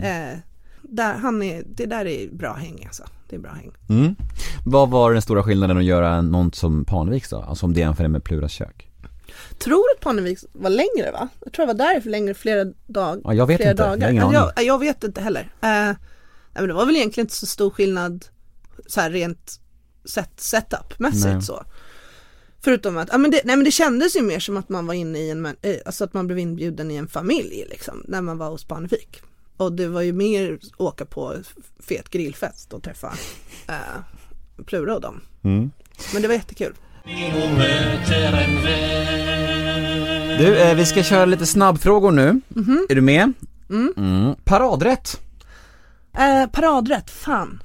Eh, 0.04 0.38
där, 0.82 1.14
han 1.14 1.44
är, 1.44 1.64
det 1.66 1.86
där 1.86 2.06
är 2.06 2.30
bra 2.32 2.54
häng 2.54 2.86
alltså. 2.86 3.04
Det 3.30 3.36
är 3.36 3.40
bra 3.40 3.52
häng. 3.52 3.72
Mm. 3.90 4.16
Vad 4.66 4.90
var 4.90 5.14
den 5.14 5.22
stora 5.22 5.44
skillnaden 5.44 5.78
att 5.78 5.84
göra 5.84 6.22
något 6.22 6.56
som 6.56 6.86
Parneviks 6.86 7.30
då? 7.30 7.38
Alltså 7.42 7.66
om 7.66 7.74
det 7.74 7.80
jämför 7.80 8.08
med 8.08 8.24
Pluras 8.24 8.52
kök? 8.52 8.92
Tror 9.60 9.84
att 9.96 10.02
Parnevik 10.04 10.40
var 10.54 10.70
längre 10.70 11.12
va? 11.12 11.28
Jag 11.44 11.54
tror 11.54 11.68
jag 11.68 11.76
var 11.76 11.86
där 11.86 12.02
för 12.02 12.10
längre, 12.10 12.34
flera, 12.34 12.64
dag, 12.88 13.22
Ja, 13.24 13.34
jag 13.34 13.48
vet 13.48 13.58
flera 13.58 13.72
inte. 13.72 13.84
Jag 13.84 13.90
har 13.90 13.98
dagar. 13.98 14.12
ingen 14.12 14.24
aning. 14.24 14.34
jag, 14.56 14.66
jag 14.66 14.80
vet 14.80 15.04
inte 15.04 15.22
heller. 15.22 15.42
Eh, 15.42 15.68
nej, 15.70 15.96
men 16.54 16.68
det 16.68 16.74
var 16.74 16.86
väl 16.86 16.96
egentligen 16.96 17.26
inte 17.26 17.36
så 17.36 17.46
stor 17.46 17.70
skillnad 17.70 18.26
så 18.88 19.02
här 19.02 19.10
rent 19.12 19.60
set, 20.06 20.32
setup-mässigt 20.38 21.42
så. 21.42 21.64
Förutom 22.62 22.98
att, 22.98 23.10
ja, 23.12 23.18
men 23.18 23.32
det, 23.32 23.42
nej 23.46 23.56
men 23.56 23.66
det 23.66 23.72
kändes 23.72 24.16
ju 24.16 24.22
mer 24.22 24.40
som 24.40 24.58
att 24.58 24.70
man 24.70 24.88
var 24.88 24.94
inne 24.94 25.20
i 25.20 25.30
en, 25.30 25.46
eh, 25.46 25.54
alltså 25.86 26.04
att 26.04 26.14
man 26.14 26.28
blev 26.28 26.40
inbjuden 26.40 26.92
i 26.92 26.96
en 26.96 27.08
familj 27.08 27.66
liksom, 27.70 28.04
när 28.08 28.22
man 28.22 28.38
var 28.38 28.50
hos 28.50 28.64
Parnevik. 28.64 29.22
Och 29.58 29.72
det 29.72 29.88
var 29.88 30.02
ju 30.02 30.14
mer 30.14 30.60
åka 30.78 31.06
på 31.06 31.36
fet 31.80 32.10
grillfest 32.10 32.74
och 32.74 32.84
träffa 32.84 33.08
eh, 33.68 34.64
Plura 34.66 34.96
och 34.96 35.02
dem. 35.02 35.22
Mm. 35.44 35.72
Men 36.14 36.22
det 36.22 36.28
var 36.28 36.36
jättekul. 36.36 36.74
Du, 40.38 40.58
eh, 40.58 40.76
vi 40.76 40.86
ska 40.86 41.04
köra 41.04 41.26
lite 41.26 41.46
snabbfrågor 41.46 42.12
nu. 42.12 42.42
Mhm. 42.48 42.86
Är 42.90 42.96
du 42.96 43.02
med? 43.02 43.34
Mm. 43.70 44.36
Paradrätt. 44.44 45.22
Eh, 46.18 46.50
paradrätt, 46.52 47.10
fan. 47.10 47.62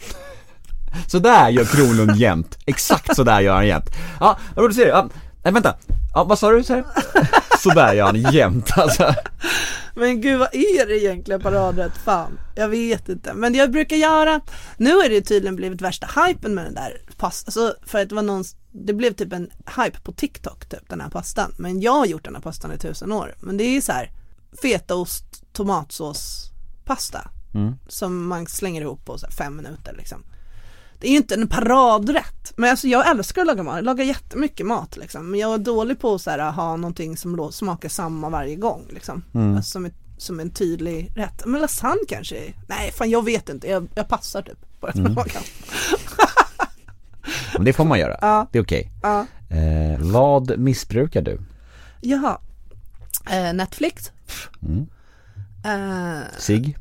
Så 1.07 1.18
där 1.18 1.49
gör 1.49 1.64
Kronlund 1.64 2.16
jämt. 2.16 2.59
Exakt 2.66 3.16
så 3.16 3.22
där 3.24 3.41
gör 3.41 3.55
han 3.55 3.66
jämt. 3.66 3.91
Ja, 4.20 4.38
vad 4.55 4.64
roligt 4.64 4.72
att 4.72 4.76
se 4.76 4.84
det. 4.84 4.91
Ja, 4.91 5.09
nej 5.45 5.53
vänta. 5.53 5.76
Ja, 6.14 6.24
vad 6.24 6.38
sa 6.38 6.51
du? 6.51 6.64
Så, 6.64 6.74
här? 6.74 6.84
så 7.62 7.70
där 7.70 7.94
gör 7.94 8.06
han 8.06 8.32
jämt 8.32 8.78
alltså. 8.78 9.14
Men 9.94 10.20
gud 10.20 10.38
vad 10.38 10.54
är 10.54 10.86
det 10.86 10.98
egentligen 10.98 11.40
paradrätt? 11.40 11.96
Fan, 12.04 12.38
jag 12.54 12.68
vet 12.68 13.08
inte. 13.08 13.34
Men 13.34 13.54
jag 13.54 13.70
brukar 13.70 13.96
göra, 13.96 14.40
nu 14.76 14.90
är 14.90 15.08
det 15.11 15.20
tydligen 15.20 15.56
blivit 15.56 15.80
värsta 15.80 16.06
hypen 16.06 16.54
med 16.54 16.64
den 16.64 16.74
där 16.74 17.00
pastan. 17.16 17.48
Alltså 17.48 17.88
för 17.88 18.02
att 18.02 18.08
det 18.08 18.14
var 18.14 18.22
någon, 18.22 18.44
det 18.72 18.92
blev 18.92 19.12
typ 19.12 19.32
en 19.32 19.50
hype 19.76 20.00
på 20.00 20.12
TikTok 20.12 20.68
typ 20.68 20.88
den 20.88 21.00
här 21.00 21.11
pastan. 21.11 21.54
Men 21.58 21.80
jag 21.80 21.92
har 21.92 22.06
gjort 22.06 22.24
den 22.24 22.34
här 22.34 22.42
pastan 22.42 22.72
i 22.72 22.78
tusen 22.78 23.12
år. 23.12 23.34
Men 23.40 23.56
det 23.56 23.64
är 23.64 23.80
så 23.80 23.92
här 23.92 24.11
fetaost, 24.62 25.24
tomatsås, 25.52 26.50
pasta. 26.84 27.30
Som 27.88 28.26
man 28.26 28.46
slänger 28.46 28.82
ihop 28.82 29.04
på 29.04 29.18
så 29.18 29.26
fem 29.30 29.56
minuter 29.56 29.94
liksom. 29.98 30.24
Det 31.01 31.07
är 31.07 31.11
ju 31.11 31.16
inte 31.16 31.34
en 31.34 31.48
paradrätt. 31.48 32.53
Men 32.57 32.70
alltså 32.70 32.88
jag 32.88 33.11
älskar 33.11 33.40
att 33.40 33.46
laga 33.46 33.62
mat, 33.62 33.76
jag 33.76 33.84
lagar 33.84 34.05
jättemycket 34.05 34.66
mat 34.66 34.96
liksom. 34.96 35.30
Men 35.30 35.40
jag 35.40 35.55
är 35.55 35.59
dålig 35.59 36.01
på 36.01 36.14
att 36.14 36.20
så 36.20 36.30
här, 36.30 36.51
ha 36.51 36.76
någonting 36.76 37.16
som 37.16 37.53
smakar 37.53 37.88
samma 37.88 38.28
varje 38.28 38.57
gång 38.57 38.86
liksom. 38.90 39.22
Alltså, 39.34 39.70
som, 39.70 39.84
ett, 39.84 39.94
som 40.18 40.40
en 40.40 40.51
tydlig 40.51 41.12
rätt. 41.16 41.42
Men 41.46 41.61
lasagne 41.61 42.03
kanske? 42.09 42.36
Nej 42.66 42.92
fan 42.92 43.11
jag 43.11 43.24
vet 43.24 43.48
inte, 43.48 43.68
jag, 43.68 43.88
jag 43.94 44.09
passar 44.09 44.42
typ 44.42 44.80
på 44.80 44.86
den 44.86 45.14
frågan. 45.14 45.42
Men 47.55 47.64
det 47.64 47.72
får 47.72 47.84
man 47.84 47.98
göra. 47.98 48.18
Ja. 48.20 48.46
Det 48.53 48.59
är 48.59 48.62
okej. 48.62 48.90
Ja. 49.03 49.26
Eh, 49.51 50.01
vad 50.01 50.59
missbrukar 50.59 51.22
du? 51.22 51.40
Jaha. 52.01 52.38
Eh, 53.30 53.53
Netflix? 53.55 54.12
Eh, 55.64 56.38
Sig? 56.38 56.78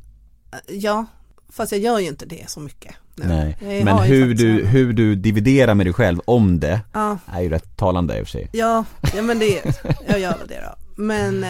ja, 0.68 1.06
fast 1.52 1.72
jag 1.72 1.82
gör 1.82 2.00
ju 2.00 2.08
inte 2.08 2.26
det 2.26 2.50
så 2.50 2.60
mycket. 2.60 2.96
nu. 3.16 3.26
Nej. 3.28 3.58
Jag 3.78 3.86
Men 3.86 3.98
hur 3.98 4.34
du, 4.36 4.66
hur 4.66 4.94
du 4.94 5.16
dividerar 5.16 5.74
med 5.76 5.86
dig 5.86 5.94
själv 5.94 6.20
om 6.26 6.60
det 6.60 6.82
Ja. 6.94 7.18
är 7.34 7.42
ju 7.42 7.50
rätt 7.50 7.78
talande 7.78 8.18
i 8.20 8.22
och 8.24 8.28
för 8.28 8.32
sig. 8.32 8.50
Ja, 8.52 8.86
ja 9.16 9.22
men 9.22 9.40
det, 9.40 9.62
jag 10.08 10.20
gör 10.20 10.38
väl 10.38 10.48
det 10.48 10.62
då. 10.62 11.02
Men 11.04 11.44
eh, 11.44 11.50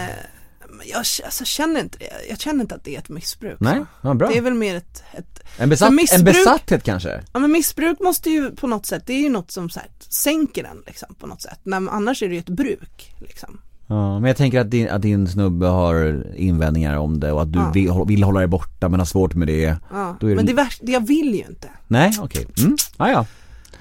jag 0.86 0.97
alltså, 0.97 1.45
känner 1.45 1.80
inte 1.80 1.97
det, 1.97 2.10
jag 2.30 2.39
känner 2.39 2.62
inte 2.62 2.76
att 2.76 2.84
det 2.84 2.95
är 2.95 3.00
ett 3.00 3.10
missbruk. 3.10 3.58
Nej, 3.60 3.80
ja, 4.02 4.14
bra. 4.14 4.28
Det 4.30 4.38
är 4.38 4.41
väl 4.41 4.54
mer 4.54 4.76
ett, 4.76 5.04
ett 5.12 5.39
En, 5.58 5.70
besatt, 5.70 5.91
missbruk- 5.93 6.16
en 6.20 6.24
besatthet 6.26 6.84
kanske? 6.84 7.22
ja 7.34 7.39
men 7.39 7.52
missbruk 7.52 8.00
måste 8.00 8.30
ju 8.30 8.52
på 8.52 8.68
något 8.68 8.86
sätt, 8.86 9.04
det 9.06 9.14
är 9.14 9.20
ju 9.22 9.30
något 9.30 9.52
som 9.52 9.70
så 9.70 9.80
här, 9.80 9.89
sänker 10.00 10.64
den 10.64 10.84
liksom 10.86 11.16
på 11.16 11.28
något 11.28 11.41
sätt. 11.41 11.60
Men 11.64 11.89
annars 11.89 12.24
är 12.24 12.28
det 12.28 12.34
ju 12.34 12.39
ett 12.39 12.50
bruk 12.50 13.16
liksom. 13.22 13.62
Ja, 13.91 14.19
men 14.19 14.27
jag 14.27 14.37
tänker 14.37 14.59
att 14.59 14.71
din, 14.71 14.89
att 14.89 15.01
din 15.01 15.27
snubbe 15.27 15.65
har 15.67 16.25
invändningar 16.35 16.97
om 16.97 17.19
det 17.19 17.31
och 17.31 17.41
att 17.41 17.53
du 17.53 17.59
Ja. 17.59 17.71
vill, 17.73 17.91
vill 18.07 18.23
hålla 18.23 18.39
dig 18.39 18.47
borta 18.47 18.89
men 18.89 18.99
har 18.99 19.05
svårt 19.05 19.33
med 19.35 19.47
det. 19.47 19.77
Ja. 19.91 20.17
Det- 20.19 20.35
Men 20.35 20.45
det 20.45 20.53
värsta, 20.53 20.85
jag 20.85 21.07
vill 21.07 21.35
ju 21.35 21.43
inte. 21.49 21.69
Nej, 21.87 22.11
okej. 22.21 22.47
Mm. 22.57 22.77
Ah, 22.97 23.09
ja. 23.09 23.25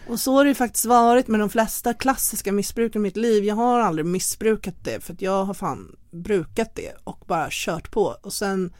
Och 0.08 0.20
så 0.20 0.32
har 0.34 0.44
det 0.44 0.48
ju 0.48 0.54
faktiskt 0.54 0.84
varit 0.86 1.28
med 1.28 1.40
de 1.40 1.50
flesta 1.50 1.94
klassiska 1.94 2.52
missbruken 2.52 3.00
i 3.00 3.02
mitt 3.02 3.16
liv. 3.16 3.44
Jag 3.44 3.54
har 3.54 3.80
aldrig 3.80 4.06
missbrukat 4.06 4.74
det 4.84 5.04
för 5.04 5.12
att 5.12 5.22
jag 5.22 5.44
har 5.44 5.54
fan 5.54 5.96
brukat 6.10 6.70
det 6.74 6.92
och 7.04 7.24
bara 7.26 7.46
kört 7.50 7.90
på 7.90 8.14
och 8.22 8.32
sen 8.32 8.72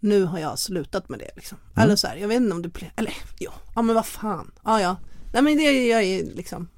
nu 0.00 0.24
har 0.24 0.38
jag 0.38 0.58
slutat 0.58 1.08
med 1.08 1.18
det 1.18 1.30
liksom. 1.36 1.58
Eller 1.76 1.96
så 1.96 2.06
här, 2.06 2.16
jag 2.16 2.28
vet 2.28 2.36
inte 2.36 2.54
om 2.54 2.62
det 2.62 2.68
blir, 2.68 2.92
eller 2.96 3.12
jo, 3.38 3.50
ja 3.74 3.82
men 3.82 3.94
vad 3.94 4.06
fan, 4.06 4.50
ja 4.64 4.80
ja. 4.80 4.96
Nej 5.32 5.42
men 5.42 5.56
det 5.56 5.86
jag 5.86 6.02
är 6.02 6.24
liksom 6.34 6.68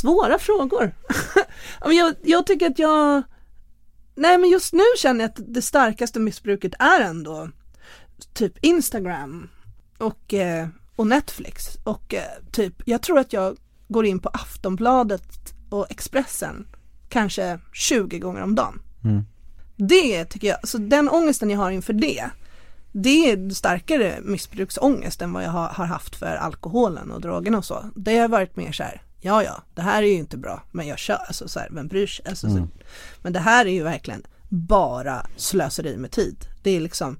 svåra 0.00 0.38
frågor. 0.38 0.94
jag, 1.84 2.14
jag 2.22 2.46
tycker 2.46 2.70
att 2.70 2.78
jag, 2.78 3.22
nej 4.14 4.38
men 4.38 4.50
just 4.50 4.72
nu 4.72 4.84
känner 4.96 5.20
jag 5.20 5.28
att 5.30 5.54
det 5.54 5.62
starkaste 5.62 6.20
missbruket 6.20 6.72
är 6.78 7.00
ändå 7.00 7.48
typ 8.34 8.64
Instagram 8.64 9.48
och, 9.98 10.34
eh, 10.34 10.68
och 10.96 11.06
Netflix 11.06 11.76
och 11.84 12.14
eh, 12.14 12.22
typ, 12.52 12.74
jag 12.84 13.02
tror 13.02 13.18
att 13.18 13.32
jag 13.32 13.56
går 13.88 14.06
in 14.06 14.18
på 14.18 14.28
Aftonbladet 14.28 15.54
och 15.70 15.86
Expressen 15.90 16.66
kanske 17.08 17.58
20 17.72 18.18
gånger 18.18 18.42
om 18.42 18.54
dagen. 18.54 18.82
Det 19.76 20.24
tycker 20.24 20.48
jag, 20.48 20.68
så 20.68 20.78
den 20.78 21.08
ångesten 21.08 21.50
jag 21.50 21.58
har 21.58 21.70
inför 21.70 21.92
det, 21.92 22.30
det 22.92 23.30
är 23.30 23.50
starkare 23.50 24.18
missbruksångest 24.22 25.22
än 25.22 25.32
vad 25.32 25.44
jag 25.44 25.50
har, 25.50 25.68
har 25.68 25.86
haft 25.86 26.16
för 26.16 26.36
alkoholen 26.36 27.10
och 27.10 27.20
drogerna 27.20 27.58
och 27.58 27.64
så. 27.64 27.84
Det 27.94 28.18
har 28.18 28.28
varit 28.28 28.56
mer 28.56 28.72
så 28.72 28.82
här, 28.82 29.02
ja 29.20 29.42
ja, 29.42 29.62
det 29.74 29.82
här 29.82 30.02
är 30.02 30.06
ju 30.06 30.18
inte 30.18 30.36
bra, 30.36 30.62
men 30.70 30.86
jag 30.86 30.98
kör, 30.98 31.14
alltså 31.14 31.48
så 31.48 31.60
här, 31.60 31.68
vem 31.70 31.88
bryr 31.88 32.06
sig? 32.06 32.26
Alltså, 32.28 32.50
så, 32.50 32.68
men 33.22 33.32
det 33.32 33.40
här 33.40 33.66
är 33.66 33.70
ju 33.70 33.82
verkligen 33.82 34.22
bara 34.48 35.26
slöseri 35.36 35.96
med 35.96 36.10
tid. 36.10 36.46
Det 36.62 36.70
är 36.70 36.80
liksom 36.80 37.18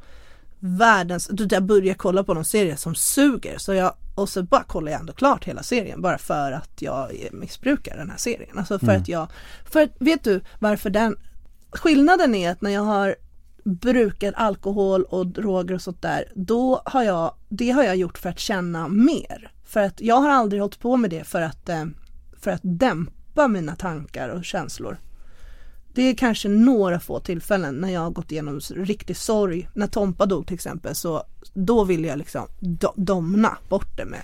världens, 0.59 1.31
jag 1.51 1.63
börjar 1.63 1.95
kolla 1.95 2.25
på 2.25 2.35
någon 2.35 2.45
serie 2.45 2.77
som 2.77 2.95
suger 2.95 3.59
så 3.59 3.75
jag, 3.75 3.95
och 4.15 4.29
så 4.29 4.43
bara 4.43 4.63
kollar 4.63 4.93
jag 4.93 5.01
ändå 5.01 5.13
klart 5.13 5.45
hela 5.45 5.63
serien 5.63 6.03
bara 6.03 6.19
för 6.19 6.53
att 6.53 6.83
jag 6.83 7.29
missbrukar 7.33 7.97
den 7.97 8.11
här 8.11 8.17
serien. 8.17 8.59
Alltså 8.59 8.79
för 8.79 8.93
att 8.93 9.09
jag, 9.09 9.29
för 9.65 9.83
att, 9.83 9.91
vet 9.99 10.25
du 10.25 10.41
varför 10.59 10.91
den, 10.91 11.17
skillnaden 11.71 12.35
är 12.35 12.51
att 12.51 12.61
när 12.61 12.71
jag 12.71 12.83
har 12.83 13.17
brukat 13.65 14.35
alkohol 14.37 15.05
och 15.05 15.27
droger 15.27 15.75
och 15.75 15.83
sånt 15.83 16.03
där, 16.03 16.33
då 16.35 16.83
har 16.85 17.03
jag, 17.03 17.35
det 17.49 17.71
har 17.71 17.83
jag 17.83 17.97
gjort 17.97 18.19
för 18.19 18.29
att 18.29 18.39
känna 18.39 18.89
mer. 18.89 19.53
För 19.69 19.81
att 19.81 20.01
jag 20.01 20.17
har 20.17 20.29
aldrig 20.31 20.63
hållit 20.63 20.79
på 20.79 20.97
med 20.97 21.11
det 21.11 21.25
för 21.25 21.43
att, 21.43 21.69
eh, 21.69 21.85
för 22.41 22.51
att 22.51 22.61
dämpa 22.63 23.49
mina 23.49 23.77
tankar 23.77 24.29
och 24.29 24.45
känslor. 24.45 24.99
Det 25.95 26.03
är 26.03 26.15
kanske 26.15 26.49
några 26.49 27.01
få 27.01 27.21
tillfällen 27.21 27.75
när 27.75 27.89
jag 27.89 28.01
har 28.01 28.11
gått 28.11 28.33
igenom 28.33 28.61
riktig 28.75 29.17
sorg. 29.17 29.69
När 29.75 29.87
Tompa 29.87 30.27
dog 30.27 30.47
till 30.47 30.55
exempel 30.55 30.95
så 30.95 31.23
då 31.55 31.85
ville 31.85 32.09
jag 32.09 32.19
liksom 32.19 32.47
do- 32.61 32.95
domna 32.97 33.59
bort 33.69 33.97
det 33.97 34.05
med, 34.05 34.23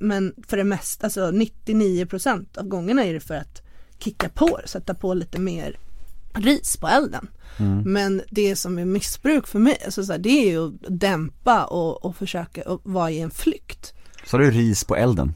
men 0.00 0.34
för 0.48 0.56
det 0.56 0.64
mesta, 0.64 1.06
alltså 1.06 1.30
99% 1.30 2.58
av 2.58 2.68
gångerna 2.68 3.04
är 3.04 3.14
det 3.14 3.20
för 3.20 3.34
att 3.34 3.62
kicka 3.98 4.28
på 4.28 4.58
det, 4.62 4.68
sätta 4.68 4.94
på 4.94 5.14
lite 5.14 5.38
mer 5.40 5.78
ris 6.34 6.76
på 6.76 6.88
elden. 6.88 7.28
Men 7.84 8.22
det 8.30 8.56
som 8.56 8.78
är 8.78 8.84
missbruk 8.84 9.46
för 9.46 9.58
mig, 9.58 9.78
alltså 9.84 10.04
så 10.04 10.12
här, 10.12 10.18
det 10.18 10.28
är 10.28 10.50
ju 10.50 10.66
att 10.66 11.00
dämpa 11.00 11.64
och, 11.64 12.04
och 12.04 12.16
försöka 12.16 12.62
och 12.62 12.80
vara 12.84 13.10
i 13.10 13.20
en 13.20 13.30
flykt. 13.30 13.92
Så 14.26 14.36
har 14.36 14.44
du 14.44 14.50
ris 14.50 14.84
på 14.84 14.96
elden. 14.96 15.34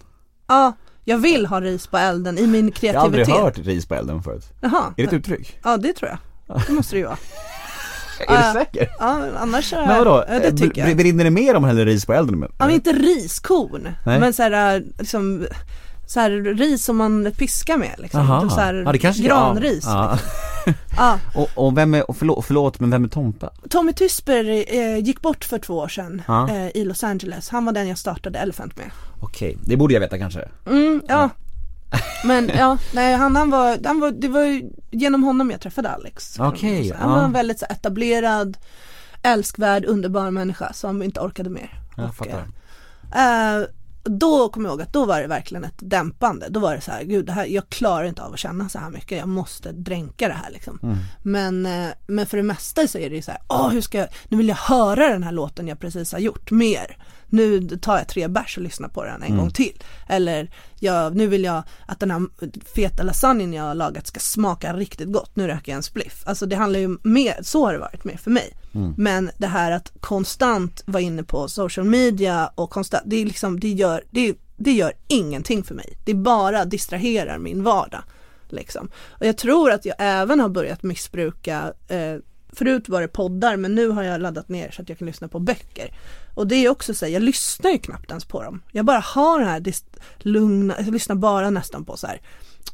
Ja, 0.49 0.73
jag 1.05 1.19
vill 1.19 1.47
ha 1.47 1.61
ris 1.61 1.87
på 1.87 1.99
elden 1.99 2.39
i 2.39 2.47
min 2.47 2.73
Jag 2.81 2.95
har 2.95 3.01
aldrig 3.01 3.27
kreativitet. 3.27 3.57
hört 3.59 3.67
ris 3.67 3.87
på 3.87 3.95
elden 3.95 4.23
förut. 4.23 4.45
Jaha. 4.61 4.83
Är 4.97 5.03
det 5.03 5.03
ett 5.03 5.13
uttryck? 5.13 5.59
Ja, 5.65 5.77
det 5.77 5.93
tror 5.93 6.11
jag. 6.47 6.63
Det 6.67 6.73
måste 6.73 6.95
det 6.95 6.99
ju 6.99 7.05
vara. 7.05 7.17
Är 8.29 8.53
du 8.55 8.59
säker? 8.61 8.89
Ja, 8.99 9.27
annars 9.39 9.71
så, 9.71 9.77
Men 9.77 9.99
vadå? 9.99 10.25
Ja, 10.29 10.39
det 10.39 10.53
tycker 10.53 10.85
Br- 10.85 10.89
jag. 10.89 10.97
Brinner 10.97 11.25
det 11.25 11.31
mer 11.31 11.55
om 11.57 11.63
man 11.63 11.69
häller 11.71 11.87
ris 11.87 12.07
på 12.07 12.13
elden? 12.13 12.41
Ja, 12.59 12.67
men 12.67 12.71
inte 12.75 12.93
riskorn, 12.93 13.89
Nej. 14.07 14.21
men 14.21 14.33
så 14.33 14.43
här, 14.43 14.77
äh, 14.77 14.83
liksom, 14.99 15.47
så 16.11 16.21
här 16.21 16.31
ris 16.31 16.85
som 16.85 16.97
man 16.97 17.33
piskar 17.39 17.77
med 17.77 17.95
liksom. 17.99 18.21
Jaha. 18.21 18.51
Så 18.51 18.61
här, 18.61 18.75
ja, 18.75 18.93
det 18.93 18.99
kanske 18.99 19.23
granris. 19.23 19.85
Ja. 19.87 20.19
Ja. 20.97 21.19
Och, 21.35 21.49
och 21.55 21.79
vem 21.79 21.95
är, 21.95 22.11
och 22.11 22.17
förlåt, 22.17 22.45
förlåt, 22.47 22.81
men 22.81 22.91
vem 22.91 23.05
är 23.05 23.09
Tompa? 23.09 23.51
Tommy 23.71 23.93
Tysper 23.93 24.65
eh, 24.75 24.99
gick 24.99 25.21
bort 25.23 25.45
för 25.45 25.59
två 25.59 25.75
år 25.79 25.89
sedan 25.89 26.23
eh, 26.51 26.69
i 26.77 26.85
Los 26.85 27.05
Angeles. 27.05 27.49
Han 27.49 27.65
var 27.65 27.73
den 27.73 27.89
jag 27.89 27.99
startade 27.99 28.39
Elephant 28.39 28.77
med. 28.77 28.91
Okej, 29.21 29.59
det 29.65 29.77
borde 29.77 29.95
jag 29.95 30.01
veta 30.01 30.19
kanske. 30.19 30.49
Mm, 30.67 31.03
ja. 31.09 31.31
Men 32.25 32.51
ja, 32.59 32.79
nej 32.95 33.15
han, 33.15 33.37
han 33.37 33.51
var, 33.51 33.79
han 33.85 34.01
var, 34.01 34.11
det 34.11 34.29
var 34.29 34.43
ju 34.43 34.71
genom 34.91 35.23
honom 35.23 35.51
jag 35.51 35.61
träffade 35.61 35.91
Alex. 35.91 36.37
Okej, 36.41 36.93
Han 36.99 37.11
ja. 37.11 37.17
var 37.17 37.25
en 37.25 37.33
väldigt 37.33 37.59
så, 37.59 37.67
etablerad, 37.71 38.57
älskvärd, 39.23 39.85
underbar 39.85 40.31
människa 40.31 40.73
som 40.73 41.03
inte 41.03 41.21
orkade 41.21 41.51
mer. 41.51 41.81
Jag 41.97 42.09
Och, 42.09 42.15
fattar. 42.15 42.47
eh, 43.15 43.67
då 44.03 44.49
kommer 44.49 44.69
jag 44.69 44.73
ihåg 44.73 44.83
att 44.83 44.93
då 44.93 45.05
var 45.05 45.21
det 45.21 45.27
verkligen 45.27 45.65
ett 45.65 45.79
dämpande. 45.79 46.49
Då 46.49 46.61
var 46.61 46.75
det 46.75 46.81
så 46.81 46.91
här, 46.91 47.05
gud 47.05 47.27
det 47.27 47.33
här, 47.33 47.47
jag 47.47 47.69
klarar 47.69 48.05
inte 48.05 48.23
av 48.23 48.33
att 48.33 48.39
känna 48.39 48.69
så 48.69 48.79
här 48.79 48.91
mycket. 48.91 49.19
Jag 49.19 49.29
måste 49.29 49.73
dränka 49.73 50.29
det 50.29 50.35
här 50.35 50.51
liksom. 50.51 50.79
Mm. 50.83 50.97
Men, 51.23 51.67
eh, 51.67 51.93
men 52.07 52.27
för 52.27 52.37
det 52.37 52.43
mesta 52.43 52.89
så 52.89 52.99
är 52.99 53.11
det 53.11 53.17
ju 53.17 53.23
så 53.23 53.31
här, 53.31 53.41
åh 53.49 53.71
hur 53.71 53.81
ska 53.81 53.99
jag, 53.99 54.09
nu 54.29 54.37
vill 54.37 54.49
jag 54.49 54.57
höra 54.57 55.09
den 55.09 55.23
här 55.23 55.33
låten 55.33 55.69
jag 55.69 55.81
precis 55.81 56.13
har 56.13 56.19
gjort 56.19 56.51
mer. 56.51 56.97
Nu 57.31 57.61
tar 57.69 57.99
jag 57.99 58.09
tre 58.09 58.29
bärs 58.29 58.57
och 58.57 58.63
lyssnar 58.63 58.89
på 58.89 59.05
den 59.05 59.15
en 59.23 59.23
Mm. 59.23 59.39
gång 59.39 59.51
till. 59.51 59.83
Eller 60.09 60.51
jag, 60.79 61.17
nu 61.17 61.27
vill 61.27 61.45
jag 61.45 61.63
att 61.87 62.01
den 62.01 62.11
här 62.11 62.23
feta 62.75 63.03
lasagnen 63.03 63.53
jag 63.53 63.65
har 63.65 63.75
lagat 63.75 64.07
ska 64.07 64.21
smaka 64.21 64.73
riktigt 64.77 65.13
gott. 65.13 65.37
Nu 65.37 65.47
röker 65.47 65.73
jag 65.73 65.77
en 65.77 65.83
spliff. 65.83 66.23
Alltså 66.27 66.47
det 66.47 66.57
handlar 66.57 66.81
ju 66.81 66.97
mer, 67.03 67.39
så 67.43 67.65
har 67.67 67.73
det 67.73 67.79
varit 67.79 68.05
mer 68.05 68.17
för 68.17 68.31
mig. 68.31 68.57
Men 68.97 69.31
det 69.39 69.47
här 69.47 69.71
att 69.73 69.93
konstant 70.01 70.83
vara 70.87 71.03
inne 71.03 71.23
på 71.23 71.49
social 71.49 71.87
media 71.87 72.51
och 72.55 72.71
konstant, 72.71 73.03
det 73.07 73.17
är 73.17 73.25
liksom, 73.25 73.61
det 73.61 73.69
gör, 73.69 74.05
det, 74.11 74.35
det 74.57 74.73
gör 74.73 74.93
ingenting 75.09 75.63
för 75.65 75.75
mig. 75.75 75.99
Det 76.05 76.15
bara 76.15 76.65
distraherar 76.65 77.39
min 77.39 77.63
vardag. 77.63 78.03
Liksom. 78.49 78.91
Och 79.09 79.27
jag 79.27 79.37
tror 79.39 79.71
att 79.71 79.85
jag 79.85 79.95
även 79.99 80.41
har 80.41 80.49
börjat 80.49 80.83
missbruka 80.83 81.73
eh, 81.89 82.17
Förut 82.53 82.89
var 82.89 83.01
det 83.01 83.09
poddar 83.09 83.57
men 83.57 83.75
nu 83.75 83.89
har 83.89 84.03
jag 84.03 84.21
laddat 84.21 84.49
ner 84.49 84.71
så 84.71 84.83
att 84.83 84.89
jag 84.89 84.99
kan 84.99 85.07
lyssna 85.07 85.29
på 85.29 85.39
böcker. 85.39 85.95
Och 86.35 86.47
det 86.47 86.55
är 86.55 86.69
också 86.69 86.95
så 86.95 87.05
här, 87.05 87.13
jag 87.13 87.23
lyssnar 87.23 87.71
ju 87.71 87.79
knappt 87.79 88.11
ens 88.11 88.25
på 88.25 88.43
dem. 88.43 88.63
Jag 88.73 88.85
bara 88.85 88.99
har 89.01 89.39
den 89.39 89.49
här 89.49 89.63
lugna, 90.19 90.75
jag 90.79 90.93
lyssnar 90.93 91.17
bara 91.17 91.51
nästan 91.51 91.85
på 91.85 91.97
så 91.97 92.07
här 92.07 92.21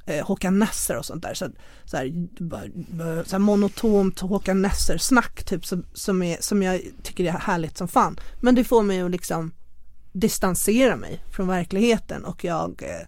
eh, 0.07 0.27
Håkan 0.27 0.59
Nesser 0.59 0.97
och 0.97 1.05
sånt 1.05 1.23
där. 1.23 1.35
Så, 1.35 1.49
så, 1.85 1.97
här, 1.97 2.13
bara- 2.45 2.65
eh, 2.65 3.25
så 3.25 3.31
här 3.31 3.39
monotont 3.39 4.21
Håkan 4.21 4.63
Nesser-snack 4.63 5.45
typ 5.45 5.67
som, 5.67 5.85
som, 5.95 6.23
är, 6.23 6.37
som 6.41 6.63
jag 6.63 6.81
tycker 7.03 7.25
är 7.25 7.31
härligt 7.31 7.77
som 7.79 7.89
fan. 7.89 8.21
Men 8.41 8.55
det 8.55 8.65
får 8.65 8.83
mig 8.83 9.01
att 9.01 9.11
liksom 9.11 9.53
distansera 10.13 10.97
mig 10.97 11.25
från 11.31 11.49
verkligheten 11.49 12.25
och 12.25 12.45
jag 12.45 12.83
eh, 12.83 13.07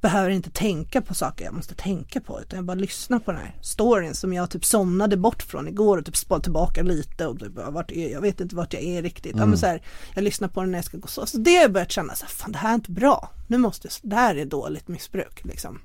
behöver 0.00 0.30
inte 0.30 0.50
tänka 0.50 1.02
på 1.02 1.14
saker 1.14 1.44
jag 1.44 1.54
måste 1.54 1.74
tänka 1.74 2.20
på 2.20 2.40
utan 2.40 2.56
jag 2.56 2.64
bara 2.64 2.74
lyssnar 2.74 3.18
på 3.18 3.32
den 3.32 3.40
här 3.40 3.54
storyn 3.62 4.14
som 4.14 4.32
jag 4.32 4.50
typ 4.50 4.64
somnade 4.64 5.16
bort 5.16 5.42
från 5.42 5.68
igår 5.68 5.98
och 5.98 6.04
typ 6.04 6.16
spolade 6.16 6.42
tillbaka 6.42 6.82
lite 6.82 7.26
och 7.26 7.38
typ, 7.40 7.52
vart 7.54 7.90
är 7.92 8.08
jag? 8.12 8.20
vet 8.20 8.40
inte 8.40 8.56
vart 8.56 8.72
jag 8.72 8.82
är 8.82 9.02
riktigt. 9.02 9.36
Ja, 9.36 9.46
men 9.46 9.58
så 9.58 9.66
här, 9.66 9.82
jag 10.14 10.24
lyssnar 10.24 10.48
på 10.48 10.60
den 10.60 10.70
när 10.70 10.78
jag 10.78 10.84
ska 10.84 10.98
gå 10.98 11.06
så. 11.08 11.26
Så 11.26 11.38
det 11.38 11.54
har 11.54 11.62
jag 11.62 11.72
börjat 11.72 11.92
känna 11.92 12.14
så 12.14 12.24
här, 12.24 12.30
fan 12.32 12.52
det 12.52 12.58
här 12.58 12.70
är 12.70 12.74
inte 12.74 12.90
bra. 12.90 13.30
Nu 13.46 13.58
måste, 13.58 13.88
jag- 13.88 14.10
det 14.10 14.16
här 14.16 14.34
är 14.36 14.44
dåligt 14.44 14.88
missbruk 14.88 15.44
liksom. 15.44 15.78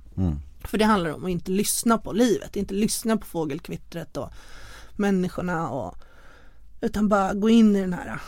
För 0.63 0.77
det 0.77 0.85
handlar 0.85 1.13
om 1.13 1.23
att 1.25 1.29
inte 1.31 1.51
lyssna 1.51 1.97
på 1.97 2.11
livet, 2.13 2.55
inte 2.55 2.73
lyssna 2.73 3.17
på 3.17 3.25
fågelkvittret 3.25 4.17
och 4.17 4.29
människorna 4.95 5.69
och 5.69 5.95
utan 6.81 7.09
bara 7.09 7.33
gå 7.33 7.49
in 7.49 7.75
i 7.75 7.81
den 7.81 7.93
här 7.93 8.19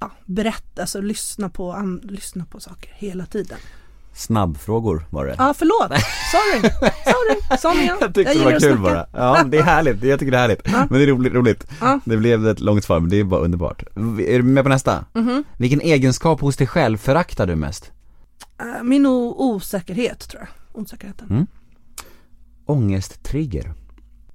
ja, 0.00 0.10
berätta, 0.26 0.80
alltså 0.80 1.00
lyssna 1.00 1.48
på, 1.48 1.98
lyssna 2.02 2.44
på 2.44 2.60
saker 2.60 2.92
hela 2.94 3.26
tiden. 3.26 3.58
Snabbfrågor 4.14 5.06
var 5.10 5.26
det. 5.26 5.34
Ja 5.38 5.54
förlåt, 5.58 6.00
sorry, 6.32 6.70
sorry, 7.58 7.82
är 7.82 7.86
jag. 7.88 7.96
Jag 8.00 8.14
tyckte 8.14 8.34
det 8.34 8.44
var 8.44 8.60
kul 8.60 8.78
bara. 8.78 9.06
Ja, 9.12 9.42
det 9.44 9.58
är 9.58 9.62
härligt. 9.62 10.02
Jag 10.02 10.18
tycker 10.18 10.30
det 10.30 10.36
är 10.38 10.40
härligt. 10.40 10.66
Men 10.72 10.88
det 10.88 11.02
är 11.02 11.06
roligt. 11.06 11.32
roligt. 11.32 11.66
Ja. 11.80 12.00
Det 12.04 12.16
blev 12.16 12.46
ett 12.48 12.60
långt 12.60 12.84
svar, 12.84 13.00
men 13.00 13.10
det 13.10 13.16
är 13.20 13.24
bara 13.24 13.40
underbart. 13.40 13.82
Är 14.26 14.36
du 14.38 14.42
med 14.42 14.62
på 14.64 14.68
nästa? 14.68 15.04
Mhm. 15.12 15.44
Vilken 15.56 15.80
egenskap 15.80 16.40
hos 16.40 16.56
dig 16.56 16.66
själv 16.66 16.98
föraktar 16.98 17.46
du 17.46 17.56
mest? 17.56 17.92
Äh, 18.60 18.82
Min 18.82 19.06
osäkerhet 19.06 20.28
tror 20.28 20.42
jag, 20.42 20.82
osäkerheten. 20.82 21.28
Mm. 21.30 21.46
Ångesttrigger? 22.66 23.74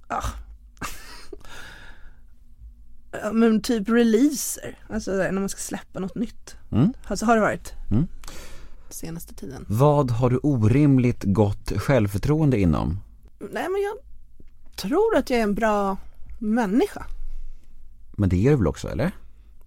Ja, 3.12 3.32
Men 3.32 3.60
typ 3.62 3.88
releaser, 3.88 4.78
alltså 4.90 5.10
när 5.10 5.32
man 5.32 5.48
ska 5.48 5.60
släppa 5.60 5.98
något 5.98 6.14
nytt. 6.14 6.56
Mm. 6.72 6.92
Alltså 7.06 7.26
har 7.26 7.34
det 7.34 7.40
varit 7.40 7.72
Mm. 7.90 8.06
Senaste 8.94 9.34
tiden. 9.34 9.64
Vad 9.68 10.10
har 10.10 10.30
du 10.30 10.36
orimligt 10.42 11.24
gott 11.24 11.72
självförtroende 11.76 12.58
inom? 12.60 13.00
Nej 13.38 13.68
men 13.68 13.82
jag 13.82 13.96
tror 14.76 15.16
att 15.16 15.30
jag 15.30 15.38
är 15.38 15.42
en 15.42 15.54
bra 15.54 15.96
människa. 16.38 17.06
Men 18.12 18.28
det 18.28 18.46
är 18.46 18.50
du 18.50 18.56
väl 18.56 18.66
också, 18.66 18.88
eller? 18.88 19.10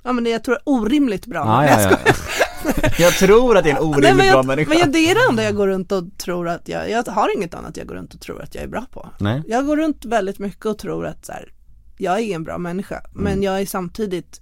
Ja 0.03 0.13
men 0.13 0.24
det 0.24 0.30
jag 0.30 0.43
tror 0.43 0.55
är 0.55 0.61
orimligt 0.65 1.26
bra. 1.26 1.39
Ja, 1.39 1.57
Nej, 1.61 1.69
ja, 1.69 1.82
jag 1.82 1.91
ja. 1.91 1.97
skojar. 1.97 2.15
Jag 2.99 3.13
tror 3.13 3.57
att 3.57 3.65
jag 3.65 3.78
är 3.78 3.82
en 3.82 3.84
Nej, 3.84 3.97
orimligt 3.97 4.15
bra 4.15 4.26
jag, 4.26 4.45
människa. 4.45 4.69
men 4.69 4.78
jag, 4.80 4.91
det 4.91 4.99
är 4.99 5.15
det 5.15 5.22
enda 5.30 5.43
jag 5.43 5.55
går 5.55 5.67
runt 5.67 5.91
och 5.91 6.03
tror 6.17 6.47
att 6.47 6.67
jag, 6.67 6.89
jag 6.89 7.03
har 7.03 7.36
inget 7.38 7.53
annat 7.53 7.78
jag 7.78 7.88
går 7.88 7.95
runt 7.95 8.13
och 8.13 8.22
tror 8.22 8.41
att 8.41 8.55
jag 8.55 8.63
är 8.63 8.67
bra 8.67 8.86
på. 8.91 9.09
Nej. 9.19 9.43
Jag 9.47 9.65
går 9.65 9.78
runt 9.78 10.05
väldigt 10.05 10.39
mycket 10.39 10.65
och 10.65 10.78
tror 10.78 11.05
att 11.05 11.26
så 11.26 11.32
här, 11.32 11.53
jag 11.97 12.19
är 12.19 12.36
en 12.36 12.43
bra 12.43 12.57
människa. 12.57 12.99
Mm. 12.99 13.24
Men 13.24 13.43
jag 13.43 13.61
är 13.61 13.65
samtidigt 13.65 14.41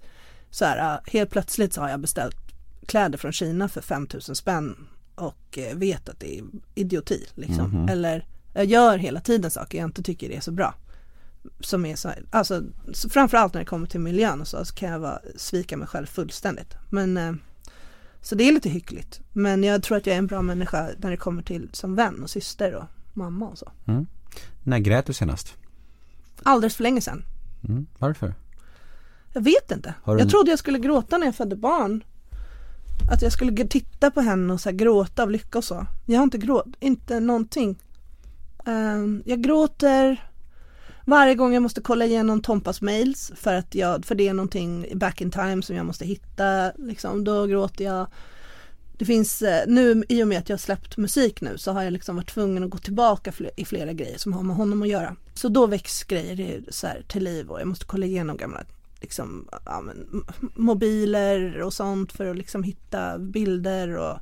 så 0.50 0.64
här, 0.64 1.00
helt 1.06 1.30
plötsligt 1.30 1.74
så 1.74 1.80
har 1.80 1.88
jag 1.88 2.00
beställt 2.00 2.49
kläder 2.86 3.18
från 3.18 3.32
Kina 3.32 3.68
för 3.68 3.80
5000 3.80 4.34
spänn 4.34 4.86
och 5.14 5.58
eh, 5.58 5.76
vet 5.76 6.08
att 6.08 6.20
det 6.20 6.38
är 6.38 6.44
idioti 6.74 7.26
liksom. 7.34 7.70
Mhm. 7.70 7.88
Eller 7.88 8.26
jag 8.54 8.64
gör 8.64 8.98
hela 8.98 9.20
tiden 9.20 9.50
saker 9.50 9.78
jag 9.78 9.88
inte 9.88 10.02
tycker 10.02 10.30
är 10.30 10.40
så 10.40 10.52
bra. 10.52 10.74
Som 11.60 11.86
är 11.86 11.96
så, 11.96 12.10
alltså 12.30 12.62
så 12.92 13.08
framförallt 13.08 13.54
när 13.54 13.60
det 13.60 13.66
kommer 13.66 13.86
till 13.86 14.00
miljön 14.00 14.40
och 14.40 14.48
så, 14.48 14.64
så 14.64 14.74
kan 14.74 14.90
jag 14.90 14.98
vara, 14.98 15.18
svika 15.36 15.76
mig 15.76 15.88
själv 15.88 16.06
fullständigt. 16.06 16.74
Men 16.90 17.16
eh, 17.16 17.32
så 18.20 18.34
det 18.34 18.48
är 18.48 18.52
lite 18.52 18.68
hyckligt. 18.68 19.20
Men 19.32 19.64
jag 19.64 19.82
tror 19.82 19.96
att 19.96 20.06
jag 20.06 20.14
är 20.14 20.18
en 20.18 20.26
bra 20.26 20.42
människa 20.42 20.90
när 20.98 21.10
det 21.10 21.16
kommer 21.16 21.42
till 21.42 21.68
som 21.72 21.94
vän 21.94 22.22
och 22.22 22.30
syster 22.30 22.74
och 22.74 22.84
mamma 23.14 23.48
och 23.48 23.58
så. 23.58 23.72
När 24.62 24.78
grät 24.78 25.06
du 25.06 25.12
senast? 25.12 25.54
Alldeles 26.42 26.76
för 26.76 26.82
länge 26.82 27.00
sedan. 27.00 27.24
Mm. 27.68 27.86
Varför? 27.98 28.34
Jag 29.32 29.40
vet 29.42 29.70
inte. 29.70 29.94
Jag 30.06 30.30
trodde 30.30 30.50
jag 30.50 30.58
skulle 30.58 30.78
gråta 30.78 31.18
när 31.18 31.26
jag 31.26 31.34
födde 31.34 31.56
barn. 31.56 32.04
Att 33.08 33.22
jag 33.22 33.32
skulle 33.32 33.66
titta 33.66 34.10
på 34.10 34.20
henne 34.20 34.52
och 34.52 34.60
så 34.60 34.68
här 34.68 34.76
gråta 34.76 35.22
av 35.22 35.30
lycka 35.30 35.58
och 35.58 35.64
så. 35.64 35.86
Jag 36.06 36.16
har 36.16 36.24
inte 36.24 36.38
gråt, 36.38 36.66
inte 36.80 37.20
någonting. 37.20 37.78
Ehm, 38.66 39.22
jag 39.26 39.42
gråter 39.42 40.30
varje 41.04 41.34
gång 41.34 41.54
jag 41.54 41.62
måste 41.62 41.80
kolla 41.80 42.04
igenom 42.04 42.42
Tompas 42.42 42.82
mails 42.82 43.32
för 43.36 43.54
att 43.54 43.74
jag, 43.74 44.04
för 44.04 44.14
det 44.14 44.28
är 44.28 44.34
någonting 44.34 44.86
back 44.94 45.20
in 45.20 45.30
time 45.30 45.62
som 45.62 45.76
jag 45.76 45.86
måste 45.86 46.04
hitta 46.04 46.72
liksom. 46.76 47.24
Då 47.24 47.46
gråter 47.46 47.84
jag. 47.84 48.06
Det 48.98 49.04
finns, 49.04 49.42
eh, 49.42 49.64
nu 49.66 50.04
i 50.08 50.22
och 50.22 50.28
med 50.28 50.38
att 50.38 50.48
jag 50.48 50.56
har 50.56 50.60
släppt 50.60 50.96
musik 50.96 51.40
nu 51.40 51.58
så 51.58 51.72
har 51.72 51.82
jag 51.82 51.92
liksom 51.92 52.16
varit 52.16 52.34
tvungen 52.34 52.64
att 52.64 52.70
gå 52.70 52.78
tillbaka 52.78 53.32
i 53.56 53.64
flera 53.64 53.92
grejer 53.92 54.18
som 54.18 54.32
har 54.32 54.42
med 54.42 54.56
honom 54.56 54.82
att 54.82 54.88
göra. 54.88 55.16
Så 55.34 55.48
då 55.48 55.66
väcks 55.66 56.04
grejer 56.04 56.64
så 56.68 56.86
här, 56.86 57.02
till 57.08 57.24
liv 57.24 57.48
och 57.48 57.60
jag 57.60 57.68
måste 57.68 57.84
kolla 57.84 58.06
igenom 58.06 58.36
gamla 58.36 58.64
liksom, 59.00 59.48
ja, 59.64 59.80
men, 59.80 60.24
mobiler 60.54 61.60
och 61.62 61.72
sånt 61.72 62.12
för 62.12 62.26
att 62.26 62.36
liksom 62.36 62.62
hitta 62.62 63.18
bilder 63.18 63.96
och, 63.96 64.18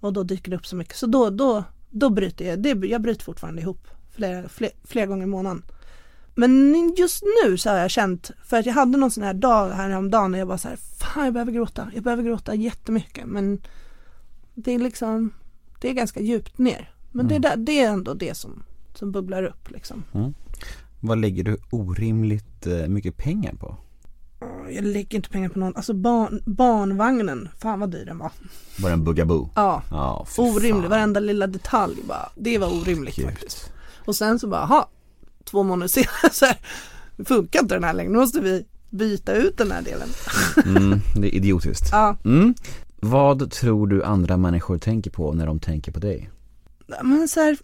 och 0.00 0.12
då 0.12 0.22
dyker 0.22 0.50
det 0.50 0.56
upp 0.56 0.66
så 0.66 0.76
mycket. 0.76 0.96
Så 0.96 1.06
då, 1.06 1.30
då, 1.30 1.64
då 1.90 2.10
bryter 2.10 2.48
jag, 2.48 2.58
det, 2.58 2.86
jag 2.86 3.02
bryter 3.02 3.24
fortfarande 3.24 3.62
ihop 3.62 3.88
flera, 4.10 4.48
flera, 4.48 4.72
flera 4.84 5.06
gånger 5.06 5.22
i 5.22 5.26
månaden. 5.26 5.62
Men 6.34 6.74
just 6.98 7.22
nu 7.44 7.58
så 7.58 7.70
har 7.70 7.76
jag 7.76 7.90
känt, 7.90 8.30
för 8.44 8.56
att 8.56 8.66
jag 8.66 8.74
hade 8.74 8.98
någon 8.98 9.10
sån 9.10 9.24
här 9.24 9.34
dag 9.34 9.70
häromdagen 9.70 10.32
när 10.32 10.38
jag 10.38 10.48
bara 10.48 10.58
så 10.58 10.68
här, 10.68 10.76
fan 10.76 11.24
jag 11.24 11.32
behöver 11.32 11.52
gråta, 11.52 11.90
jag 11.94 12.04
behöver 12.04 12.22
gråta 12.22 12.54
jättemycket 12.54 13.26
men 13.26 13.60
det 14.54 14.72
är 14.72 14.78
liksom, 14.78 15.32
det 15.80 15.90
är 15.90 15.92
ganska 15.92 16.20
djupt 16.20 16.58
ner. 16.58 16.92
Men 17.12 17.28
det, 17.28 17.38
där, 17.38 17.56
det 17.56 17.80
är 17.80 17.90
ändå 17.90 18.14
det 18.14 18.36
som, 18.36 18.62
som 18.94 19.12
bubblar 19.12 19.42
upp 19.42 19.70
liksom. 19.70 20.04
Vad 21.00 21.18
lägger 21.18 21.44
du 21.44 21.56
orimligt 21.70 22.66
eh, 22.66 22.88
mycket 22.88 23.16
pengar 23.16 23.54
på? 23.54 23.76
Jag 24.70 24.84
lägger 24.84 25.16
inte 25.16 25.28
pengar 25.30 25.48
på 25.48 25.58
någon, 25.58 25.76
alltså 25.76 25.94
barn, 25.94 26.42
barnvagnen, 26.46 27.48
fan 27.58 27.80
vad 27.80 27.90
dyr 27.90 28.04
den 28.04 28.18
var. 28.18 28.30
Var 28.78 28.88
det 28.88 28.92
en 28.94 29.04
bugaboo? 29.04 29.50
Ja, 29.54 29.82
Ja, 29.90 30.26
fy 30.36 30.42
orimlig, 30.42 30.82
fan. 30.82 30.90
varenda 30.90 31.20
lilla 31.20 31.46
detalj 31.46 31.96
bara, 32.08 32.28
det 32.34 32.58
var 32.58 32.80
orimligt 32.80 33.16
Gud. 33.16 33.24
faktiskt. 33.26 33.72
Och 34.04 34.16
sen 34.16 34.38
så 34.38 34.48
bara, 34.48 34.64
ha 34.64 34.88
två 35.44 35.62
månader 35.62 35.88
senare 35.92 36.32
så 36.32 36.46
här, 36.46 36.58
funkar 37.24 37.60
inte 37.62 37.74
den 37.74 37.84
här 37.84 37.92
längre, 37.94 38.10
nu 38.12 38.18
måste 38.18 38.40
vi 38.40 38.66
byta 38.90 39.32
ut 39.34 39.58
den 39.58 39.70
här 39.70 39.82
delen. 39.82 40.08
Mm, 40.64 41.00
det 41.16 41.26
är 41.28 41.34
idiotiskt. 41.34 41.88
Ja, 41.92 42.16
Mm. 42.24 42.54
Vad 43.00 43.50
tror 43.50 43.86
du 43.86 44.04
andra 44.04 44.36
människor 44.36 44.78
tänker 44.78 45.10
på 45.10 45.32
när 45.32 45.46
de 45.46 45.60
tänker 45.60 45.92
på 45.92 46.00
dig? 46.00 46.30
men 47.02 47.28
så 47.28 47.40
här 47.40 47.56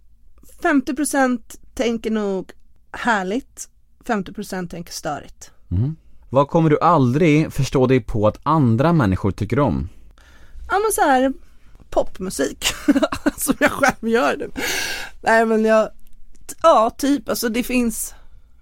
50% 0.62 1.40
tänker 1.74 2.10
nog 2.10 2.52
härligt, 2.92 3.68
50% 4.04 4.68
tänker 4.68 4.92
störigt. 4.92 5.50
Mm. 5.70 5.96
Vad 6.32 6.48
kommer 6.48 6.70
du 6.70 6.78
aldrig 6.80 7.52
förstå 7.52 7.86
dig 7.86 8.00
på 8.00 8.28
att 8.28 8.40
andra 8.42 8.92
människor 8.92 9.30
tycker 9.30 9.58
om? 9.58 9.88
Ja 10.68 10.78
men 10.78 10.92
så 10.92 11.00
här 11.00 11.32
popmusik 11.90 12.64
som 13.36 13.54
jag 13.60 13.70
själv 13.70 14.08
gör 14.08 14.36
nu. 14.36 14.50
Nej 15.20 15.46
men 15.46 15.64
jag, 15.64 15.90
ja 16.62 16.90
typ 16.98 17.28
alltså 17.28 17.48
det 17.48 17.62
finns 17.62 18.14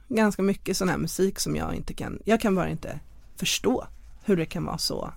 ganska 0.08 0.42
mycket 0.42 0.76
sån 0.76 0.88
här 0.88 0.96
musik 0.96 1.40
som 1.40 1.56
jag 1.56 1.74
inte 1.74 1.94
kan, 1.94 2.18
jag 2.24 2.40
kan 2.40 2.54
bara 2.54 2.68
inte 2.68 3.00
förstå 3.36 3.86
hur 4.24 4.36
det 4.36 4.46
kan 4.46 4.64
vara 4.64 4.78
så 4.78 5.12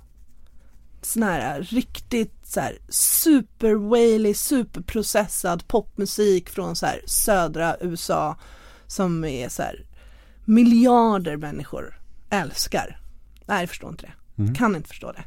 sån 1.02 1.24
här 1.24 1.62
riktigt 1.62 2.34
så 2.44 2.60
här 2.60 2.78
super 2.90 3.74
whaley, 3.74 4.34
superprocessad 4.34 5.68
popmusik 5.68 6.50
från 6.50 6.76
så 6.76 6.86
här 6.86 7.02
södra 7.06 7.78
USA 7.82 8.38
som 8.88 9.24
är 9.24 9.50
så 9.50 9.62
här 9.62 9.86
miljarder 10.46 11.38
människor 11.38 12.03
älskar. 12.34 13.00
Nej 13.46 13.60
jag 13.60 13.70
förstår 13.70 13.90
inte 13.90 14.06
det. 14.36 14.54
Kan 14.54 14.76
inte 14.76 14.88
förstå 14.90 15.12
det. 15.12 15.24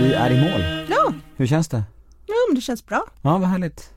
Vi 0.00 0.12
är 0.14 0.30
i 0.30 0.40
mål. 0.40 0.86
Ja, 0.90 1.12
Hur 1.36 1.46
känns 1.46 1.68
det? 1.68 1.84
ja 2.26 2.34
men 2.48 2.54
det 2.54 2.60
känns 2.60 2.86
bra. 2.86 3.04
Ja, 3.22 3.38
vad 3.38 3.48
härligt. 3.48 3.90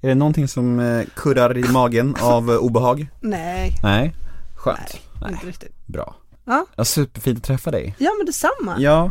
Är 0.00 0.08
det 0.08 0.14
någonting 0.14 0.48
som 0.48 0.80
eh, 0.80 1.04
kurrar 1.14 1.56
i 1.58 1.62
magen 1.72 2.16
av 2.20 2.50
eh, 2.50 2.56
obehag? 2.56 3.06
Nej, 3.20 3.74
Nej. 3.82 4.14
Skönt. 4.56 5.00
nej, 5.22 5.32
inte 5.32 5.46
riktigt. 5.46 5.86
Bra. 5.86 6.14
Ja. 6.44 6.66
ja, 6.76 6.84
superfint 6.84 7.38
att 7.38 7.44
träffa 7.44 7.70
dig. 7.70 7.94
Ja 7.98 8.10
men 8.18 8.26
detsamma. 8.26 8.76
Ja, 8.78 9.10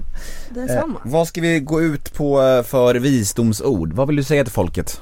detsamma. 0.50 1.00
eh, 1.06 1.12
vad 1.12 1.28
ska 1.28 1.42
vi 1.42 1.60
gå 1.60 1.82
ut 1.82 2.14
på 2.14 2.42
eh, 2.42 2.64
för 2.64 2.96
visdomsord? 2.96 3.94
Vad 3.94 4.08
vill 4.08 4.16
du 4.16 4.24
säga 4.24 4.44
till 4.44 4.54
folket? 4.54 5.02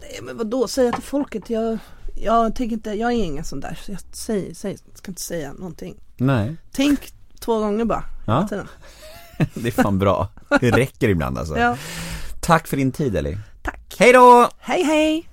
Nej 0.00 0.20
men 0.22 0.36
vadå, 0.36 0.68
säga 0.68 0.92
till 0.92 1.02
folket. 1.02 1.50
Jag, 1.50 1.78
jag 2.22 2.54
tänker 2.54 2.76
inte, 2.76 2.90
jag 2.90 3.12
är 3.12 3.16
ingen 3.16 3.44
sån 3.44 3.60
där. 3.60 3.78
Så 3.82 3.92
jag 3.92 4.00
säger, 4.12 4.54
säger, 4.54 4.78
ska 4.94 5.10
inte 5.10 5.22
säga 5.22 5.52
någonting. 5.52 5.96
Nej, 6.16 6.56
Tänk 6.72 7.12
två 7.40 7.58
gånger 7.58 7.84
bara. 7.84 8.04
Ja. 8.26 8.48
det 9.54 9.68
är 9.68 9.82
fan 9.82 9.98
bra. 9.98 10.28
Det 10.60 10.70
räcker 10.70 11.08
ibland 11.08 11.38
alltså. 11.38 11.58
ja. 11.58 11.76
Tack 12.40 12.66
för 12.66 12.76
din 12.76 12.92
tid 12.92 13.16
Ellie. 13.16 13.38
Tack. 13.62 13.96
Hej 13.98 14.12
då! 14.12 14.48
Hej 14.58 14.82
hej. 14.82 15.27